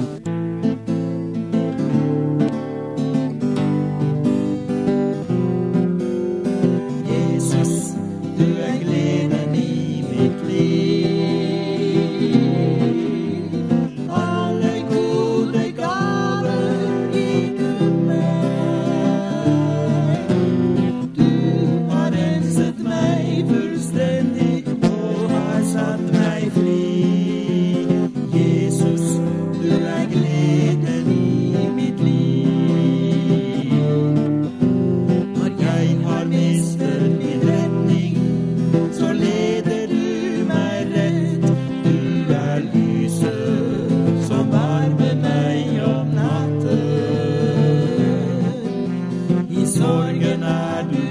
morgen 50.17 50.43
är 50.43 50.83
du. 50.83 51.06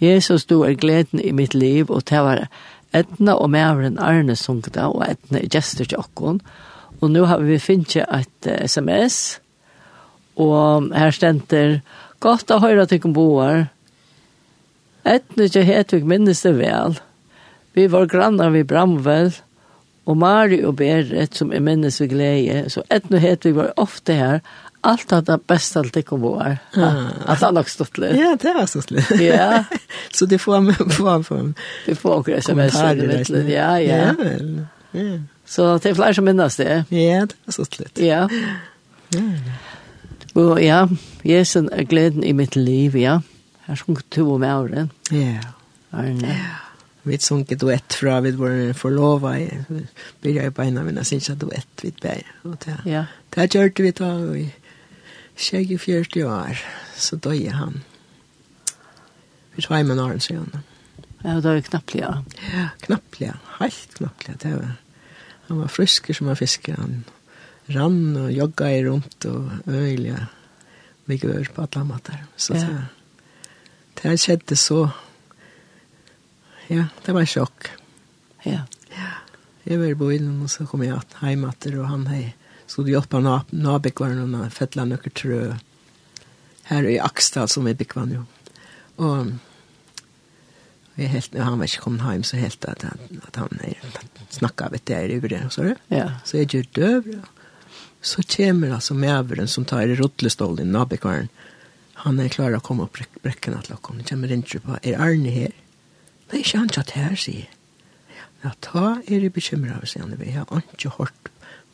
Jesus, 0.00 0.46
du 0.48 0.62
er 0.64 0.78
gleden 0.80 1.20
i 1.20 1.32
mitt 1.36 1.54
liv, 1.54 1.90
og 1.90 2.06
det 2.08 2.22
var 2.24 2.46
etna 2.96 3.36
og 3.36 3.50
mævren 3.52 3.98
Arne 4.00 4.36
sungda, 4.36 4.88
og 4.88 5.04
etna 5.06 5.42
i 5.42 5.50
gestur 5.52 5.84
til 5.84 6.00
okkon. 6.00 6.40
Og 7.00 7.12
nå 7.12 7.26
har 7.28 7.42
vi 7.44 7.58
finnet 7.60 8.00
et 8.02 8.48
uh, 8.48 8.64
sms, 8.66 9.40
og 10.40 10.88
her 10.96 11.12
stender, 11.12 11.80
godt 12.20 12.52
å 12.52 12.60
høre 12.64 12.86
til 12.88 13.12
boar, 13.12 13.68
etna 15.04 15.46
ikke 15.48 15.64
helt 15.68 15.94
vi 15.94 16.02
minnes 16.04 16.42
det 16.44 16.56
vel. 16.58 16.98
Vi 17.76 17.86
var 17.92 18.08
grannar 18.10 18.52
vi 18.52 18.64
Bramvel, 18.64 19.32
og 20.08 20.16
Mari 20.16 20.62
og 20.64 20.76
Berit, 20.80 21.36
som 21.36 21.52
er 21.52 21.62
minnes 21.64 22.00
vi 22.00 22.08
glede, 22.10 22.64
så 22.72 22.82
etna 22.90 23.20
helt 23.22 23.44
vi 23.44 23.54
var 23.56 23.72
ofte 23.80 24.16
her, 24.16 24.40
Allt 24.80 25.12
av 25.12 25.24
det 25.24 25.38
bästa 25.46 25.80
allt 25.80 25.94
det 25.94 26.02
kom 26.02 26.20
var. 26.20 26.58
Att 27.26 27.40
han 27.40 27.56
också 27.56 27.74
stått 27.74 27.98
lite. 27.98 28.16
Ja, 28.16 28.36
det 28.40 28.54
var 28.54 28.66
så 28.82 28.82
lite. 28.86 29.24
Ja. 29.24 29.64
så 30.12 30.26
det 30.26 30.38
får 30.38 30.60
man 30.60 30.74
får 30.74 31.22
från. 31.22 31.54
Det 31.86 31.94
får 31.94 32.14
också 32.14 32.32
sms 32.32 32.74
vet 32.74 33.26
du. 33.26 33.40
Ja, 33.40 33.80
ja. 33.80 34.14
Ja. 34.90 35.00
Så 35.44 35.78
det 35.78 35.90
är 35.90 35.94
fler 35.94 36.12
som 36.12 36.24
minnas 36.24 36.56
det. 36.56 36.84
Ja, 36.88 37.26
det 37.26 37.34
var 37.44 37.52
så 37.52 37.64
lite. 37.78 38.06
Ja. 38.06 38.28
Ja. 39.08 39.20
Och 40.32 40.62
ja, 40.62 40.88
Jesus 41.22 41.70
är 41.72 41.82
glädjen 41.82 42.24
i 42.24 42.32
mitt 42.32 42.56
liv, 42.56 42.96
ja. 42.96 43.22
Här 43.60 43.76
som 43.76 43.96
två 43.96 44.34
om 44.34 44.42
åren. 44.42 44.90
Ja. 45.10 45.38
Arne. 45.90 46.28
Ja. 46.28 46.56
Vi 47.02 47.18
sunk 47.18 47.52
ett 47.52 47.60
duett 47.60 47.94
fra 47.94 48.20
vi 48.20 48.30
var 48.30 48.72
förlova 48.72 49.38
i. 49.38 49.58
Vi 49.68 49.86
började 50.20 50.50
på 50.50 50.62
en 50.62 50.78
av 50.78 50.84
mina 50.84 51.04
synsa 51.04 51.34
duett 51.34 51.84
vid 51.84 51.94
berg. 52.02 52.26
Ja. 52.84 53.04
Det 53.28 53.40
här 53.40 53.62
gjorde 53.62 53.82
vi 53.82 53.90
då 53.90 54.36
i 54.36 54.52
tjej 55.36 55.72
i 55.72 55.78
fjörti 55.78 56.24
år 56.24 56.58
så 56.96 57.16
døde 57.16 57.50
han. 57.50 57.82
Vi 59.54 59.62
tar 59.62 59.82
med 59.84 60.00
åren 60.00 60.20
siden. 60.20 60.62
Ja, 61.22 61.40
det 61.40 61.48
var 61.48 61.60
knapplig, 61.60 62.00
ja. 62.00 62.22
Ja, 62.52 62.68
knapplig, 62.80 63.32
helt 63.58 63.94
knapplig. 63.94 64.36
Det 64.42 64.54
var, 64.54 64.72
han 65.48 65.58
var 65.58 65.68
frisk 65.68 66.14
som 66.16 66.28
en 66.28 66.36
fisk. 66.36 66.68
Han 66.68 67.04
rann 67.66 68.16
og 68.16 68.32
jogga 68.32 68.70
i 68.72 68.84
rundt 68.84 69.24
og 69.24 69.50
øyelig. 69.68 70.16
Vi 71.04 71.16
gör 71.16 71.44
på 71.44 71.62
alle 71.62 71.84
matar. 71.84 72.24
Så 72.36 72.54
ja. 72.54 72.60
det, 72.60 72.84
det 74.02 74.20
skjedde 74.20 74.56
så. 74.56 74.90
Ja, 76.68 76.84
det 77.06 77.12
var 77.12 77.20
en 77.20 77.26
sjokk. 77.26 77.70
Ja. 78.44 78.64
Ja. 78.94 79.10
Jeg 79.64 79.78
var 79.78 79.86
i 79.86 79.94
byen, 79.94 80.42
og 80.42 80.50
så 80.50 80.66
kom 80.66 80.82
jeg 80.82 81.00
hjem 81.20 81.44
etter, 81.44 81.80
og 81.80 81.88
han 81.88 82.06
hei 82.06 82.32
Så 82.70 82.84
det 82.86 82.94
hjelper 82.94 83.24
nabekvarene 83.50 84.28
med 84.30 84.52
fettla 84.54 84.84
nøkker 84.86 85.14
trø 85.18 85.38
her 86.70 86.86
i 86.86 87.00
Akstad 87.02 87.50
som 87.50 87.66
er 87.66 87.78
bekvann 87.78 88.12
jo. 88.14 88.26
Og 89.02 89.32
jeg 91.00 91.10
helt, 91.14 91.34
han 91.34 91.58
var 91.58 91.66
ikke 91.66 91.82
kommet 91.82 92.04
hjem 92.06 92.24
så 92.28 92.38
helt 92.38 92.66
at, 92.68 92.84
han, 92.86 93.22
at 93.26 93.38
han 93.40 93.62
er, 93.64 93.78
snakket 94.30 94.74
vet 94.76 94.92
jeg 94.92 95.10
i 95.16 95.20
det, 95.32 95.42
så 95.50 95.66
det. 95.66 95.76
Ja. 95.90 96.06
Så 96.28 96.42
jeg 96.42 96.50
gjør 96.52 96.68
døv, 96.78 97.12
ja. 97.16 97.22
Så 98.00 98.22
kommer 98.24 98.72
altså 98.72 98.94
mæveren 98.96 99.48
som 99.50 99.66
tar 99.68 99.90
i 99.90 99.96
rotlestål 99.98 100.62
i 100.62 100.64
nabekvaren. 100.64 101.28
Han 102.04 102.20
er 102.22 102.30
klar 102.32 102.54
å 102.56 102.62
komme 102.64 102.86
opp 102.86 102.96
brekkene 102.96 103.58
til 103.60 103.74
dere. 103.74 103.80
Han 103.88 104.06
kommer 104.08 104.32
inn 104.32 104.44
på, 104.46 104.78
er 104.80 104.96
Arne 104.96 105.32
her? 105.34 105.56
Nei, 106.30 106.40
ikke 106.40 106.62
han 106.62 106.72
satt 106.72 106.94
her, 106.96 107.12
sier 107.18 107.42
jeg. 107.42 107.50
Ja, 108.40 108.54
ta 108.64 108.84
er 109.02 109.26
jeg 109.26 109.34
bekymret, 109.36 109.84
sier 109.90 110.06
han. 110.06 110.16
vi 110.16 110.32
har 110.32 110.48
ikke 110.48 110.94
hørt 110.96 111.28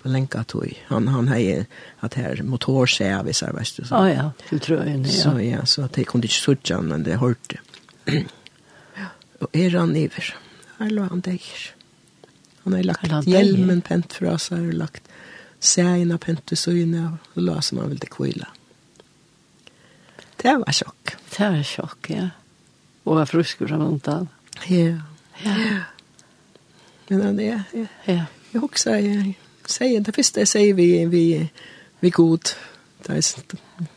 länka 0.06 0.44
tog. 0.44 0.84
Han 0.86 1.08
han 1.08 1.28
hade 1.28 1.66
att 2.00 2.14
här 2.14 2.42
motorservice 2.42 3.42
vet 3.42 3.76
du 3.76 3.84
så. 3.84 3.94
Ja, 3.94 4.30
du 4.50 4.58
tror 4.58 4.84
jag. 4.84 5.06
Så 5.08 5.40
ja, 5.40 5.66
så 5.66 5.82
att 5.82 5.92
det 5.92 6.04
kunde 6.04 6.26
inte 6.26 6.34
sucha 6.34 6.80
men 6.80 7.02
det 7.02 7.16
hörte. 7.16 7.58
ja. 8.04 9.06
Och 9.40 9.56
är 9.56 9.70
han 9.70 9.96
iver. 9.96 10.34
Alltså 10.78 11.02
han 11.02 11.22
täcker. 11.22 11.74
Han 12.64 12.72
har 12.72 12.82
lagt 12.82 13.26
hjälmen 13.26 13.80
pent 13.80 14.12
fra 14.12 14.38
seg 14.38 14.58
og 14.58 14.74
lagt 14.74 15.04
sægina 15.62 16.16
pent 16.18 16.42
til 16.50 16.58
søgina 16.58 17.12
og 17.34 17.42
la 17.42 17.60
som 17.62 17.78
han 17.78 17.92
ville 17.92 18.08
kvila. 18.10 18.48
Det 20.42 20.56
var 20.64 20.74
sjokk. 20.74 21.14
Det 21.36 21.46
var 21.46 21.62
sjokk, 21.62 22.10
ja. 22.10 22.28
Og 23.04 23.20
var 23.20 23.30
frusker 23.30 23.70
som 23.70 23.84
undan. 23.86 24.28
Ja. 24.66 24.98
Ja. 25.44 25.54
Men 27.08 27.22
han 27.22 27.40
er, 27.40 27.62
ja. 27.72 27.86
Ja. 28.06 28.24
Jeg 28.52 28.60
husker, 28.60 28.98
jeg, 28.98 29.36
säger 29.68 30.00
det 30.00 30.12
första 30.12 30.40
jag 30.40 30.48
säger 30.48 30.74
vi 30.74 31.06
vi 31.06 31.48
vi 32.00 32.10
god 32.10 32.48
där 33.06 33.22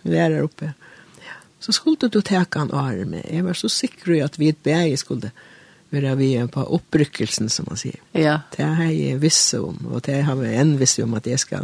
vi 0.02 0.18
är 0.18 0.30
där 0.30 0.42
uppe. 0.42 0.74
Så 1.60 1.72
skulle 1.72 1.96
du 2.00 2.22
ta 2.22 2.46
kan 2.46 2.72
arme. 2.72 3.24
Jag 3.32 3.44
var 3.44 3.54
så 3.54 3.70
säker 3.70 4.24
att 4.24 4.40
vi 4.40 4.50
ett 4.50 4.64
berg 4.64 4.98
skulle 4.98 5.32
vara 5.90 6.16
vi 6.16 6.36
en 6.36 6.48
på 6.48 6.64
uppryckelsen 6.64 7.50
som 7.50 7.66
man 7.70 7.78
säger. 7.78 8.00
Ja. 8.12 8.42
Det 8.56 8.64
här 8.64 8.92
är 8.92 9.18
viss 9.18 9.54
om 9.54 9.88
och 9.92 10.02
det 10.02 10.22
har 10.22 10.36
vi 10.36 10.56
en 10.56 10.78
viss 10.78 11.00
om 11.00 11.14
att 11.14 11.24
det 11.24 11.38
ska 11.38 11.60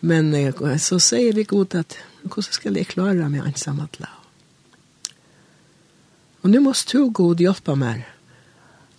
Men 0.00 0.52
så 0.78 1.00
säger 1.00 1.32
vi 1.32 1.44
god 1.44 1.74
att 1.74 1.96
hur 2.22 2.42
ska 2.42 2.70
jag 2.70 2.86
klara 2.86 3.28
mig 3.28 3.40
ensam 3.46 3.80
att 3.80 4.00
la. 4.00 4.08
Och 6.40 6.50
nu 6.50 6.60
måste 6.60 6.96
du 6.96 7.10
god 7.10 7.40
hjälpa 7.40 7.74
mig. 7.74 8.08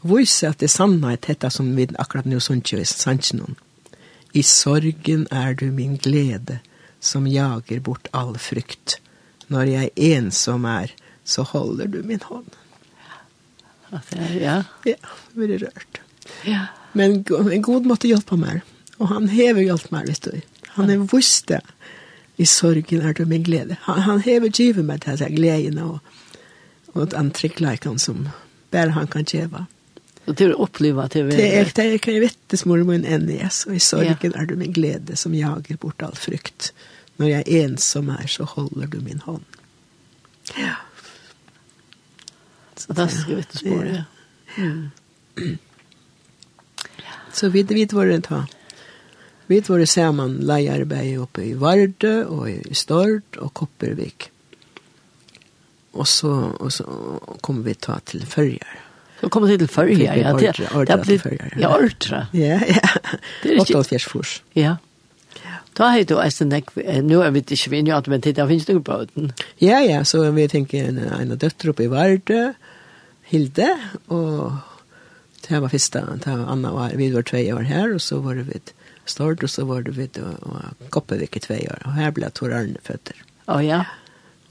Visa 0.02 0.50
at 0.50 0.60
det 0.60 0.68
sanna 0.68 1.12
är 1.12 1.18
dette 1.28 1.50
som 1.50 1.76
vi 1.76 1.88
akkurat 2.00 2.26
nå 2.26 2.40
sånt 2.40 2.72
jo 2.72 2.80
i 2.80 2.86
sant 2.86 3.32
I 4.34 4.42
sorgen 4.44 5.28
er 5.32 5.54
du 5.54 5.68
min 5.72 5.98
glede, 6.02 6.60
som 7.00 7.28
jager 7.30 7.80
bort 7.86 8.08
all 8.14 8.34
frykt. 8.42 8.98
Når 9.54 9.70
jeg 9.70 9.92
ensom 10.10 10.66
er, 10.66 10.94
så 11.24 11.46
holder 11.46 11.92
du 11.94 12.02
min 12.04 12.24
hånd. 12.26 12.50
Ja, 13.92 14.00
det 14.10 14.20
er, 14.20 14.34
ja. 14.42 14.56
Ja, 14.90 14.96
det 14.98 15.38
blir 15.38 15.60
rørt. 15.68 16.00
Ja. 16.48 16.66
Men 16.94 17.22
en 17.30 17.62
god 17.62 17.86
måtte 17.86 18.10
hjelpe 18.10 18.38
meg. 18.40 18.64
Og 18.98 19.12
han 19.12 19.30
hever 19.30 19.62
hjelpe 19.62 19.94
meg, 19.94 20.10
vet 20.10 20.26
du. 20.26 20.42
Han 20.78 20.90
er 20.90 21.06
vust 21.12 21.52
det. 21.52 21.62
I 22.42 22.48
sorgen 22.50 23.06
er 23.06 23.14
du 23.14 23.26
min 23.30 23.46
glede. 23.46 23.78
Han, 23.86 24.02
han 24.08 24.24
hever 24.26 24.50
givet 24.50 24.86
meg 24.86 25.04
til 25.06 25.22
gleden 25.36 25.78
og, 25.84 26.00
og 26.96 27.04
et 27.06 27.18
antrekk 27.18 27.62
like 27.62 27.86
han 27.86 28.02
som 28.02 28.28
bare 28.74 28.96
han 28.98 29.08
kan 29.08 29.30
gjøre. 29.30 29.68
Och 30.26 30.36
det 30.36 30.44
är 30.44 30.62
uppleva 30.62 31.10
till 31.10 31.24
vi. 31.24 31.36
Det 31.36 31.60
är 31.60 31.72
det 31.76 31.82
är 31.82 31.98
kan 31.98 32.14
ju 32.14 32.20
vettes 32.20 32.66
mor 32.66 32.84
min 32.84 33.02
NES 33.02 33.66
och 33.66 33.76
i 33.76 33.80
sorgen 33.80 34.34
är 34.36 34.46
du 34.46 34.56
min 34.56 34.74
glädje 34.74 35.16
som 35.16 35.36
jagar 35.36 35.78
bort 35.78 36.02
all 36.02 36.16
frukt. 36.16 36.74
När 37.16 37.28
jag 37.28 37.48
är 37.48 37.66
ensam 37.66 38.10
här 38.10 38.28
så 38.28 38.44
håller 38.44 38.88
du 38.88 39.00
min 39.00 39.22
hand. 39.26 39.46
Ja. 40.58 40.76
Så 42.76 42.94
det 42.94 43.10
ska 43.10 43.36
vi 43.36 43.44
spår 43.44 43.84
det. 43.84 44.06
Ja. 44.58 44.90
Så 47.34 47.50
vi 47.50 47.64
vet 47.64 47.94
vad 47.94 48.08
det 48.08 48.22
tar. 48.22 48.46
Vi 49.48 49.56
vet 49.56 49.70
vad 49.70 49.80
det 49.80 49.88
ser 49.88 50.12
man 50.12 50.36
lejarbeid 50.36 51.20
uppe 51.20 51.42
i 51.42 51.54
Varde 51.54 52.26
och 52.26 52.50
i 52.50 52.74
Stord 52.74 53.38
och 53.38 53.54
Koppervik. 53.54 54.32
Och 55.92 56.08
så, 56.08 56.32
och 56.34 56.74
så 56.74 56.84
kommer 57.42 57.64
vi 57.64 57.74
ta 57.74 58.00
till 58.00 58.26
Följar. 58.26 58.83
Så 59.24 59.30
kommer 59.32 59.48
det 59.48 59.62
til 59.62 59.70
førje, 59.72 60.04
ja. 60.04 60.34
Det 60.36 60.50
har 60.90 61.04
førje. 61.08 61.52
ja, 61.56 61.70
ordre. 61.72 62.26
Ja, 62.36 62.58
ja. 62.60 62.90
Det 63.44 63.54
er 63.54 63.62
ikke... 63.64 63.80
88 63.80 64.10
furs. 64.12 64.42
Ja. 64.60 64.76
Da 65.78 65.94
har 65.94 66.04
du 66.06 66.18
eisen 66.22 66.52
nek, 66.52 66.74
Nå 66.76 67.22
er 67.24 67.32
vi 67.34 67.42
ikke 67.42 67.72
vi 67.72 67.82
nødt, 67.88 68.10
men 68.12 68.22
det 68.22 68.36
finnes 68.36 68.68
noen 68.68 68.84
på 68.86 69.00
den. 69.14 69.32
Ja, 69.64 69.80
ja, 69.82 70.04
så 70.04 70.26
vi 70.36 70.46
tenker 70.52 70.92
en, 70.92 71.00
en 71.00 71.34
av 71.34 71.40
døtter 71.42 71.72
oppe 71.72 71.88
i 71.88 71.90
Varde, 71.90 72.44
Hilde, 73.32 73.70
og 74.12 74.60
det 75.48 75.64
var 75.64 75.72
første, 75.72 76.04
det 76.22 76.36
var 76.36 76.52
Anna 76.52 76.76
var, 76.76 76.94
vi 77.00 77.10
var 77.16 77.26
tve 77.26 77.48
år 77.56 77.66
her, 77.72 77.96
og 77.96 78.04
så 78.04 78.20
var 78.22 78.38
det 78.38 78.46
vidt 78.52 78.76
Stord, 79.10 79.42
og 79.44 79.50
så 79.50 79.66
var 79.68 79.88
det 79.88 79.96
vidt 79.98 80.20
og, 80.22 80.36
og 80.48 80.92
Koppevik 80.94 81.40
i 81.40 81.44
tve 81.48 81.64
år, 81.72 81.88
og 81.88 81.98
her 81.98 82.14
ble 82.16 82.30
Tor 82.36 82.54
Arne 82.56 82.84
føtter. 82.84 83.18
Å 83.48 83.58
oh, 83.58 83.64
ja. 83.64 83.82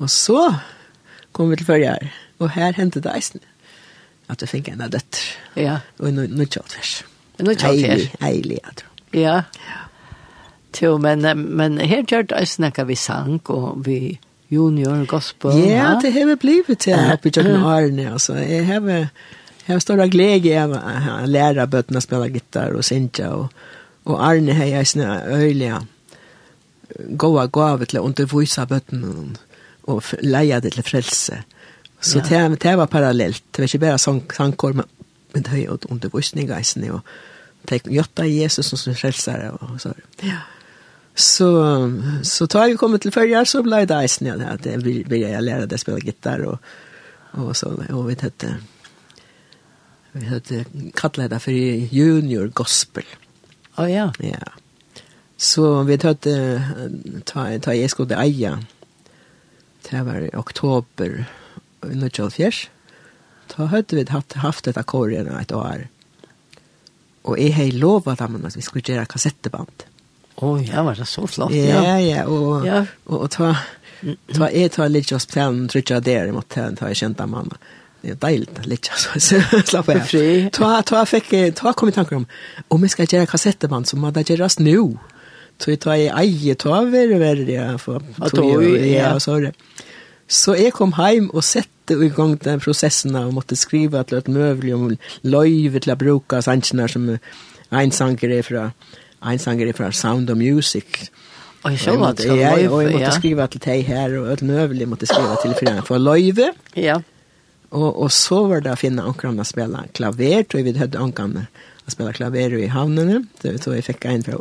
Og 0.00 0.10
så 0.12 0.40
kom 1.36 1.52
vi 1.52 1.60
til 1.60 1.68
førre 1.68 1.94
her, 1.94 2.12
og 2.42 2.56
her 2.56 2.74
hentet 2.76 3.06
det 3.06 3.14
eisen 3.14 3.44
at 4.30 4.42
jeg 4.42 4.50
fikk 4.52 4.72
en 4.72 4.84
av 4.86 4.92
døtter. 4.94 5.24
Ja. 5.58 5.78
Og 5.98 6.12
nå 6.14 6.26
er 6.26 6.34
det 6.46 6.62
vers. 6.76 6.92
Nå 7.40 7.54
er 7.54 7.60
det 7.62 7.72
vers. 7.82 8.08
Eilig, 8.22 8.58
jeg 8.62 8.76
tror. 8.80 8.90
Ja. 9.12 9.38
Jo, 10.82 10.96
men, 10.98 11.26
men 11.56 11.78
her 11.78 12.04
gjør 12.08 12.30
det 12.30 12.46
snakket 12.48 12.88
vi 12.88 12.96
sang, 12.96 13.40
og 13.52 13.82
vi 13.86 14.18
junior 14.52 15.04
gospel. 15.06 15.56
Ja, 15.68 15.98
det 16.02 16.12
har 16.12 16.26
vi 16.26 16.36
blivit 16.36 16.84
til 16.86 16.96
oppe 16.96 17.28
i 17.28 17.32
Jørgen 17.36 17.64
Arne. 17.64 18.12
Altså. 18.12 18.34
Jeg 18.40 18.66
har, 18.66 18.88
jeg 18.88 19.68
har 19.68 19.80
større 19.84 20.08
glede 20.12 20.56
av 20.60 20.74
å 20.76 21.16
lære 21.28 21.68
bøttene 21.72 22.00
å 22.00 22.04
spille 22.04 22.30
gitar 22.32 22.76
og 22.76 22.84
synge, 22.84 23.28
og, 23.28 23.48
og 24.08 24.20
Arne 24.20 24.56
har 24.56 24.70
jeg 24.70 24.92
sånne 24.92 25.18
øyelige 25.32 25.80
gåa 27.16 27.46
gave 27.52 27.88
til 27.88 28.00
å 28.00 28.06
undervise 28.08 28.66
bøttene 28.68 29.14
og 29.90 30.12
leie 30.22 30.60
det 30.62 30.74
til 30.76 30.86
frelse. 30.86 31.42
Så 32.02 32.18
ja. 32.18 32.48
det, 32.48 32.62
det 32.64 32.76
var 32.78 32.90
parallellt. 32.90 33.44
Det 33.50 33.62
var 33.62 33.70
ikke 33.70 33.84
bare 33.84 33.98
sangkår, 34.02 34.72
men, 34.80 34.88
men 35.34 35.44
det 35.46 35.52
var 35.52 35.60
jo 35.62 35.78
undervisning, 35.94 36.50
og 36.90 37.00
det 37.70 37.84
gjøtta 37.86 38.26
Jesus 38.26 38.72
som 38.74 38.96
frelsere, 38.98 39.52
og 39.54 39.78
så. 39.80 39.94
Ja. 40.26 40.42
Så, 41.14 41.48
så 42.24 42.46
tar 42.48 42.70
jeg 42.70 42.78
kommet 42.80 43.04
til 43.04 43.12
førjar, 43.12 43.46
så 43.48 43.60
ble 43.62 43.84
det 43.86 43.98
eisen, 44.00 44.30
ja, 44.30 44.36
at 44.54 44.66
jeg 44.66 44.80
vil 44.82 45.20
jeg 45.20 45.44
lære 45.44 45.68
det 45.68 45.76
å 45.76 45.82
spille 45.82 46.02
gitar, 46.02 46.42
og, 46.48 46.72
og 47.36 47.52
så, 47.56 47.74
og 47.92 48.06
vi 48.08 48.16
hette, 48.22 48.54
vi 50.16 50.24
hette, 50.30 50.64
kallet 50.96 51.30
det 51.30 51.42
for 51.44 51.52
junior 51.92 52.48
gospel. 52.56 53.06
Å 53.76 53.84
oh, 53.84 53.90
ja. 53.90 54.08
Ja. 54.24 54.56
Så 55.36 55.68
vi 55.86 56.00
hette, 56.00 56.34
ta, 57.28 57.46
ta 57.60 57.76
jeg 57.76 57.92
skulle 57.92 58.18
eie, 58.18 58.56
det 59.90 60.02
var 60.08 60.24
i 60.24 60.32
oktober, 60.38 61.20
1970, 61.88 62.68
Da 63.52 63.66
hadde 63.68 63.96
vi 63.98 64.04
hatt, 64.08 64.36
haft 64.40 64.68
et 64.70 64.78
akkorien 64.80 65.28
et 65.36 65.52
år. 65.52 65.88
Og 67.28 67.38
jeg 67.38 67.54
har 67.54 67.74
lovet 67.78 68.18
dem 68.18 68.38
at 68.46 68.56
vi 68.56 68.64
skulle 68.64 68.84
gjøre 68.86 69.06
kassetteband. 69.10 69.84
Å 70.42 70.48
oh, 70.48 70.56
ja, 70.58 70.82
var 70.82 70.96
det 70.98 71.06
så 71.06 71.26
flott, 71.28 71.52
ja. 71.54 71.82
Ja, 71.84 71.98
ja, 72.00 72.22
og, 72.26 72.64
ja. 72.66 72.80
og, 73.06 73.26
og 73.26 73.28
ta, 73.30 73.52
ta, 74.32 74.48
jeg 74.50 74.72
tar 74.74 74.88
litt 74.90 75.12
oss 75.12 75.28
planen, 75.28 75.68
tror 75.70 75.84
jeg 75.84 76.06
der, 76.08 76.32
mot 76.34 76.48
den, 76.54 76.78
ta 76.78 76.88
jeg 76.90 77.02
kjente 77.02 77.28
mamma. 77.28 77.60
Det 78.02 78.16
er 78.16 78.18
deilig, 78.24 78.64
litt 78.66 78.88
så 78.98 79.20
slapp 79.70 79.92
av. 79.92 80.08
Ta, 80.56 80.72
ta, 80.88 81.04
fikk, 81.06 81.30
ta 81.58 81.74
kom 81.78 81.92
i 81.92 81.94
tanker 81.94 82.18
om, 82.18 82.26
om 82.74 82.86
jeg 82.86 82.96
skal 82.96 83.12
gjøre 83.12 83.30
kassetteband, 83.30 83.86
så 83.86 84.00
må 84.00 84.10
det 84.14 84.24
gjøres 84.32 84.58
nå. 84.58 84.88
Så 85.62 85.76
jeg 85.76 85.82
tar 85.84 86.00
jeg 86.00 86.10
eier, 86.16 86.58
ta 86.58 86.72
over, 86.80 87.14
over, 87.20 87.44
ja, 87.46 87.68
for, 87.78 88.02
ja, 88.88 89.12
så 89.22 89.36
er 89.36 89.50
det. 89.50 89.54
Så 90.32 90.54
jeg 90.56 90.72
kom 90.76 90.94
hjem 90.96 91.28
og 91.34 91.44
sette 91.44 91.96
i 92.00 92.08
gang 92.14 92.38
den 92.40 92.60
prosessen 92.62 93.16
og 93.18 93.34
måtte 93.36 93.58
skrive 93.58 94.00
til 94.08 94.22
et 94.22 94.30
møvelig 94.32 94.74
om 94.76 94.86
løyve 95.28 95.82
til 95.82 95.92
å 95.92 95.98
bruke 96.00 96.40
sanger 96.44 96.88
som 96.88 97.10
en 97.12 97.92
sanger 97.92 98.32
er 98.38 98.46
fra, 98.46 98.70
en 99.28 99.42
sanger 99.42 99.68
er 99.68 99.76
fra 99.76 99.90
Sound 99.92 100.32
of 100.32 100.40
Music. 100.40 101.10
Og 101.62 101.74
jeg 101.74 101.82
så 101.84 101.96
at 102.06 102.18
det 102.18 102.30
var 102.30 102.36
løyve, 102.36 102.62
ja. 102.62 102.70
Og 102.70 102.82
jeg 102.82 102.92
måtte 102.94 103.04
ja. 103.04 103.14
skrive 103.16 103.48
til 103.52 103.64
deg 103.66 103.84
her, 103.86 104.16
og 104.18 104.30
et 104.32 104.44
møvelig 104.46 104.88
måtte 104.90 105.08
skrive 105.10 105.36
til 105.42 105.54
for, 105.58 105.82
for 105.90 106.02
løyve. 106.02 106.48
Ja. 106.80 106.96
Og, 107.72 107.90
og 107.90 108.08
så 108.12 108.42
var 108.50 108.64
det 108.64 108.72
å 108.72 108.80
finne 108.80 109.04
ankerne 109.08 109.44
å 109.44 109.48
spille 109.48 109.84
klaver, 109.96 110.42
tror 110.44 110.60
jeg 110.60 110.68
vi 110.68 110.80
hadde 110.80 111.00
ankerne 111.00 111.46
å 111.82 111.92
spille 111.92 112.12
klaver 112.16 112.56
i 112.58 112.72
havnene. 112.72 113.22
Det 113.42 113.54
var 113.64 113.78
jeg 113.78 113.88
fikk 113.90 114.08
en 114.10 114.26
fra 114.26 114.40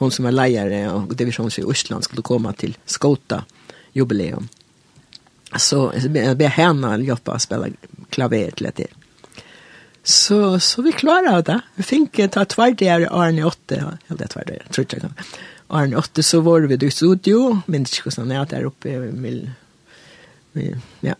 hun 0.00 0.12
som 0.12 0.28
var 0.28 0.36
leiere 0.36 0.84
og 0.92 1.14
divisjons 1.18 1.58
i 1.62 1.66
Osland 1.66 2.06
skulle 2.06 2.26
komme 2.26 2.52
til 2.58 2.76
Skota 2.90 3.42
jubileum 3.96 4.46
så 5.58 5.92
jag 6.14 6.36
ber 6.36 6.46
henne 6.48 7.04
hjälpa 7.04 7.32
att 7.32 7.42
spela 7.42 7.66
klaver 8.10 8.50
till 8.50 8.70
det. 8.74 8.86
Så 10.02 10.60
så 10.60 10.82
vi 10.82 10.92
klarade 10.92 11.42
det. 11.42 11.60
Vi 11.74 11.82
fick 11.82 12.30
ta 12.30 12.44
tvärd 12.44 12.82
i 12.82 12.88
Arne 12.88 13.44
8, 13.44 13.74
eller 14.08 14.26
tvärd 14.26 14.46
där 14.46 14.62
tror 14.72 14.86
jag. 14.90 15.10
Arne 15.68 15.96
8 15.96 16.22
så 16.22 16.40
var 16.40 16.60
vi 16.60 16.86
i 16.86 16.90
studio, 16.90 17.60
men 17.66 17.82
det 17.82 17.88
skulle 17.88 18.12
snart 18.12 18.50
där 18.50 18.62
uppe 18.64 18.98
vi- 20.52 20.76
ja. 21.00 21.14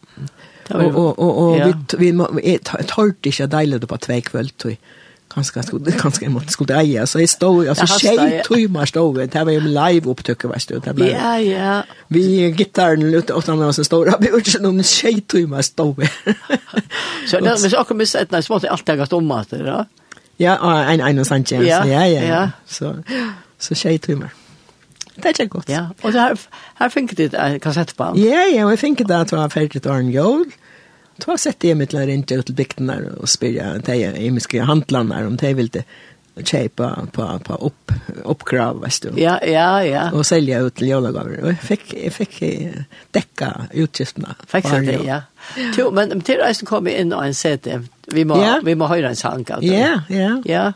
Och 0.68 1.18
och 1.18 1.50
och 1.52 1.56
vi 1.98 2.12
vi 2.32 2.58
tar 2.58 2.82
det 3.22 3.32
så 3.32 3.46
deiligt 3.46 3.88
på 3.88 3.96
två 3.96 4.20
kväll 4.20 4.48
tror 4.50 4.70
jag 4.72 4.78
kanskje 5.36 5.62
skulle 5.62 5.92
kanskje 5.92 6.24
jeg 6.24 6.32
måtte 6.32 6.54
skulle 6.54 6.78
eie. 6.80 7.04
Så 7.06 7.20
jeg 7.20 7.28
stod 7.28 7.68
altså 7.68 7.86
tjej 8.00 8.40
timmar 8.46 8.88
stod 8.88 9.20
det 9.32 9.42
var 9.46 9.52
ju 9.52 9.60
live 9.60 10.10
upptöcker 10.10 10.48
vet 10.48 10.68
du. 10.68 10.78
Det 10.80 10.94
blev 10.94 11.12
Ja 11.12 11.36
ja. 11.36 11.82
Vi 12.08 12.52
gitarren 12.56 13.10
lute 13.10 13.34
åt 13.34 13.48
andra 13.48 13.72
så 13.72 13.84
stora 13.84 14.16
björsen 14.20 14.66
om 14.66 14.82
tjej 14.82 15.20
timmar 15.20 15.62
stod 15.62 16.08
Så 17.26 17.40
det 17.40 17.62
vi 17.62 17.70
så 17.70 17.84
kommer 17.84 18.04
sett 18.04 18.30
när 18.30 18.40
svårt 18.40 18.64
allt 18.64 18.88
jag 18.88 19.12
om 19.12 19.30
att 19.30 19.50
det 19.50 19.86
Ja 20.36 20.82
en 20.92 21.00
en 21.00 21.24
Sanchez 21.24 21.66
ja 21.66 21.86
ja 21.86 22.06
ja 22.06 22.50
så 22.66 22.94
så 23.58 23.74
tjej 23.74 23.98
timmar 23.98 24.30
Det 25.16 25.24
er 25.24 25.28
ikke 25.28 25.48
godt. 25.48 25.68
Ja, 25.68 25.86
og 26.02 26.12
så 26.12 26.20
her 26.20 26.36
här 26.74 26.88
fick 26.88 27.16
det 27.16 27.34
en 27.34 27.60
kassettband. 27.60 28.18
Ja, 28.18 28.40
ja, 28.54 28.64
og 28.64 28.70
jeg 28.70 28.78
fick 28.78 28.98
det 28.98 29.20
att 29.20 29.32
vara 29.32 29.48
färdigt 29.48 29.86
år 29.86 29.94
en 29.94 30.10
jul. 30.10 30.52
Då 31.16 31.38
sätter 31.38 31.68
jag 31.68 31.76
mitt 31.76 31.90
till 31.90 31.98
att 31.98 32.06
ringa 32.06 32.24
ut 32.30 32.46
till 32.46 32.54
bygderna 32.54 32.98
och 33.20 33.28
spyrja 33.28 33.78
de 33.78 34.04
emiska 34.26 34.62
handlarna 34.62 35.26
om 35.26 35.36
de 35.36 35.54
vill 35.54 35.70
kjøpe 36.44 36.88
på 37.12 37.26
på 37.44 37.54
upp 37.54 37.92
uppkrav 38.24 38.80
vet 38.80 39.02
du. 39.02 39.20
Ja 39.20 39.38
ja 39.46 39.84
ja. 39.84 40.10
Och 40.12 40.26
sälja 40.26 40.60
ut 40.60 40.74
till 40.74 40.88
julgåvor. 40.88 41.40
Och 41.42 41.48
jag 41.48 41.60
fick 41.60 41.94
jag 41.94 42.12
fick 42.12 42.42
täcka 43.10 43.66
utgifterna. 43.72 44.34
Fick 44.46 44.64
det 44.64 45.00
ja. 45.04 45.22
Jo 45.78 45.90
men 45.90 46.20
til 46.20 46.40
reisen 46.42 46.66
kom 46.66 46.86
in 46.86 47.12
og 47.12 47.26
en 47.26 47.34
CD. 47.34 47.80
Vi 48.12 48.24
må 48.24 48.36
ja. 48.36 48.60
vi 48.64 48.74
må 48.74 48.86
höra 48.86 49.08
en 49.08 49.16
sang. 49.16 49.46
alltså. 49.50 49.72
Ja 49.72 50.02
ja. 50.08 50.42
Ja. 50.44 50.72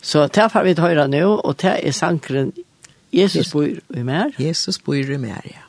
Så 0.00 0.26
det 0.26 0.52
får 0.52 0.64
vi 0.64 0.74
höra 0.74 1.06
nu 1.06 1.24
och 1.24 1.54
det 1.62 1.88
är 1.88 1.92
sankren 1.92 2.52
Jesus 3.10 3.52
bor 3.52 3.68
i 3.68 4.02
mer. 4.02 4.32
Jesus 4.38 4.84
bor 4.84 4.96
i 4.96 5.18
mer 5.18 5.42
ja. 5.44 5.65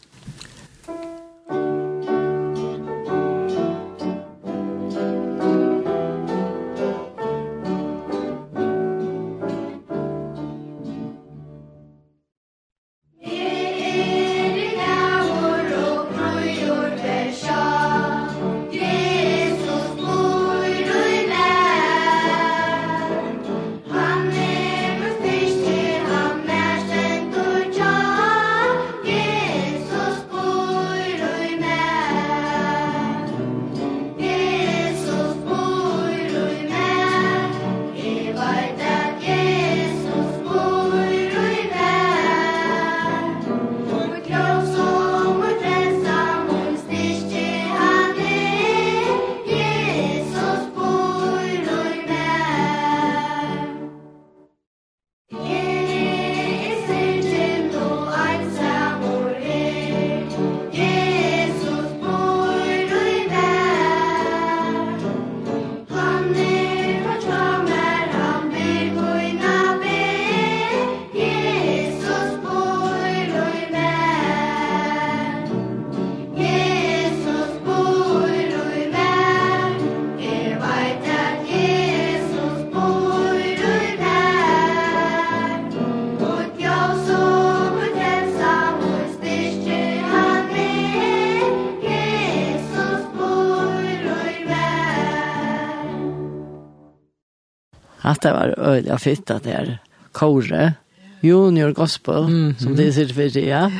att 98.18 98.22
det 98.22 98.32
var 98.32 98.60
öliga 98.60 98.98
fitt 98.98 99.32
att 99.32 99.44
det 99.44 99.52
är 99.52 99.80
kore, 100.12 100.74
junior 101.22 101.72
gospel, 101.72 102.16
mm 102.16 102.52
-hmm. 102.52 102.64
som 102.64 102.76
det 102.76 102.94
ser 102.94 103.08
för 103.08 103.30
det, 103.30 103.46
ja. 103.46 103.72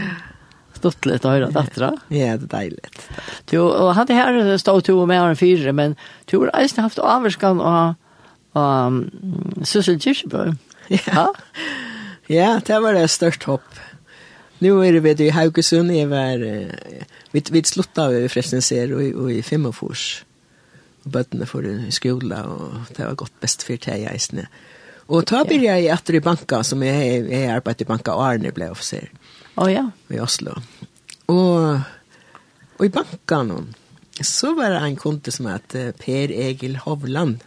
Stått 0.74 1.06
lite 1.06 1.28
och 1.28 1.34
höra 1.34 1.50
dattra. 1.50 1.98
Ja, 2.08 2.18
det 2.18 2.24
är 2.24 2.38
dejligt. 2.38 3.10
Du, 3.46 3.60
och 3.60 3.96
hade 3.96 4.14
här 4.14 4.58
stått 4.58 4.86
två 4.86 5.06
med 5.06 5.22
en 5.22 5.36
fire, 5.36 5.72
men 5.72 5.96
du 6.26 6.38
har 6.38 6.52
eisen 6.54 6.84
haft 6.84 7.00
avvarskan 7.00 7.62
og, 7.62 7.96
og 8.54 8.88
um, 8.88 9.12
Sussel 9.64 10.00
Kirchebø. 10.00 10.54
Ja. 10.88 11.34
ja, 12.28 12.62
det 12.68 12.80
var 12.82 12.94
det 12.94 13.10
størst 13.10 13.44
hopp. 13.44 13.80
Nu 14.60 14.86
är 14.86 14.94
det 14.94 15.00
vet 15.00 15.20
i 15.20 15.30
Haugesund 15.30 15.92
jeg 15.92 16.10
var 16.10 16.38
vi 17.32 17.42
vi 17.52 17.64
slutade 17.64 18.20
vi 18.20 18.30
förresten 18.30 18.62
ser 18.62 18.94
och 18.94 19.32
i 19.32 19.42
Femmofors 19.42 20.24
og 21.08 21.14
bøttene 21.16 21.48
for 21.50 21.66
i 21.66 21.94
skola, 21.96 22.44
og 22.52 22.92
det 22.94 23.06
var 23.06 23.18
godt 23.24 23.40
best 23.42 23.66
for 23.66 23.80
det 23.80 24.02
jeg 24.04 24.20
isne. 24.20 24.48
Og 25.08 25.24
da 25.30 25.44
blir 25.48 25.64
jeg 25.64 25.88
etter 25.94 26.20
i 26.20 26.24
banka, 26.24 26.62
som 26.68 26.84
jeg, 26.84 27.24
jeg 27.32 27.52
arbeidet 27.52 27.86
i 27.86 27.90
banka, 27.90 28.16
og 28.16 28.26
Arne 28.28 28.52
ble 28.52 28.70
officer. 28.74 29.08
Å 29.56 29.64
oh, 29.64 29.70
ja. 29.72 29.86
I 30.12 30.20
Oslo. 30.20 30.58
Og, 31.32 31.80
og 32.78 32.84
i 32.84 32.92
banka 32.92 33.40
så 34.22 34.52
var 34.58 34.74
det 34.74 34.82
en 34.84 34.98
kunde 35.00 35.32
som 35.32 35.48
heter 35.48 35.94
Per 35.98 36.34
Egil 36.34 36.80
Hovland. 36.84 37.40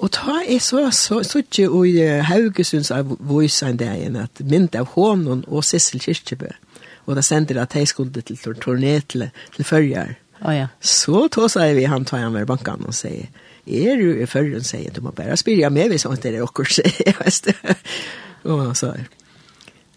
Og 0.00 0.08
ta 0.16 0.38
er 0.46 0.62
så, 0.64 0.86
så, 0.96 1.20
så 1.26 1.42
ikke 1.42 1.66
i 1.90 2.06
Haugesunds 2.24 2.92
av 2.94 3.10
Voisandeien 3.20 4.16
at 4.16 4.40
mynd 4.40 4.78
av 4.78 4.94
Hånon 4.94 5.42
og 5.48 5.66
Sissel 5.66 6.00
Kirkebø, 6.00 6.48
Og 7.06 7.16
da 7.16 7.22
sender 7.26 7.58
det 7.58 7.62
at 7.62 7.74
jeg 7.74 7.88
skulle 7.88 8.22
til 8.22 8.38
turné 8.62 9.00
til, 9.08 9.28
til 9.56 9.64
følger 9.64 10.14
Oh, 10.40 10.56
ja. 10.56 10.68
Så 10.80 11.28
tog 11.28 11.50
sig 11.50 11.74
vi 11.74 11.84
han 11.84 12.04
tar 12.04 12.18
han 12.18 12.32
med 12.32 12.46
banken 12.46 12.84
och 12.84 12.94
säger 12.94 13.28
är 13.64 13.96
du 13.96 14.20
i 14.20 14.26
förrän 14.26 14.64
säger 14.64 14.90
du 14.90 15.00
må 15.00 15.10
bara 15.10 15.36
spyrja 15.36 15.70
med 15.70 15.90
vi 15.90 15.98
sånt 15.98 16.18
inte 16.18 16.30
det 16.30 16.36
är 16.36 16.42
också 16.42 16.64
säger. 16.64 17.54
Och 18.42 18.58
han 18.58 18.74
sa 18.74 18.94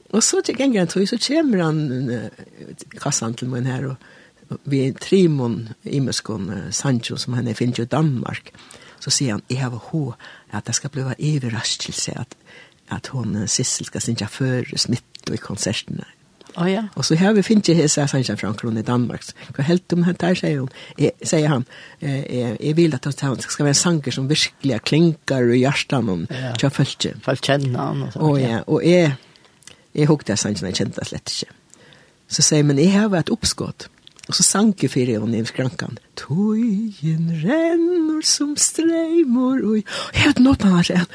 Och 0.10 0.24
så 0.24 0.42
tycker 0.42 0.66
jag 0.66 0.78
att 0.78 0.92
så 0.92 1.18
kommer 1.18 1.58
han 1.58 2.30
kassan 3.00 3.34
till 3.34 3.48
mig 3.48 3.64
här 3.64 3.86
och 3.86 3.96
vi 4.64 4.88
är 4.88 4.94
Trimon 4.94 5.70
i 5.82 6.00
Muskon 6.00 6.62
Sancho 6.72 7.18
som 7.18 7.34
han 7.34 7.48
är 7.48 7.54
finns 7.54 7.80
i 7.80 7.86
Danmark. 7.86 8.54
Så 9.00 9.12
säger 9.12 9.32
han, 9.32 9.42
jag 9.48 9.62
har 9.62 9.82
hå 9.84 10.14
att 10.50 10.66
det 10.66 10.74
ska 10.74 10.90
bli 10.90 11.02
överraskelse 11.02 12.12
att, 12.12 12.36
att 12.88 13.08
hon 13.08 13.48
Sissel 13.48 13.86
ska 13.86 14.00
synka 14.00 14.28
för 14.28 14.78
smitt 14.78 15.30
i 15.32 15.38
konserterna. 15.38 16.06
Oh, 16.56 16.68
ja. 16.70 16.84
Og 16.96 17.06
så 17.06 17.16
har 17.18 17.34
vi 17.34 17.44
finnet 17.46 17.72
hese 17.78 18.06
Sanja 18.10 18.36
Frankron 18.38 18.78
i 18.78 18.86
Danmark. 18.86 19.26
Hva 19.56 19.66
helt 19.66 19.94
om 19.96 20.04
han 20.08 20.18
der, 20.22 20.36
sier, 20.38 20.60
hun, 20.62 20.70
jeg, 21.00 21.16
sier 21.26 21.50
han. 21.50 21.66
Jeg, 22.02 22.58
jeg 22.60 22.78
vil 22.78 22.94
at 22.94 23.08
han 23.26 23.40
skal 23.42 23.70
være 23.70 23.80
sanger 23.80 24.14
som 24.16 24.30
virkelig 24.30 24.80
klinkar 24.86 25.50
i 25.50 25.64
hjertan 25.64 26.12
om 26.14 26.28
ja. 26.30 26.54
til 26.60 26.70
å 26.70 26.74
følge. 26.74 27.16
For 27.26 27.34
å 27.34 27.46
kjenne 27.50 27.74
han. 27.80 28.06
Og, 28.06 28.14
så, 28.14 28.22
og, 28.28 28.38
ja. 28.42 28.62
og 28.68 28.86
jeg, 28.86 29.16
jeg 29.98 30.12
hukte 30.12 30.38
Sanja, 30.38 30.68
jeg 30.70 30.82
kjente 30.82 31.02
det 31.02 31.10
slett 31.10 31.34
ikke. 31.34 31.58
Så 32.34 32.46
sier 32.46 32.66
men 32.66 32.82
jeg 32.82 32.94
har 32.96 33.10
vært 33.14 33.34
oppskått. 33.34 33.90
Og 34.30 34.38
så 34.38 34.46
sank 34.46 34.86
jo 34.86 34.88
fyrir 34.92 35.20
hon 35.20 35.34
i 35.36 35.42
skrankan. 35.46 35.98
Tøyen 36.20 37.34
renner 37.42 38.22
som 38.24 38.54
streimor. 38.60 39.60
Og 39.66 39.82
jeg 39.82 40.30
vet 40.30 40.40
nått 40.46 40.64
han 40.64 40.78
her, 40.78 40.88
sier 40.88 41.04
han. 41.04 41.12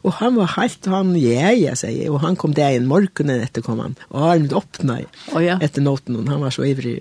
Og 0.00 0.16
han 0.20 0.36
var 0.38 0.54
helt, 0.56 0.86
han, 0.88 1.12
ja, 1.20 1.50
ja, 1.52 1.74
sier 1.76 1.92
jeg. 1.92 2.10
Og 2.12 2.22
han 2.24 2.38
kom 2.40 2.54
der 2.56 2.76
en 2.76 2.88
morgenen 2.88 3.42
etter 3.44 3.64
kom 3.64 3.82
han. 3.82 3.96
Og 4.08 4.24
han 4.24 4.48
åpna 4.56 5.02
oh, 5.34 5.40
ja. 5.44 5.58
etter 5.60 5.84
noten, 5.84 6.16
og 6.16 6.30
han 6.32 6.40
var 6.40 6.54
så 6.54 6.64
ivrig. 6.68 7.00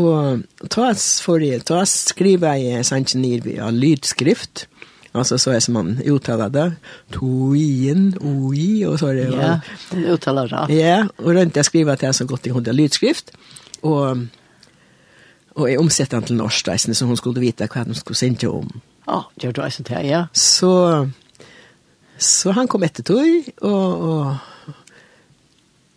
Og 0.00 0.44
ta 0.72 0.90
for 0.96 1.40
det, 1.42 1.64
ta 1.68 1.82
skriva 1.88 2.54
jeg 2.60 2.84
sannsyn 2.88 3.24
nirby 3.24 3.58
av 3.60 3.72
lydskrift. 3.76 4.66
Altså 5.12 5.36
så 5.36 5.52
er 5.52 5.60
som 5.60 5.76
man 5.76 5.96
uttaler 6.08 6.52
det. 6.52 6.68
Toin, 7.12 8.06
oi, 8.16 8.84
og 8.88 8.96
så 9.00 9.10
er 9.10 9.18
det. 9.18 9.26
Ja, 9.36 9.50
det 9.90 10.14
uttalar 10.14 10.48
det. 10.48 10.78
Ja, 10.78 11.02
og 11.20 11.34
rundt 11.36 11.58
jeg 11.60 11.68
skriver 11.68 12.00
til 12.00 12.08
jeg 12.08 12.20
så 12.20 12.28
godt 12.28 12.48
i 12.48 12.54
hundra 12.54 12.72
lydskrift. 12.72 13.34
Og, 13.84 14.24
og 15.56 15.68
jeg 15.68 15.80
omsetter 15.80 16.20
den 16.20 16.30
til 16.30 16.40
norsk, 16.40 16.72
så 16.80 17.08
hon 17.08 17.20
skulle 17.20 17.44
vite 17.44 17.68
hva 17.68 17.84
hon 17.84 17.98
skulle 17.98 18.20
synka 18.20 18.48
om. 18.48 18.72
Ja, 19.06 19.24
det 19.34 19.46
gör 19.46 19.52
det 19.52 19.70
så 19.70 19.82
ja. 20.02 20.26
Så 20.32 21.08
Så 22.18 22.52
han 22.52 22.68
kom 22.68 22.84
etter 22.86 23.06
tog, 23.06 23.48
og, 23.62 24.02
og 24.02 24.36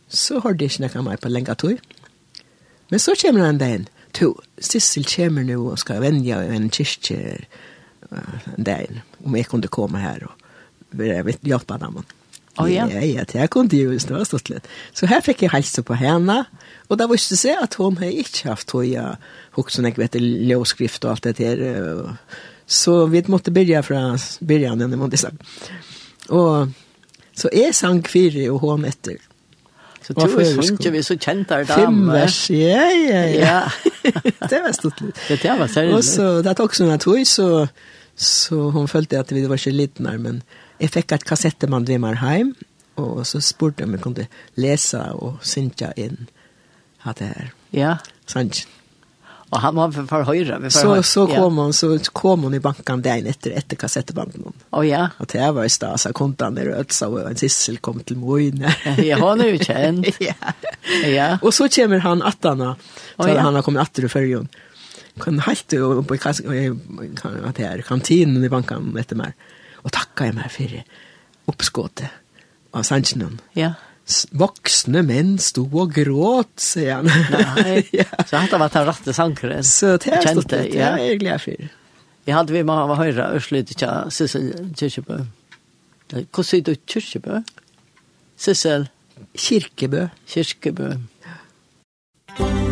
så 0.09 0.39
har 0.43 0.55
de 0.57 0.69
snakket 0.69 1.05
meg 1.05 1.19
på 1.21 1.29
lenge 1.29 1.55
tog. 1.59 1.81
Men 2.91 3.01
så 3.01 3.15
kommer 3.19 3.45
han 3.45 3.59
den. 3.61 3.87
To, 4.15 4.31
Sissel 4.61 5.05
kommer 5.09 5.43
nå 5.43 5.59
og 5.59 5.79
skal 5.81 6.01
vende 6.03 6.37
en 6.55 6.69
kyrkje 6.71 7.39
den 8.55 9.01
om 9.25 9.35
jeg 9.35 9.49
kunne 9.49 9.67
komme 9.67 9.99
her 9.99 10.27
og 10.29 11.01
hjelpe 11.43 11.79
dem. 11.81 12.03
Oh, 12.55 12.69
ja. 12.71 12.85
ja, 12.87 13.01
ja, 13.03 13.23
det 13.27 13.49
kunne 13.51 13.75
jeg 13.75 13.89
jo 13.89 13.99
snart 13.99 14.29
stått 14.29 14.47
litt. 14.47 14.67
Så 14.95 15.09
her 15.11 15.19
fikk 15.25 15.43
jeg 15.43 15.51
helse 15.51 15.83
på 15.83 15.97
henne, 15.99 16.45
og 16.87 16.99
da 17.01 17.09
visste 17.11 17.35
jeg 17.35 17.59
at 17.59 17.75
hun 17.81 17.97
har 17.99 18.13
ikke 18.13 18.53
haft 18.53 18.69
tog, 18.71 18.85
ja, 18.87 19.17
hoksen, 19.57 19.89
jeg 19.89 19.99
vet, 19.99 20.15
lovskrift 20.21 21.03
og 21.03 21.17
alt 21.17 21.27
det 21.27 21.35
der, 21.41 21.65
og 21.91 22.13
Så 22.67 23.05
vi 23.05 23.21
måtte 23.27 23.51
begynne 23.51 23.83
fra 23.83 24.17
början, 24.41 24.79
det 24.79 24.97
måtte 24.97 25.13
jeg 25.13 25.19
sagt. 25.19 25.43
Og 26.29 26.71
så 27.35 27.51
er 27.53 27.73
sang 27.75 28.03
fire 28.07 28.49
og 28.51 28.61
hom 28.63 28.85
etter. 28.87 29.17
Så 30.05 30.13
du 30.13 30.21
er 30.21 30.51
sunnkje 30.53 30.91
vi 30.93 31.01
så 31.01 31.15
kjent 31.17 31.49
der 31.49 31.65
dame. 31.65 31.81
Fem 31.81 32.11
vers, 32.13 32.37
ja, 32.53 32.83
ja, 32.93 33.23
ja. 33.33 33.55
det 34.51 34.59
var 34.61 34.75
stort 34.77 35.01
litt. 35.01 35.17
Det, 35.27 35.39
det 35.41 35.55
var 35.59 35.71
særlig. 35.71 35.95
Og 35.97 36.05
så, 36.05 36.27
det 36.45 36.51
er 36.51 36.61
også 36.61 36.85
noe 36.85 36.99
tog, 37.01 37.23
så, 37.25 37.47
så 38.13 38.69
hun 38.75 38.87
følte 38.91 39.19
at 39.19 39.33
vi 39.33 39.47
var 39.49 39.57
ikke 39.57 39.73
litt 39.73 39.99
nær, 40.05 40.21
men 40.21 40.43
jeg 40.77 40.93
fikk 40.93 41.17
et 41.17 41.25
kassette 41.25 41.69
man 41.71 41.87
vimmer 41.89 42.21
hjem, 42.21 42.53
og 43.01 43.25
så 43.27 43.41
spurte 43.43 43.81
jeg 43.81 43.89
om 43.89 43.97
jeg 43.97 44.05
kunne 44.05 44.27
lese 44.61 45.01
og 45.17 45.41
synke 45.43 45.89
inn 45.97 46.27
at 47.05 47.19
det 47.19 47.33
her. 47.33 47.51
Ja. 47.73 47.97
Sannsyn. 48.29 48.69
Och 49.55 49.61
han 49.61 49.75
var 49.75 49.91
för 49.91 50.01
vi 50.59 50.69
får 50.69 50.79
så, 50.79 51.03
så 51.03 51.27
kom 51.27 51.57
ja. 51.57 51.63
hon, 51.63 51.73
så 51.73 51.99
kom 51.99 52.43
hon 52.43 52.53
i 52.53 52.59
banken 52.59 53.01
dagen 53.01 53.25
efter, 53.25 53.51
efter 53.51 53.75
kassettbanden. 53.75 54.53
Oh, 54.71 54.87
ja. 54.87 55.09
Och 55.17 55.27
det 55.31 55.51
var 55.51 55.63
i 55.63 55.69
stas, 55.69 56.01
så 56.01 56.13
kom 56.13 56.35
han 56.39 56.53
ner 56.53 56.67
och 56.67 56.75
och 57.07 57.29
en 57.29 57.35
sissel 57.35 57.77
kom 57.77 57.99
till 57.99 58.17
Mojne. 58.17 58.75
ja, 58.97 59.17
hon 59.19 59.41
är 59.41 59.45
ju 59.45 59.59
känd. 59.59 60.05
ja. 60.19 60.33
ja. 61.05 61.37
Och 61.41 61.53
så 61.53 61.69
kommer 61.69 61.99
han 61.99 62.21
att 62.21 62.43
han, 62.43 62.61
oh, 62.61 62.75
ja. 63.17 63.39
han 63.39 63.55
har 63.55 63.61
kommit 63.61 63.81
att 63.81 63.99
ur 63.99 64.07
färgen. 64.07 64.47
Kan 65.21 65.39
helt 65.39 65.73
ju 65.73 66.03
på 66.03 66.17
kan 67.21 67.45
att 67.45 67.57
här 67.57 67.81
kantinen 67.81 68.43
i 68.43 68.49
bankan 68.49 68.97
efter 68.99 69.15
mer. 69.15 69.33
Och 69.73 69.91
tacka 69.91 70.33
mig 70.33 70.49
för 70.49 70.83
uppskottet 71.45 72.09
av 72.71 72.83
Sanchnon. 72.83 73.41
Ja 73.53 73.73
voksne 74.37 75.01
menn 75.05 75.35
stod 75.41 75.73
og 75.73 75.95
gråt, 75.95 76.53
sier 76.61 76.99
han. 76.99 77.09
Nei, 77.33 77.79
ja. 77.99 78.05
så 78.21 78.41
hatt 78.43 78.53
det 78.53 78.61
vært 78.61 78.77
den 78.77 78.87
rette 78.89 79.15
sankeren. 79.17 79.65
Så 79.65 79.95
det 80.01 80.13
er 80.13 80.27
stått 80.29 80.53
litt, 80.53 80.75
ja, 80.77 80.93
jeg 81.01 81.15
er 81.15 81.23
glad 81.23 81.45
for. 81.45 81.71
Jeg 82.25 82.33
hadde 82.33 82.55
vi 82.55 82.65
med 82.65 82.93
å 82.93 82.97
høre 82.97 83.31
ørslut 83.37 83.69
til 83.73 84.13
Sissel 84.13 84.51
Kyrkjebø. 84.77 85.21
Hvordan 86.13 86.49
sier 86.49 86.65
du 86.65 86.75
Kyrkjebø? 86.85 87.41
Sissel? 88.37 88.89
Kirkebø. 89.37 90.07
Kirkebø. 90.27 90.93
Kirkebø. 92.35 92.64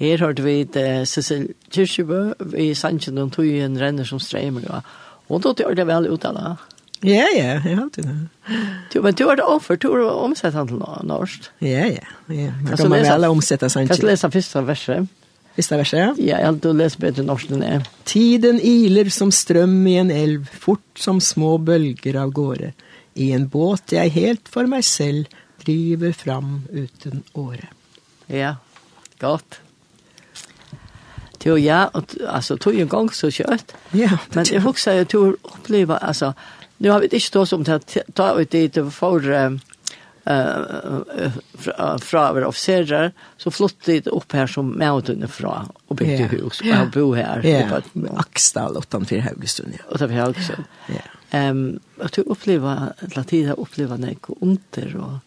Her 0.00 0.24
hørte 0.24 0.44
vi 0.46 0.64
det 0.64 1.08
Cecil 1.10 1.50
Kirchebø 1.68 2.32
i 2.56 2.72
Sanchen 2.74 3.20
og 3.20 3.34
tog 3.36 3.46
en 3.46 3.76
renner 3.80 4.08
som 4.08 4.20
streimer. 4.22 4.64
Ja. 4.64 4.80
Og 5.28 5.42
da 5.44 5.52
gjør 5.60 5.76
det 5.76 5.86
vel 5.90 6.08
ut 6.08 6.24
av 6.24 6.38
det. 6.38 6.52
Ja, 7.00 7.26
ja, 7.32 7.54
jeg 7.64 7.76
har 7.76 7.82
alltid 7.86 8.08
det. 8.08 8.16
Du, 8.92 8.98
men 9.04 9.14
du 9.16 9.22
har 9.28 9.38
det 9.40 9.44
offer, 9.48 9.78
du 9.80 9.88
har 9.92 10.18
omsett 10.20 10.56
han 10.56 10.68
til 10.68 10.80
norsk. 10.80 11.48
Ja, 11.64 11.86
ja, 11.88 12.08
ja. 12.28 12.50
Da 12.66 12.76
kan 12.76 12.92
man 12.92 13.06
vel 13.06 13.28
omsette 13.30 13.70
Sanchen. 13.72 13.92
Kan 13.92 14.02
du 14.02 14.08
lese 14.10 14.32
første 14.32 14.64
verset? 14.68 15.16
Visst 15.56 15.72
verset, 15.72 15.98
ja? 15.98 16.10
Ja, 16.16 16.24
jeg 16.24 16.36
har 16.36 16.52
alltid 16.54 16.76
lest 16.80 17.00
bedre 17.02 17.24
norsk 17.26 17.52
enn 17.52 17.64
jeg. 17.66 17.86
Tiden 18.08 18.60
iler 18.64 19.08
som 19.12 19.32
strøm 19.34 19.80
i 19.88 19.96
en 20.00 20.12
elv, 20.14 20.48
fort 20.64 21.00
som 21.00 21.20
små 21.24 21.56
bølger 21.64 22.20
av 22.20 22.32
gårde. 22.36 22.72
I 23.20 23.32
en 23.36 23.48
båt 23.52 23.96
jeg 23.96 24.14
helt 24.16 24.48
for 24.52 24.68
meg 24.70 24.84
selv 24.86 25.28
driver 25.64 26.14
fram 26.16 26.62
uten 26.72 27.24
åre. 27.36 27.68
Ja, 28.32 28.54
godt. 29.20 29.60
Jo, 31.44 31.56
ja, 31.58 31.86
och, 31.88 32.04
altså, 32.28 32.56
tog 32.56 32.74
ju 32.74 32.82
en 32.82 32.88
gang 32.88 33.10
så 33.12 33.30
kjøtt. 33.30 33.74
Ja. 33.92 34.18
Men 34.34 34.44
jeg 34.44 34.60
husker 34.60 34.92
jag 34.92 35.08
tror 35.08 35.36
uppleva, 35.42 35.96
altså, 35.96 36.32
nu 36.78 36.90
har 36.90 37.00
vi 37.00 37.08
ikke 37.08 37.26
stått 37.26 37.48
som 37.48 37.64
til 37.64 37.78
å 37.80 38.02
ta 38.14 38.32
ut 38.40 38.50
dit 38.50 38.74
för 38.92 39.30
uh, 39.30 39.56
fra, 41.58 41.98
fra 41.98 42.32
våre 42.32 42.46
offiserer, 42.46 43.12
så 43.36 43.50
flyttet 43.50 44.04
de 44.04 44.12
opp 44.12 44.32
her 44.36 44.46
som 44.46 44.74
møtene 44.78 45.28
fra, 45.28 45.64
og 45.88 45.96
bygde 45.96 46.26
ja. 46.26 46.28
hus, 46.34 46.60
og 46.60 46.68
jeg 46.68 46.90
bor 46.92 47.16
her. 47.16 47.40
Ja, 47.44 47.64
Ja, 47.70 47.80
Aksdal, 48.20 48.76
utenfor 48.76 49.24
Haugestund, 49.24 49.74
ja. 49.78 49.88
Utenfor 49.88 50.16
Haugesund. 50.16 50.68
Ja. 50.92 51.06
Um, 51.30 51.80
og 52.02 52.10
du 52.16 52.24
opplever, 52.26 52.92
til 53.14 53.24
tida 53.24 53.56
opplever 53.56 54.00
noe 54.00 54.38
under, 54.40 54.94
og 55.00 55.18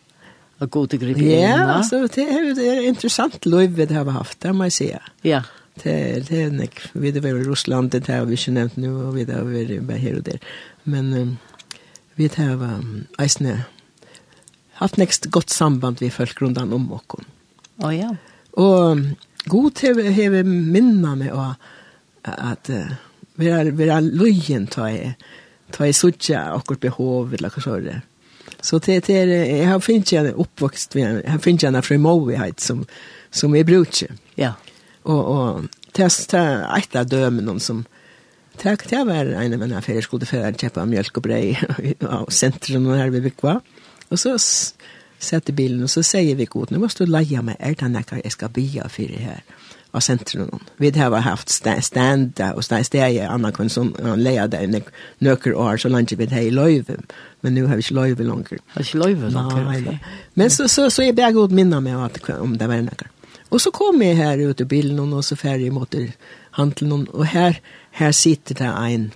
og 0.61 0.69
gode 0.71 0.97
griper 1.01 1.25
Ja, 1.25 1.77
altså, 1.77 2.05
det 2.07 2.23
er, 2.29 2.53
det 2.55 2.67
er 2.69 2.85
interessant 2.87 3.45
liv 3.45 3.73
vi 3.75 3.87
har 3.89 4.09
haft, 4.15 4.37
det 4.43 4.53
må 4.55 4.69
jeg 4.69 4.75
si. 4.77 4.87
Ja. 4.93 5.01
Yeah 5.25 5.49
det 5.83 6.27
det 6.29 6.41
är 6.41 6.51
nek 6.51 6.81
vi 6.93 7.11
det 7.11 7.23
vært 7.23 7.41
i 7.41 7.49
Ryssland 7.49 7.91
det 7.91 8.07
har 8.07 8.25
vi 8.25 8.37
ikke 8.37 8.51
nevnt 8.51 8.77
nu 8.77 8.89
och 8.93 9.17
vi 9.17 9.25
har 9.25 9.43
vært 9.43 9.87
bare 9.87 9.97
här 9.97 10.15
och 10.15 10.23
där 10.23 10.39
men 10.83 11.13
um, 11.13 11.37
vi 12.15 12.27
det 12.27 12.37
har 12.37 12.53
um, 12.53 13.07
eisne 13.17 13.65
haft 14.73 14.97
next 14.97 15.25
gott 15.25 15.49
samband 15.49 15.99
vi 15.99 16.09
folk 16.09 16.41
runt 16.41 16.57
om 16.57 16.91
och 16.91 17.19
Ja 17.75 17.87
oh, 17.87 17.95
ja. 17.95 18.15
Och 18.51 18.97
god 19.45 19.79
har 19.81 20.11
har 20.11 20.43
minna 20.43 21.15
med 21.15 21.31
och 21.31 21.53
att 22.21 22.69
uh, 22.69 22.91
vi 23.35 23.49
är 23.49 23.65
vi 23.65 23.89
är 23.89 24.01
löjen 24.01 24.67
ta 24.67 24.89
i 24.89 25.13
ta 25.71 25.87
i 25.87 25.93
sucha 25.93 26.53
och 26.53 26.75
behov 26.79 27.33
eller 27.33 27.61
så 27.61 27.79
det. 27.79 28.01
Så 28.61 28.79
det 28.79 29.07
det 29.07 29.25
jag 29.57 29.69
har 29.69 29.79
finns 29.79 30.13
jag 30.13 30.39
oppvokst, 30.39 30.95
jeg 30.95 31.31
har 31.31 31.37
finns 31.37 31.63
jag 31.63 31.75
en 31.75 31.83
frimodighet 31.83 32.59
som 32.59 32.85
som 33.31 33.55
är 33.55 33.63
bruker. 33.63 34.11
Ja. 34.35 34.43
Yeah. 34.43 34.53
Og, 35.03 35.21
og 35.21 35.93
det 35.95 36.07
er 36.07 36.63
et 36.77 36.95
av 36.99 37.09
dømen 37.09 37.59
som 37.59 37.85
Takk, 38.61 38.83
det 38.85 38.99
var 39.07 39.25
en 39.33 39.55
av 39.55 39.61
mine 39.63 39.79
affærer 39.79 40.05
skulle 40.05 40.27
føre 40.29 40.51
å 40.51 40.57
kjøpe 40.61 40.83
mjølk 40.85 41.15
og 41.17 41.23
brei 41.25 41.55
av 42.19 42.27
sentrum 42.29 42.85
her 42.93 43.09
vi 43.09 43.23
Vikva. 43.25 43.55
Og 44.13 44.19
så 44.21 44.35
sette 44.37 45.55
bilen, 45.57 45.81
og 45.81 45.89
så 45.89 46.03
sier 46.05 46.37
vi 46.37 46.45
god, 46.45 46.69
nå 46.69 46.81
måste 46.83 47.07
du 47.07 47.09
leie 47.09 47.41
meg, 47.41 47.57
er 47.57 47.73
det 47.79 47.89
noe 47.89 48.19
jeg 48.19 48.35
skal 48.35 48.51
bya 48.53 48.85
for 48.93 49.09
her 49.25 49.41
av 49.93 50.01
sentrum. 50.01 50.61
Vi 50.81 50.91
har 50.97 51.15
haft 51.21 51.49
stand 51.49 52.41
og 52.41 52.63
stand 52.65 52.95
i 52.97 53.19
Anna 53.21 53.51
kan 53.53 53.69
som 53.69 53.91
leie 54.17 54.47
det 54.49 54.61
i 54.65 54.81
nøkker 55.25 55.53
år, 55.53 55.77
så 55.77 55.89
langt 55.89 56.11
vi 56.11 56.25
det 56.25 56.33
her 56.33 56.47
i 56.47 56.53
løyve. 56.53 56.97
Men 57.41 57.53
nu 57.53 57.67
har 57.67 57.77
vi 57.77 57.85
ikke 57.85 57.99
løyve 57.99 58.23
langer. 58.25 58.61
Har 58.73 58.81
ikke 58.81 59.03
løyve 59.03 59.29
langer? 59.33 59.69
Nei, 59.69 59.99
men 60.33 60.49
så, 60.49 60.67
så, 60.67 60.89
så 60.89 61.05
jeg 61.05 61.15
bare 61.15 61.33
god 61.33 61.53
minne 61.53 61.81
meg 61.81 61.97
om 62.39 62.57
det 62.57 62.69
var 62.69 62.81
noe. 62.85 63.11
Och 63.53 63.61
så 63.61 63.71
kom 63.71 64.01
jag 64.01 64.15
här 64.15 64.37
ut 64.37 64.61
i 64.61 64.65
bilen 64.65 65.13
og 65.13 65.25
så 65.25 65.35
färdig 65.35 65.71
mot 65.73 65.95
handeln 66.51 67.07
och 67.07 67.25
här 67.25 67.61
här 67.91 68.11
sitter 68.11 68.55
det 68.55 68.65
en 68.65 69.11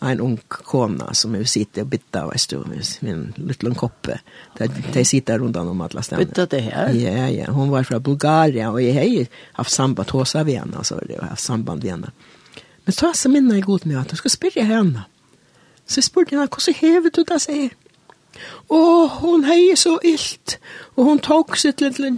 en 0.00 0.20
ung 0.20 0.38
kona 0.48 1.14
som 1.14 1.34
er 1.34 1.44
sitter 1.44 1.82
och 1.82 1.86
bitta 1.86 2.24
och 2.24 2.40
står 2.40 2.64
med 2.64 3.10
en 3.12 3.34
liten 3.36 3.74
koppe. 3.74 4.20
Där 4.58 4.70
de 4.92 5.04
sitter 5.04 5.38
runt 5.38 5.56
om 5.56 5.80
alla 5.80 6.02
ställen. 6.02 6.26
Bitta 6.26 6.46
det 6.46 6.60
här? 6.60 6.92
Ja, 6.92 7.28
ja. 7.28 7.50
Hon 7.50 7.70
var 7.70 7.82
från 7.82 8.02
Bulgarien 8.02 8.70
och 8.70 8.82
jag 8.82 8.94
har 8.94 9.26
haft 9.52 9.72
samband 9.72 10.10
hos 10.10 10.34
av 10.34 10.48
henne. 10.48 10.84
så 10.84 11.00
jag 11.08 11.20
har 11.20 11.28
haft 11.28 11.44
samband 11.44 11.82
med 11.82 11.90
henne. 11.90 12.10
Men 12.84 12.92
så 12.92 13.06
har 13.06 13.14
jag 13.24 13.32
minna 13.32 13.56
i 13.56 13.60
god 13.60 13.86
med 13.86 14.00
att 14.00 14.10
hon 14.10 14.16
ska 14.16 14.28
spørre 14.28 14.62
henne. 14.62 15.02
Så 15.86 15.98
jeg 15.98 16.04
spurte 16.04 16.30
henne, 16.30 16.46
hvordan 16.46 16.74
hever 16.74 17.10
du 17.10 17.22
det 17.22 17.42
sig? 17.42 17.70
Og 18.72 19.18
hon 19.20 19.46
hei 19.46 19.74
så 19.78 19.96
illt. 20.04 20.58
Og 20.96 21.10
hon 21.10 21.22
tok 21.22 21.56
sitt 21.60 21.82
lille 21.82 22.14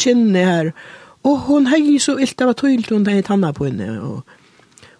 kinne 0.00 0.44
her. 0.50 0.70
Og 1.26 1.42
hon 1.48 1.68
hei 1.70 1.98
så 2.02 2.16
illt, 2.18 2.38
det 2.38 2.48
var 2.48 2.58
tøylt 2.58 2.92
hon 2.94 3.06
hei 3.10 3.22
tanna 3.26 3.52
på 3.56 3.68
henne. 3.68 3.98
Og, 4.02 4.22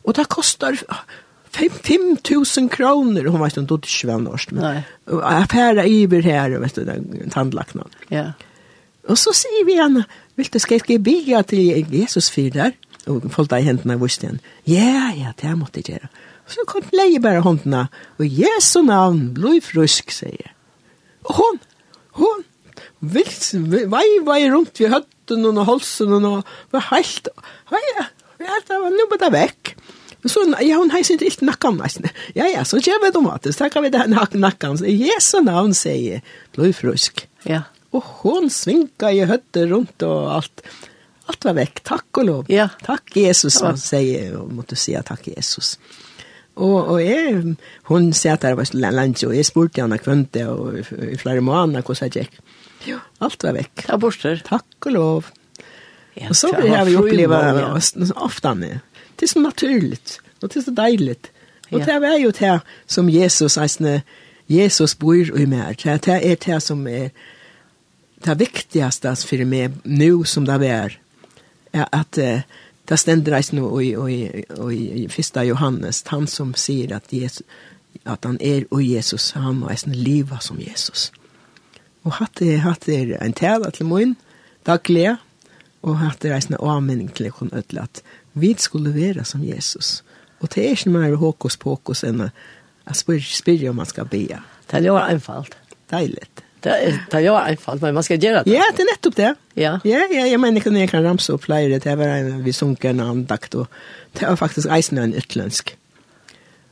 og 0.05 0.19
det 0.19 0.29
kostar 0.33 0.79
5000 1.57 2.69
kroner. 2.73 3.31
Hon 3.31 3.41
var 3.41 3.53
ikke 3.53 3.64
en 3.64 3.71
ikke 3.71 4.11
vel 4.11 4.27
norsk. 4.27 4.53
Men 4.53 4.83
affæra 5.23 5.87
iver 5.87 6.23
her, 6.23 6.59
vet 6.59 6.77
du, 6.77 6.85
den 6.85 7.31
tandlaknan. 7.31 7.91
Ja. 8.11 8.33
Og 9.07 9.19
så 9.19 9.33
sier 9.35 9.64
vi 9.67 9.79
henne, 9.79 10.05
vil 10.37 10.51
du 10.53 10.59
skal 10.59 10.83
ikke 10.83 10.99
bygge 10.99 11.43
til 11.43 11.87
Jesus 11.95 12.31
fyr 12.31 12.51
der? 12.51 12.73
Og 13.07 13.23
folk 13.31 13.51
da 13.51 13.61
i 13.62 13.67
hendene 13.69 13.95
av 13.95 14.03
vusten. 14.03 14.41
Ja, 14.67 15.12
ja, 15.14 15.31
det 15.39 15.53
måtte 15.59 15.79
jeg 15.79 15.95
gjøre. 15.95 16.11
Ja 16.11 16.26
Så 16.47 16.64
kom 16.70 16.84
leie 16.94 17.20
bare 17.22 17.42
håndene, 17.42 17.86
og 18.20 18.38
Jesu 18.40 18.80
navn, 18.86 19.32
blod 19.34 19.64
frusk, 19.66 20.12
sier. 20.14 20.36
jeg. 20.44 20.53
Og 21.26 21.40
hun, 21.40 21.59
hun, 22.20 22.44
vilt, 23.01 23.49
vei, 23.90 24.07
vei 24.26 24.40
rundt 24.53 24.78
ved 24.80 24.94
høtten 24.94 25.49
og 25.51 25.64
holsen 25.66 26.14
og 26.20 26.55
var 26.74 26.86
helt, 26.92 27.32
hei, 27.72 27.82
hei, 27.97 28.61
det 28.68 28.78
var 28.82 28.94
nu 28.94 29.07
bare 29.11 29.32
vekk. 29.34 29.74
Så 30.26 30.42
ja, 30.64 30.74
hun 30.78 30.90
heis 30.90 31.11
ikke 31.12 31.28
ikke 31.28 31.47
nakkan 31.47 31.76
nesten. 31.78 32.09
Ja, 32.34 32.49
ja, 32.51 32.64
så 32.66 32.80
kjem 32.82 33.05
vi 33.05 33.12
automatisk, 33.12 33.61
takk 33.61 33.78
vi 33.84 33.92
det 33.94 34.07
nakkan. 34.11 34.78
Jesu 34.82 35.38
navn, 35.44 35.74
sier, 35.74 36.18
jeg, 36.18 36.24
blod 36.55 36.74
frusk. 36.78 37.26
Ja. 37.47 37.64
Og 37.94 38.03
hun 38.22 38.51
svinka 38.51 39.12
i 39.14 39.22
høtte 39.26 39.68
rundt 39.70 40.03
og 40.07 40.34
alt 40.38 40.64
alt 41.26 41.47
var 41.47 41.57
vekk, 41.59 41.80
takk 41.86 42.20
og 42.20 42.26
lov. 42.26 42.51
Ja. 42.53 42.68
Takk 42.86 43.16
Jesus, 43.18 43.59
ja. 43.62 43.76
säger 43.76 44.36
og 44.38 44.53
måtte 44.55 44.76
si 44.78 44.94
takk 45.05 45.26
Jesus. 45.26 45.76
Og, 46.57 46.77
og 46.95 47.01
jeg, 47.05 47.57
hun 47.91 48.13
sier 48.17 48.39
der 48.41 48.57
var 48.57 48.71
langt, 48.73 49.25
og 49.25 49.35
jeg 49.37 49.45
spurte 49.49 49.83
henne 49.83 49.99
kvønte, 50.01 50.47
og 50.49 50.79
i 50.81 51.19
flere 51.21 51.45
måneder 51.45 51.85
hvordan 51.85 52.09
jeg 52.09 52.27
gikk. 52.27 52.39
Ja. 52.87 53.01
Alt 53.21 53.45
var 53.45 53.57
vekk. 53.57 53.87
Ta 53.89 53.99
borster. 54.01 54.41
Takk 54.47 54.89
og 54.89 54.97
lov. 54.97 55.31
Ja, 56.17 56.31
og 56.31 56.37
så 56.39 56.53
har 56.57 56.87
vi 56.89 56.97
opplevd 56.97 57.61
ja. 57.61 58.13
ofte 58.25 58.55
med. 58.57 58.79
Det 59.17 59.29
er 59.29 59.33
så 59.35 59.43
naturlig, 59.45 59.99
og 60.41 60.49
det 60.49 60.57
er 60.57 60.65
så 60.65 60.77
deilig. 60.77 61.17
Og 61.73 61.83
det 61.83 61.95
er 61.95 62.19
jo 62.23 62.31
det 62.31 62.61
som 62.87 63.09
Jesus, 63.11 63.57
altså, 63.59 64.01
Jesus 64.49 64.95
bor 64.95 65.15
i 65.19 65.47
meg. 65.51 65.83
Det 65.83 66.09
er 66.15 66.37
det 66.41 66.63
som 66.63 66.87
er 66.87 67.11
det 68.25 68.35
viktigaste 68.35 69.17
för 69.17 69.45
mig 69.45 69.71
nu 69.83 70.25
som 70.25 70.45
det 70.45 70.53
är 70.53 70.99
er, 71.73 71.89
att 71.93 72.19
at, 72.19 72.43
det 72.89 72.97
ständer 72.97 73.32
reis 73.32 73.53
nu 73.53 73.82
i, 73.82 73.93
i, 73.93 74.45
i, 74.72 75.05
i 75.05 75.09
första 75.09 75.45
Johannes, 75.45 76.05
han 76.07 76.26
som 76.26 76.55
säger 76.55 76.97
att, 76.97 77.12
Jesus, 77.12 77.47
att 78.05 78.24
han 78.24 78.39
är 78.41 78.74
och 78.74 78.82
Jesus, 78.82 79.32
han 79.32 79.62
och 79.62 79.70
en 79.87 79.93
liva 79.93 80.39
som 80.39 80.61
Jesus. 80.61 81.12
Og 82.07 82.12
hatt 82.20 82.39
er, 82.43 82.61
hatt 82.62 82.87
er 82.89 83.16
en 83.18 83.34
tale 83.34 83.70
til 83.74 83.89
mun, 83.91 84.12
daglige, 84.66 85.16
og 85.82 85.99
hatt 85.99 86.24
er 86.24 86.37
en 86.39 86.59
avmenning 86.61 87.11
til 87.11 87.32
kon 87.34 87.51
ødel 87.51 87.82
at 87.82 88.03
vi 88.39 88.55
skulle 88.59 88.95
være 88.95 89.24
som 89.24 89.43
Jesus. 89.43 90.05
Og 90.41 90.55
det 90.55 90.64
er 90.64 90.76
ikke 90.76 90.95
mer 90.95 91.16
hokus 91.18 91.57
pokus 91.57 92.05
enn 92.07 92.28
å 92.28 92.95
spørre 92.95 93.70
om 93.70 93.82
man 93.82 93.91
skal 93.91 94.07
be. 94.07 94.39
Det 94.70 94.78
er 94.78 94.87
jo 94.87 94.99
einfalt. 95.01 95.57
Deilig 95.91 96.45
det 96.67 96.75
er, 96.75 96.99
det 97.11 97.19
er 97.21 97.25
jo 97.29 97.35
einfalt, 97.39 97.83
men 97.83 97.95
man 97.95 98.03
skal 98.03 98.19
gjøre 98.19 98.43
det. 98.43 98.53
Ja, 98.57 98.64
det 98.75 98.83
är 98.83 98.91
nettopp 98.91 99.17
det. 99.17 99.35
Ja. 99.55 99.79
Ja, 99.85 100.01
ja, 100.11 100.27
jag 100.27 100.41
menar 100.41 100.61
kan 100.61 100.77
jeg 100.77 100.91
kan 100.91 101.05
ramse 101.05 101.33
opp 101.33 101.45
flera 101.45 101.79
det 101.79 101.99
var 101.99 102.07
en 102.19 102.45
vi 102.45 102.53
sunker 102.53 102.93
namn 102.93 103.25
dakt 103.25 103.55
og 103.55 103.67
det 104.19 104.27
var 104.27 104.37
faktiskt 104.37 104.67
eisen 104.67 104.99
en 104.99 105.14
utlønsk. 105.14 105.77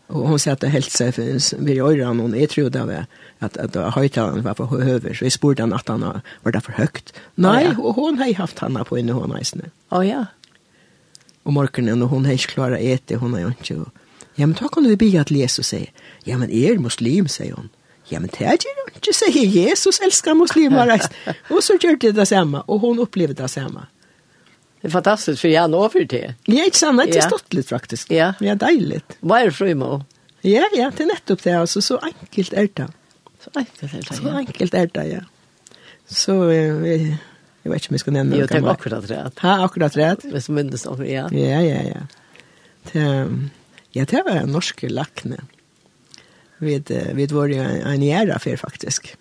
Och 0.07 0.29
hun 0.29 0.39
sier 0.39 0.53
att 0.53 0.61
det 0.61 0.69
helt 0.69 0.91
seg, 0.91 1.15
finns 1.15 1.55
vi 1.59 1.75
gör 1.75 2.05
han 2.05 2.21
hon 2.21 2.35
är 2.35 2.47
tror 2.47 2.71
det 2.71 2.85
var 2.85 3.07
att 3.39 3.57
att 3.57 3.95
höjtaren 3.95 4.43
var 4.43 4.55
for 4.55 4.67
høver, 4.67 5.15
så 5.15 5.25
i 5.25 5.55
han 5.59 5.73
at 5.73 5.89
han 5.89 6.23
var 6.43 6.53
det 6.53 6.61
for 6.61 6.73
høyt. 6.73 7.13
Nei, 7.35 7.65
oh, 7.65 7.73
ja. 7.73 7.83
och 7.83 7.95
hon 7.95 8.19
har 8.19 8.35
haft 8.35 8.59
henne 8.59 8.85
på 8.85 8.99
inne 8.99 9.13
hon 9.13 9.39
isen. 9.41 9.63
Ja, 9.91 9.99
oh, 9.99 10.09
ja. 10.09 10.27
Och 11.43 11.53
morgenen, 11.53 12.03
og 12.03 12.09
hon 12.09 12.25
har 12.25 12.33
ikke 12.33 12.55
klart 12.55 12.73
å 12.73 12.77
äta 12.77 13.17
hon 13.17 13.33
har 13.33 13.41
ju 13.41 13.47
inte. 13.47 13.91
Ja, 14.35 14.47
men 14.47 14.57
da 14.61 14.69
kan 14.69 14.85
du 14.85 14.97
be 14.97 15.21
at 15.21 15.31
Jesus 15.31 15.69
säger. 15.69 15.91
Ja, 16.25 16.39
men 16.39 16.51
är 16.51 16.79
muslim 16.79 17.29
säger 17.29 17.53
hon. 17.53 17.69
Ja, 18.09 18.21
men 18.21 18.31
det 18.39 18.45
er 18.45 18.51
ju 18.53 18.95
inte 18.95 19.13
säger 19.13 19.47
Jesus 19.47 20.01
älskar 20.01 20.35
muslimer. 20.35 21.01
og 21.51 21.63
så 21.63 21.79
gjør 21.81 21.97
det 21.97 22.13
detsamma. 22.13 22.61
Och 22.61 22.81
hon 22.81 22.99
upplevde 22.99 23.43
detsamma. 23.43 23.87
Det 24.81 24.89
är 24.89 24.93
fantastiskt 24.93 25.41
för 25.41 25.49
jag 25.49 25.71
nå 25.71 25.89
for 25.89 26.01
det. 26.01 26.35
Ja, 26.45 26.65
inte 26.65 26.79
sant? 26.79 27.01
Det 27.05 27.17
er 27.17 27.17
ja. 27.17 27.29
ståttligt 27.29 27.69
faktisk. 27.69 28.11
Ja. 28.11 28.35
Ja, 28.41 28.55
dejligt. 28.55 29.17
Vad 29.21 29.41
är 29.41 29.45
det 29.45 29.53
för 29.53 29.67
imorgon? 29.67 30.05
Ja, 30.41 30.69
ja, 30.77 30.93
det 30.97 31.03
är 31.03 31.07
nettopp 31.07 31.43
det. 31.43 31.53
Alltså, 31.53 31.83
så 31.83 31.99
enkelt 31.99 32.53
er 32.53 32.69
det. 32.75 32.89
Så 33.45 33.51
enkelt 33.55 33.83
er 33.83 33.89
det, 33.89 34.07
ja. 34.11 34.17
Så 34.17 34.29
enkelt 34.29 34.75
er 34.75 34.91
det, 34.95 35.05
ja. 35.09 35.21
Så, 36.07 36.49
eh, 36.51 37.17
jeg 37.65 37.73
vet 37.73 37.81
ikke 37.81 37.89
om 37.89 37.95
jag 37.95 38.01
ska 38.01 38.11
nämna. 38.11 38.37
Jo, 38.37 38.47
det 38.47 38.59
er 38.59 38.69
akkurat 38.69 39.11
rett. 39.11 39.41
Ja, 39.43 39.65
akkurat 39.65 39.97
rett. 39.97 40.25
Hvis 40.33 40.47
du 40.47 40.53
minnes 40.53 40.85
minnes, 40.85 41.09
ja. 41.09 41.29
Ja, 41.33 41.61
ja, 41.61 41.83
ja. 41.83 42.01
Det, 42.93 43.05
ja, 43.93 44.05
det 44.05 44.23
var 44.27 44.37
en 44.43 44.53
norsk 44.53 44.85
lackne 44.89 45.39
vid 46.65 47.11
vid 47.15 47.33
var 47.33 47.49
det 47.49 47.57
en 47.57 48.03
jära 48.03 48.39
för 48.39 48.57
faktiskt. 48.57 49.17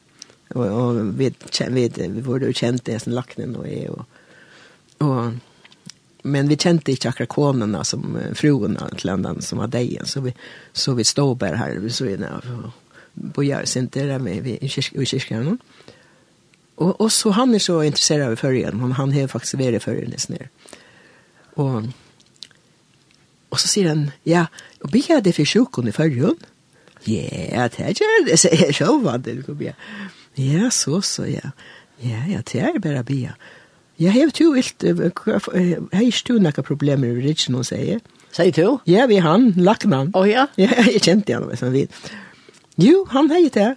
Och 0.49 0.65
och 0.65 1.19
vi 1.19 1.33
vid 1.69 1.97
vi 1.97 2.21
var 2.21 2.39
det 2.39 2.53
känt 2.53 2.85
det 2.85 2.99
sen 2.99 3.15
lacknen 3.15 3.55
och 3.55 3.67
är 3.67 3.89
och 3.89 4.05
och 4.97 5.31
men 6.25 6.47
vi 6.47 6.57
kände 6.57 6.91
inte 6.91 7.09
akkurat 7.09 7.29
konerna 7.29 7.83
som 7.83 8.17
fruarna 8.33 8.89
till 8.89 9.05
ländan 9.05 9.41
som 9.41 9.57
var 9.57 9.67
dejen 9.67 10.05
så 10.05 10.21
vi 10.21 10.33
så 10.73 10.93
vi 10.93 11.03
stod 11.03 11.37
bara 11.37 11.55
här 11.55 11.89
så 11.89 12.05
inne 12.05 12.29
bojar 13.13 13.65
sig 13.65 13.81
inte 13.81 14.05
där 14.05 14.19
med 14.19 14.43
vi 14.43 14.57
i 15.01 15.05
kyrkan. 15.05 15.57
Och 16.75 17.01
och 17.01 17.11
så 17.11 17.29
han 17.29 17.55
är 17.55 17.59
så 17.59 17.83
intresserad 17.83 18.31
av 18.31 18.35
förrän 18.35 18.79
han 18.79 18.91
han 18.91 19.11
har 19.11 19.27
faktiskt 19.27 19.53
varit 19.53 19.83
förrän 19.83 20.09
nästan 20.09 20.37
ner. 20.37 20.49
Och 21.53 21.83
Och 23.53 23.59
så 23.59 23.67
säger 23.67 23.89
han, 23.89 24.11
ja, 24.23 24.45
och 24.81 24.95
vi 24.95 25.05
hade 25.09 25.33
för 25.33 25.45
sjukan 25.45 25.87
i 25.87 25.91
förrjun. 25.91 26.37
Ja, 27.07 27.67
det 27.67 27.83
er 27.83 27.91
ikke 27.91 28.11
det, 28.27 28.39
sier 28.39 28.65
jeg 28.67 28.77
sjåvande, 28.77 29.35
det 29.35 29.45
kommer 29.45 29.71
jeg. 29.71 29.75
Ja, 30.39 30.69
så, 30.71 31.01
så, 31.01 31.27
ja. 31.27 31.53
Ja, 32.03 32.23
ja, 32.29 32.41
det 32.51 32.61
er 32.61 32.79
bare 32.83 33.03
bia. 33.07 33.35
Ja, 34.01 34.11
hei, 34.11 34.25
du 34.33 34.53
vilt, 34.55 34.83
hei, 35.93 36.09
du 36.27 36.33
nekka 36.41 36.63
problemer 36.65 37.13
i 37.13 37.23
Ritsen, 37.27 37.55
hun 37.55 37.67
sier. 37.67 38.01
Sier 38.33 38.53
du? 38.55 38.79
Ja, 38.89 39.05
vi 39.07 39.19
han, 39.21 39.51
laknan. 39.61 40.11
Å, 40.17 40.25
ja? 40.31 40.47
Ja, 40.59 40.71
jeg 40.89 41.03
kjente 41.05 41.37
han, 41.37 41.51
som 41.59 41.73
vi. 41.75 41.85
Jo, 42.81 43.03
han 43.13 43.29
hei 43.33 43.45
det. 43.53 43.73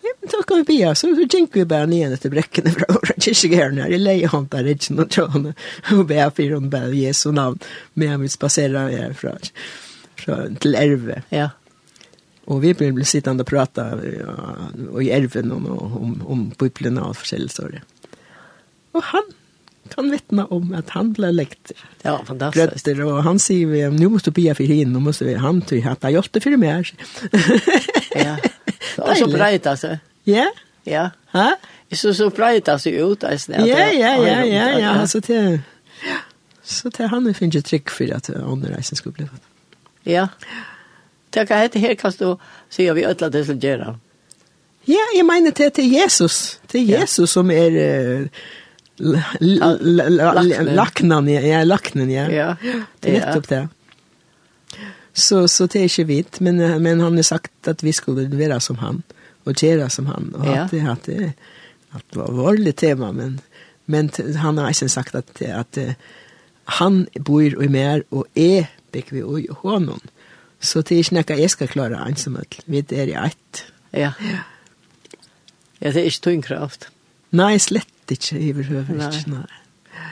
Ja, 0.00 0.14
men 0.16 0.32
så 0.32 0.40
kan 0.48 0.62
vi 0.62 0.66
bia, 0.72 0.94
så 0.96 1.12
gikk 1.12 1.54
vi 1.54 1.66
bare 1.68 1.86
ned 1.86 2.16
etter 2.16 2.32
brekkene 2.32 2.72
fra 2.74 2.88
våre 2.96 3.14
kyrkjegerne 3.20 3.84
her, 3.84 3.94
i 3.94 4.00
leie 4.00 4.30
hånd 4.32 4.48
der 4.50 4.64
Ritsen 4.66 4.98
og 5.02 5.12
Trane, 5.12 5.54
og 5.92 6.02
bia 6.08 6.30
fyrir 6.36 6.56
hun 6.56 6.70
bare 6.72 6.90
Jesu 6.96 7.30
navn, 7.36 7.60
men 7.94 8.16
han 8.16 8.24
vil 8.24 8.32
spasere 8.32 8.88
her 8.90 9.14
fra, 9.16 9.36
fra 10.18 10.42
til 10.60 10.78
erve. 10.80 11.22
Ja 11.30 11.52
og 12.50 12.62
vi 12.62 12.74
blev 12.74 13.04
sittande 13.04 13.42
och 13.42 13.48
prata 13.48 13.98
och 14.92 15.02
i 15.02 15.10
älven 15.10 15.52
om, 15.52 15.66
om, 15.66 16.22
om 16.26 16.52
bibeln 16.58 16.98
og 16.98 17.16
forskjellige 17.16 17.48
försäljningsstörre. 17.48 17.82
Och 18.92 19.02
han 19.02 19.22
kan 19.94 20.10
vittna 20.10 20.46
om 20.46 20.74
att 20.74 20.90
han 20.90 21.12
ble 21.12 21.32
läkt. 21.32 21.72
Ja, 22.02 22.20
fantastisk. 22.26 22.88
Rötter, 22.88 23.04
och 23.04 23.22
han 23.22 23.38
säger 23.38 23.66
vi, 23.66 23.90
nu 23.90 24.08
måste 24.08 24.32
Pia 24.32 24.54
för 24.54 24.64
hin, 24.64 24.92
nu 24.92 24.98
måste 24.98 25.24
vi, 25.24 25.34
han 25.34 25.62
tycker 25.62 25.90
att 25.90 26.02
jag 26.02 26.12
hjälpte 26.12 26.40
för 26.40 26.56
mig. 26.56 26.84
ja, 28.14 28.36
det 28.96 29.02
var 29.02 29.14
så 29.14 29.26
breit, 29.26 29.66
alltså. 29.66 29.98
Ja. 30.24 30.52
Ja. 30.84 31.10
Ha? 31.32 31.56
Det 31.88 31.96
så 31.96 32.14
så 32.14 32.30
breit, 32.30 32.68
alltså 32.68 32.90
ut. 32.90 33.24
Alltså, 33.24 33.52
ja, 33.52 33.66
ja, 33.66 34.16
ja, 34.16 34.44
ja, 34.44 34.78
ja, 34.78 34.90
alltså 34.90 35.20
till... 35.20 35.60
Så 36.62 36.90
till 36.90 37.06
han 37.06 37.34
finns 37.34 37.54
ju 37.54 37.62
trick 37.62 37.90
för 37.90 38.14
att 38.14 38.30
andra 38.30 38.70
reisen 38.70 38.96
skulle 38.96 39.12
bli 39.12 39.26
Ja. 40.02 40.12
Ja. 40.12 40.28
Det 41.30 41.46
kan 41.48 41.62
hette 41.62 41.78
her 41.82 41.94
kan 41.98 42.14
du 42.18 42.36
sier 42.72 42.94
vi 42.94 43.04
ødla 43.06 43.28
det 43.30 43.44
som 43.46 43.58
gjør. 43.60 43.94
Ja, 44.88 45.04
jeg 45.14 45.26
mener 45.28 45.52
det 45.54 45.78
er 45.78 45.86
Jesus. 45.86 46.58
Det 46.72 46.80
er 46.80 47.00
Jesus 47.00 47.30
som 47.36 47.50
er 47.50 48.28
laknen, 50.76 51.28
ja, 51.28 51.62
laknen, 51.64 52.10
ja. 52.10 52.26
Ja, 52.30 52.54
det 53.00 53.14
er 53.14 53.20
nettopp 53.20 53.48
det. 53.48 53.62
Så, 55.12 55.46
så 55.48 55.66
det 55.66 55.80
er 55.80 55.88
ikke 55.88 56.06
vidt, 56.06 56.40
men, 56.40 56.60
men 56.82 57.00
han 57.00 57.16
har 57.16 57.26
sagt 57.26 57.68
at 57.68 57.82
vi 57.84 57.92
skulle 57.92 58.28
være 58.30 58.60
som 58.60 58.78
han, 58.80 59.02
og 59.44 59.54
gjøre 59.58 59.88
som 59.90 60.06
han, 60.06 60.30
og 60.34 60.46
at 60.46 60.70
det, 60.70 60.82
at 60.88 61.06
det, 61.06 61.32
at 61.94 62.04
det 62.12 62.20
var 62.20 62.30
vårlig 62.36 62.76
tema, 62.78 63.10
men, 63.12 63.40
men 63.86 64.10
han 64.36 64.58
har 64.58 64.70
ikke 64.70 64.88
sagt 64.88 65.14
at, 65.18 65.42
at 65.42 65.78
han 66.80 67.06
bor 67.26 67.42
i 67.42 67.68
mer, 67.68 68.04
og 68.10 68.26
er 68.36 68.70
bygger 68.92 69.16
vi 69.16 69.42
i 69.44 69.48
hånden. 69.62 70.00
Så 70.60 70.82
det 70.84 70.96
er 70.96 71.04
ikke 71.04 71.16
noe 71.16 71.38
jeg 71.40 71.52
skal 71.54 71.70
klare 71.72 72.00
ensamhet. 72.04 72.58
Vi 72.68 72.82
er 72.92 73.08
i 73.08 73.16
ett. 73.16 73.62
Ja. 73.96 74.12
ja. 74.20 74.42
Det 75.80 75.94
er 75.96 76.08
ikke 76.10 76.24
tunn 76.26 76.42
kraft. 76.44 76.90
Nei, 77.32 77.54
slett 77.62 78.12
ikke, 78.12 78.36
i 78.36 78.50
behøver 78.52 78.98
ikke. 79.06 79.30
Nei. 79.32 79.46
Nei. 79.94 80.10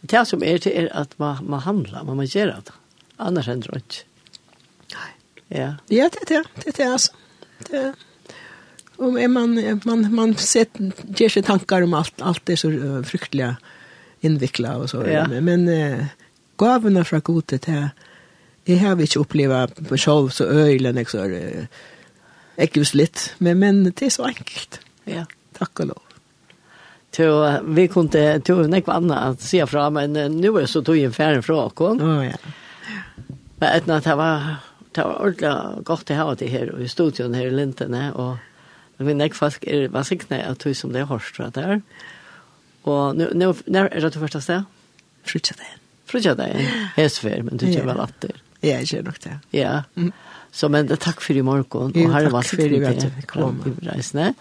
Men 0.00 0.12
det 0.12 0.22
som 0.28 0.44
er, 0.46 0.60
det 0.62 0.74
er 0.76 0.86
at 0.96 1.16
man, 1.18 1.42
man 1.50 1.64
handler, 1.64 2.04
man 2.06 2.20
må 2.20 2.28
gjøre 2.28 2.60
det. 2.68 2.76
Annars 3.20 3.48
enn 3.50 3.64
det 3.64 3.80
ikke. 3.80 4.04
Nei. 4.94 5.10
Ja. 5.50 5.72
Ja, 5.90 6.06
det 6.12 6.22
er 6.22 6.30
det. 6.30 6.44
Det 6.60 6.72
er 6.74 6.78
det, 6.78 6.92
altså. 6.92 7.12
Det 7.66 7.82
er 7.82 8.06
Om 9.00 9.16
er 9.16 9.30
man, 9.32 9.56
man, 9.88 10.02
man 10.12 10.34
sett, 10.36 10.76
ger 11.16 11.32
sig 11.32 11.46
tankar 11.46 11.82
om 11.82 11.94
allt 11.96 12.20
allt 12.20 12.50
är 12.50 12.56
så 12.56 12.68
fruktliga, 13.04 13.56
innviklet 14.20 14.76
och 14.76 14.90
så. 14.90 15.06
Ja. 15.08 15.26
Men, 15.28 15.44
men 15.44 15.68
uh, 15.68 16.06
gåvorna 16.56 17.04
från 17.04 17.20
gode 17.20 17.58
det 17.58 17.90
jeg 18.68 18.80
har 18.82 19.00
ikke 19.00 19.22
opplevd 19.22 19.82
på 19.88 19.98
sjov 20.00 20.30
så 20.34 20.46
øylen, 20.46 20.98
jeg 21.00 21.08
så 21.10 21.24
er 21.24 21.66
ikke 22.60 22.82
just 22.82 22.96
litt, 22.98 23.30
men, 23.38 23.58
men 23.58 23.84
det 23.88 24.08
er 24.08 24.14
så 24.14 24.28
enkelt. 24.28 24.80
Ja. 25.08 25.24
Takk 25.56 25.84
og 25.84 25.92
lov. 25.94 26.02
Så 27.16 27.26
vi 27.66 27.86
kunne 27.90 28.24
til 28.46 28.68
nekva 28.70 29.00
anna 29.00 29.22
at 29.30 29.42
se 29.42 29.64
fra, 29.66 29.88
men 29.90 30.14
nå 30.14 30.52
er 30.60 30.68
så 30.70 30.82
tog 30.86 30.98
jeg 30.98 31.14
ferden 31.16 31.42
fra 31.42 31.64
åkken. 31.66 32.02
Å, 32.04 32.18
ja. 32.28 32.36
Men 33.60 33.72
etter 33.72 33.96
at 33.96 34.06
det 34.06 34.14
var, 34.20 34.46
det 34.94 35.06
var 35.08 35.24
ordentlig 35.24 35.86
godt 35.88 36.12
å 36.12 36.20
ha 36.20 36.28
det 36.38 36.52
her, 36.52 36.70
og 36.74 36.84
i 36.84 36.88
studion 36.88 37.34
her 37.36 37.50
i 37.50 37.56
Lintene, 37.56 38.04
og 38.14 38.38
vi 39.00 39.16
nekva 39.16 39.48
folk 39.48 39.66
er 39.66 39.88
vasikne 39.92 40.42
at 40.44 40.62
du 40.62 40.76
som 40.76 40.92
det 40.94 41.02
er 41.02 41.10
hårst 41.10 41.40
fra 41.40 41.48
der. 41.56 41.80
Og 42.88 43.16
nå, 43.16 43.52
når 43.66 43.90
er 43.90 44.04
det 44.04 44.12
du 44.14 44.20
første 44.20 44.42
sted? 44.44 44.68
Frutja 45.28 45.56
dagen. 45.58 45.82
Frutja 46.08 46.36
dagen, 46.36 46.70
hesfer, 46.96 47.42
men 47.46 47.60
du 47.60 47.66
kommer 47.66 47.94
vel 47.94 48.04
at. 48.06 48.30
Ja, 48.62 48.78
jeg 48.80 48.88
ser 48.88 49.02
nok 49.02 49.20
det. 49.24 49.38
Ja. 49.56 49.82
Så 50.52 50.68
men 50.68 50.88
takk 50.88 51.20
for 51.24 51.38
i 51.38 51.44
morgen, 51.46 51.94
og 51.94 52.14
herre 52.14 52.32
var 52.32 52.46
for 52.46 52.60
i 52.60 52.80
det 52.80 53.26
kom 53.30 53.62
i 53.66 53.74
reisene. 53.86 54.34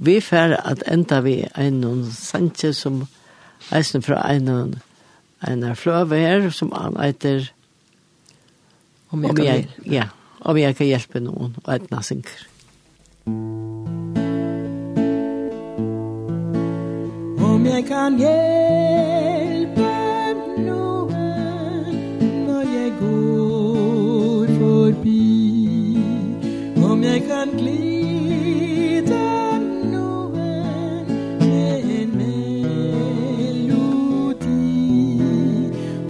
Vi 0.00 0.20
fer 0.24 0.56
at 0.56 0.82
enda 0.88 1.20
vi 1.20 1.42
en 1.60 1.80
noen 1.82 2.06
sanje 2.16 2.72
som 2.72 3.02
eisen 3.76 4.02
fra 4.02 4.22
en 4.32 4.48
noen 4.48 4.78
en 5.48 5.76
fløve 5.76 6.16
her, 6.20 6.50
som 6.50 6.72
han 6.72 6.96
eiter 7.00 7.50
om 9.10 9.24
jeg, 9.24 9.30
om 9.30 9.44
jeg, 9.44 9.68
ja, 9.88 10.04
om 10.40 10.56
jeg 10.56 10.76
kan 10.76 10.86
hjelpe 10.86 11.20
noen, 11.24 11.56
og 11.64 11.72
etna 11.74 12.02
synker. 12.04 12.44
Om 17.40 17.66
jeg 17.66 17.88
kan 17.88 18.20
hjelpe 18.20 19.29
colpi 24.90 25.98
Om 26.90 27.02
jeg 27.04 27.22
kan 27.28 27.48
glide 27.58 29.20
noen 29.92 31.06
med 31.38 31.84
en 31.98 32.16
melodi. 32.18 33.82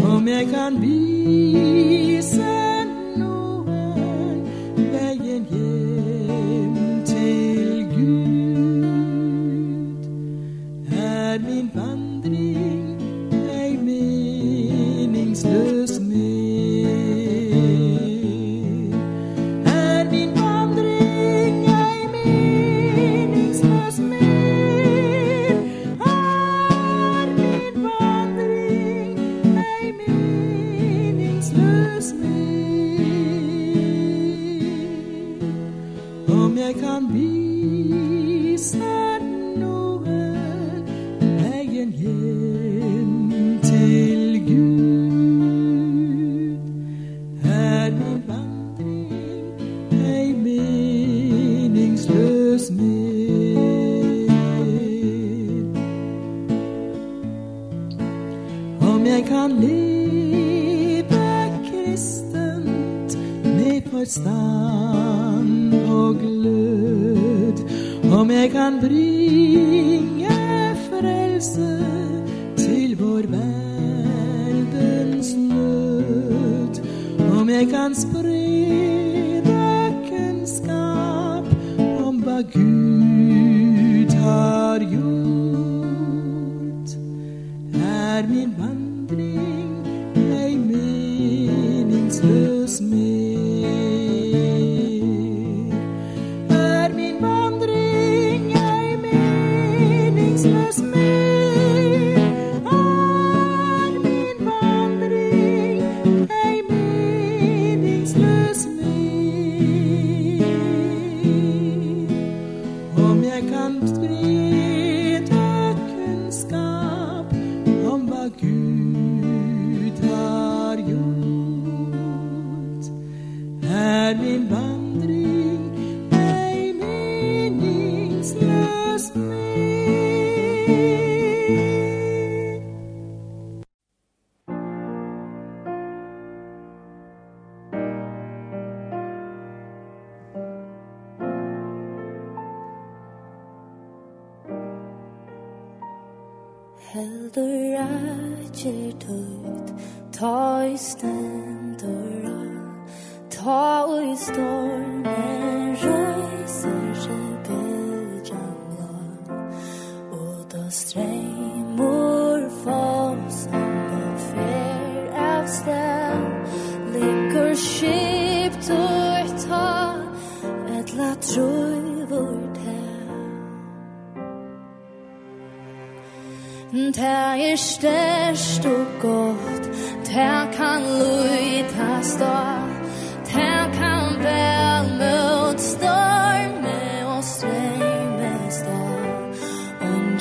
Om 0.05 0.29
jeg 0.29 0.47
kan 0.53 0.83
vise 0.83 2.60
er 47.91 47.95
min 47.99 48.23
vandring 48.27 49.13
ei 50.07 50.29
meningsløs 50.45 52.65
mer 52.71 54.31
Om 58.81 59.07
jeg 59.07 59.25
kan 59.25 59.51
leve 59.61 61.05
kristent 61.69 63.19
med 63.45 63.83
forstand 63.91 65.75
og 65.75 66.15
glød. 66.15 67.59
Om 68.13 68.31
jeg 68.31 68.51
kan 68.51 68.81
bringe 68.81 70.31
frelsen 70.89 72.10
mir 77.51 77.67
ganz 77.67 78.07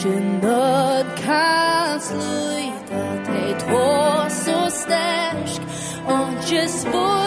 Gynnod 0.03 1.05
kan 1.25 1.99
sluta 1.99 3.25
Tei 3.25 3.53
två 3.59 4.29
så 4.29 4.71
stärsk 4.71 5.61
Och 6.05 6.51
just 6.51 6.87
vår 6.87 7.18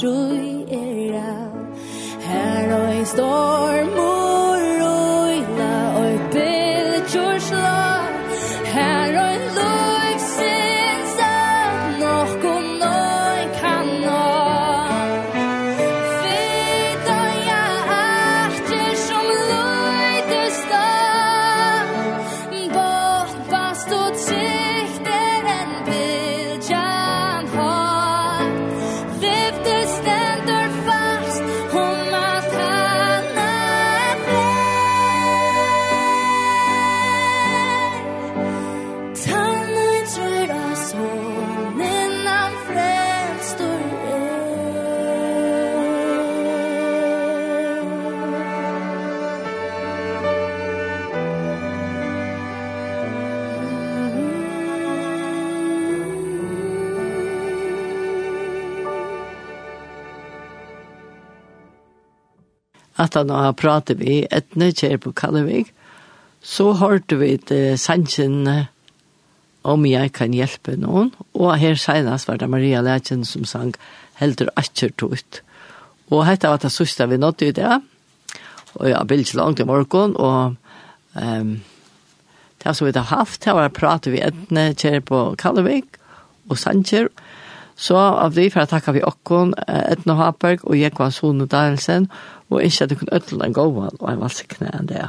troi 0.00 0.64
era 0.70 1.50
Her 2.20 2.74
og 2.74 3.00
i 3.00 3.04
stå 3.04 3.47
aftan 63.18 63.34
og 63.34 63.56
prate 63.58 63.96
vi 63.98 64.26
etne 64.30 64.72
kjer 64.72 64.98
på 64.98 65.12
Kallevik, 65.12 65.72
så 66.42 66.72
hørte 66.78 67.18
vi 67.18 67.34
et 67.34 67.78
sannsyn 67.78 68.46
om 69.64 69.84
jeg 69.86 70.12
kan 70.12 70.32
hjelpe 70.32 70.76
noen, 70.78 71.10
og 71.34 71.58
her 71.58 71.74
senast 71.74 72.28
var 72.28 72.38
det 72.38 72.48
Maria 72.48 72.80
Lætjen 72.80 73.24
som 73.24 73.44
sang 73.44 73.74
Heldur 74.18 74.50
atjer 74.56 74.92
ut». 75.02 75.42
Og 76.10 76.24
dette 76.24 76.48
var 76.48 76.56
det 76.56 76.72
sørste 76.72 77.04
vi 77.08 77.18
nådde 77.18 77.48
i 77.48 77.52
det, 77.52 77.80
og 78.78 78.88
jeg 78.88 79.06
ble 79.06 79.18
ikke 79.20 79.36
langt 79.36 79.60
i 79.60 79.66
morgen, 79.68 80.14
og 80.16 80.54
um, 81.12 81.60
det 82.64 82.74
som 82.74 82.86
vi 82.86 82.94
har 82.96 83.10
haft, 83.10 83.44
det 83.44 83.52
var 83.52 83.68
å 83.68 83.74
prate 83.74 84.10
vi 84.10 84.22
etne 84.24 84.72
kjer 84.72 85.02
på 85.04 85.34
Kallevik 85.36 85.98
og 86.48 86.56
sannsyn, 86.56 87.10
Så 87.78 87.94
av 87.94 88.34
det 88.34 88.48
for 88.50 88.64
å 88.64 88.70
takke 88.70 88.96
vi 88.96 89.04
okkon, 89.06 89.54
Edna 89.68 90.16
Haberg 90.18 90.64
og 90.66 90.74
Jekvann 90.74 91.14
Sone 91.14 91.46
Danielsen, 91.46 92.08
og 92.50 92.64
ikke 92.64 92.84
at 92.84 92.90
du 92.90 92.98
kunne 92.98 93.14
ødele 93.14 93.46
en 93.46 93.54
gåvan 93.54 94.00
og 94.00 94.10
en 94.10 94.22
valsekne 94.24 94.72
enn 94.74 94.90
det. 94.90 95.04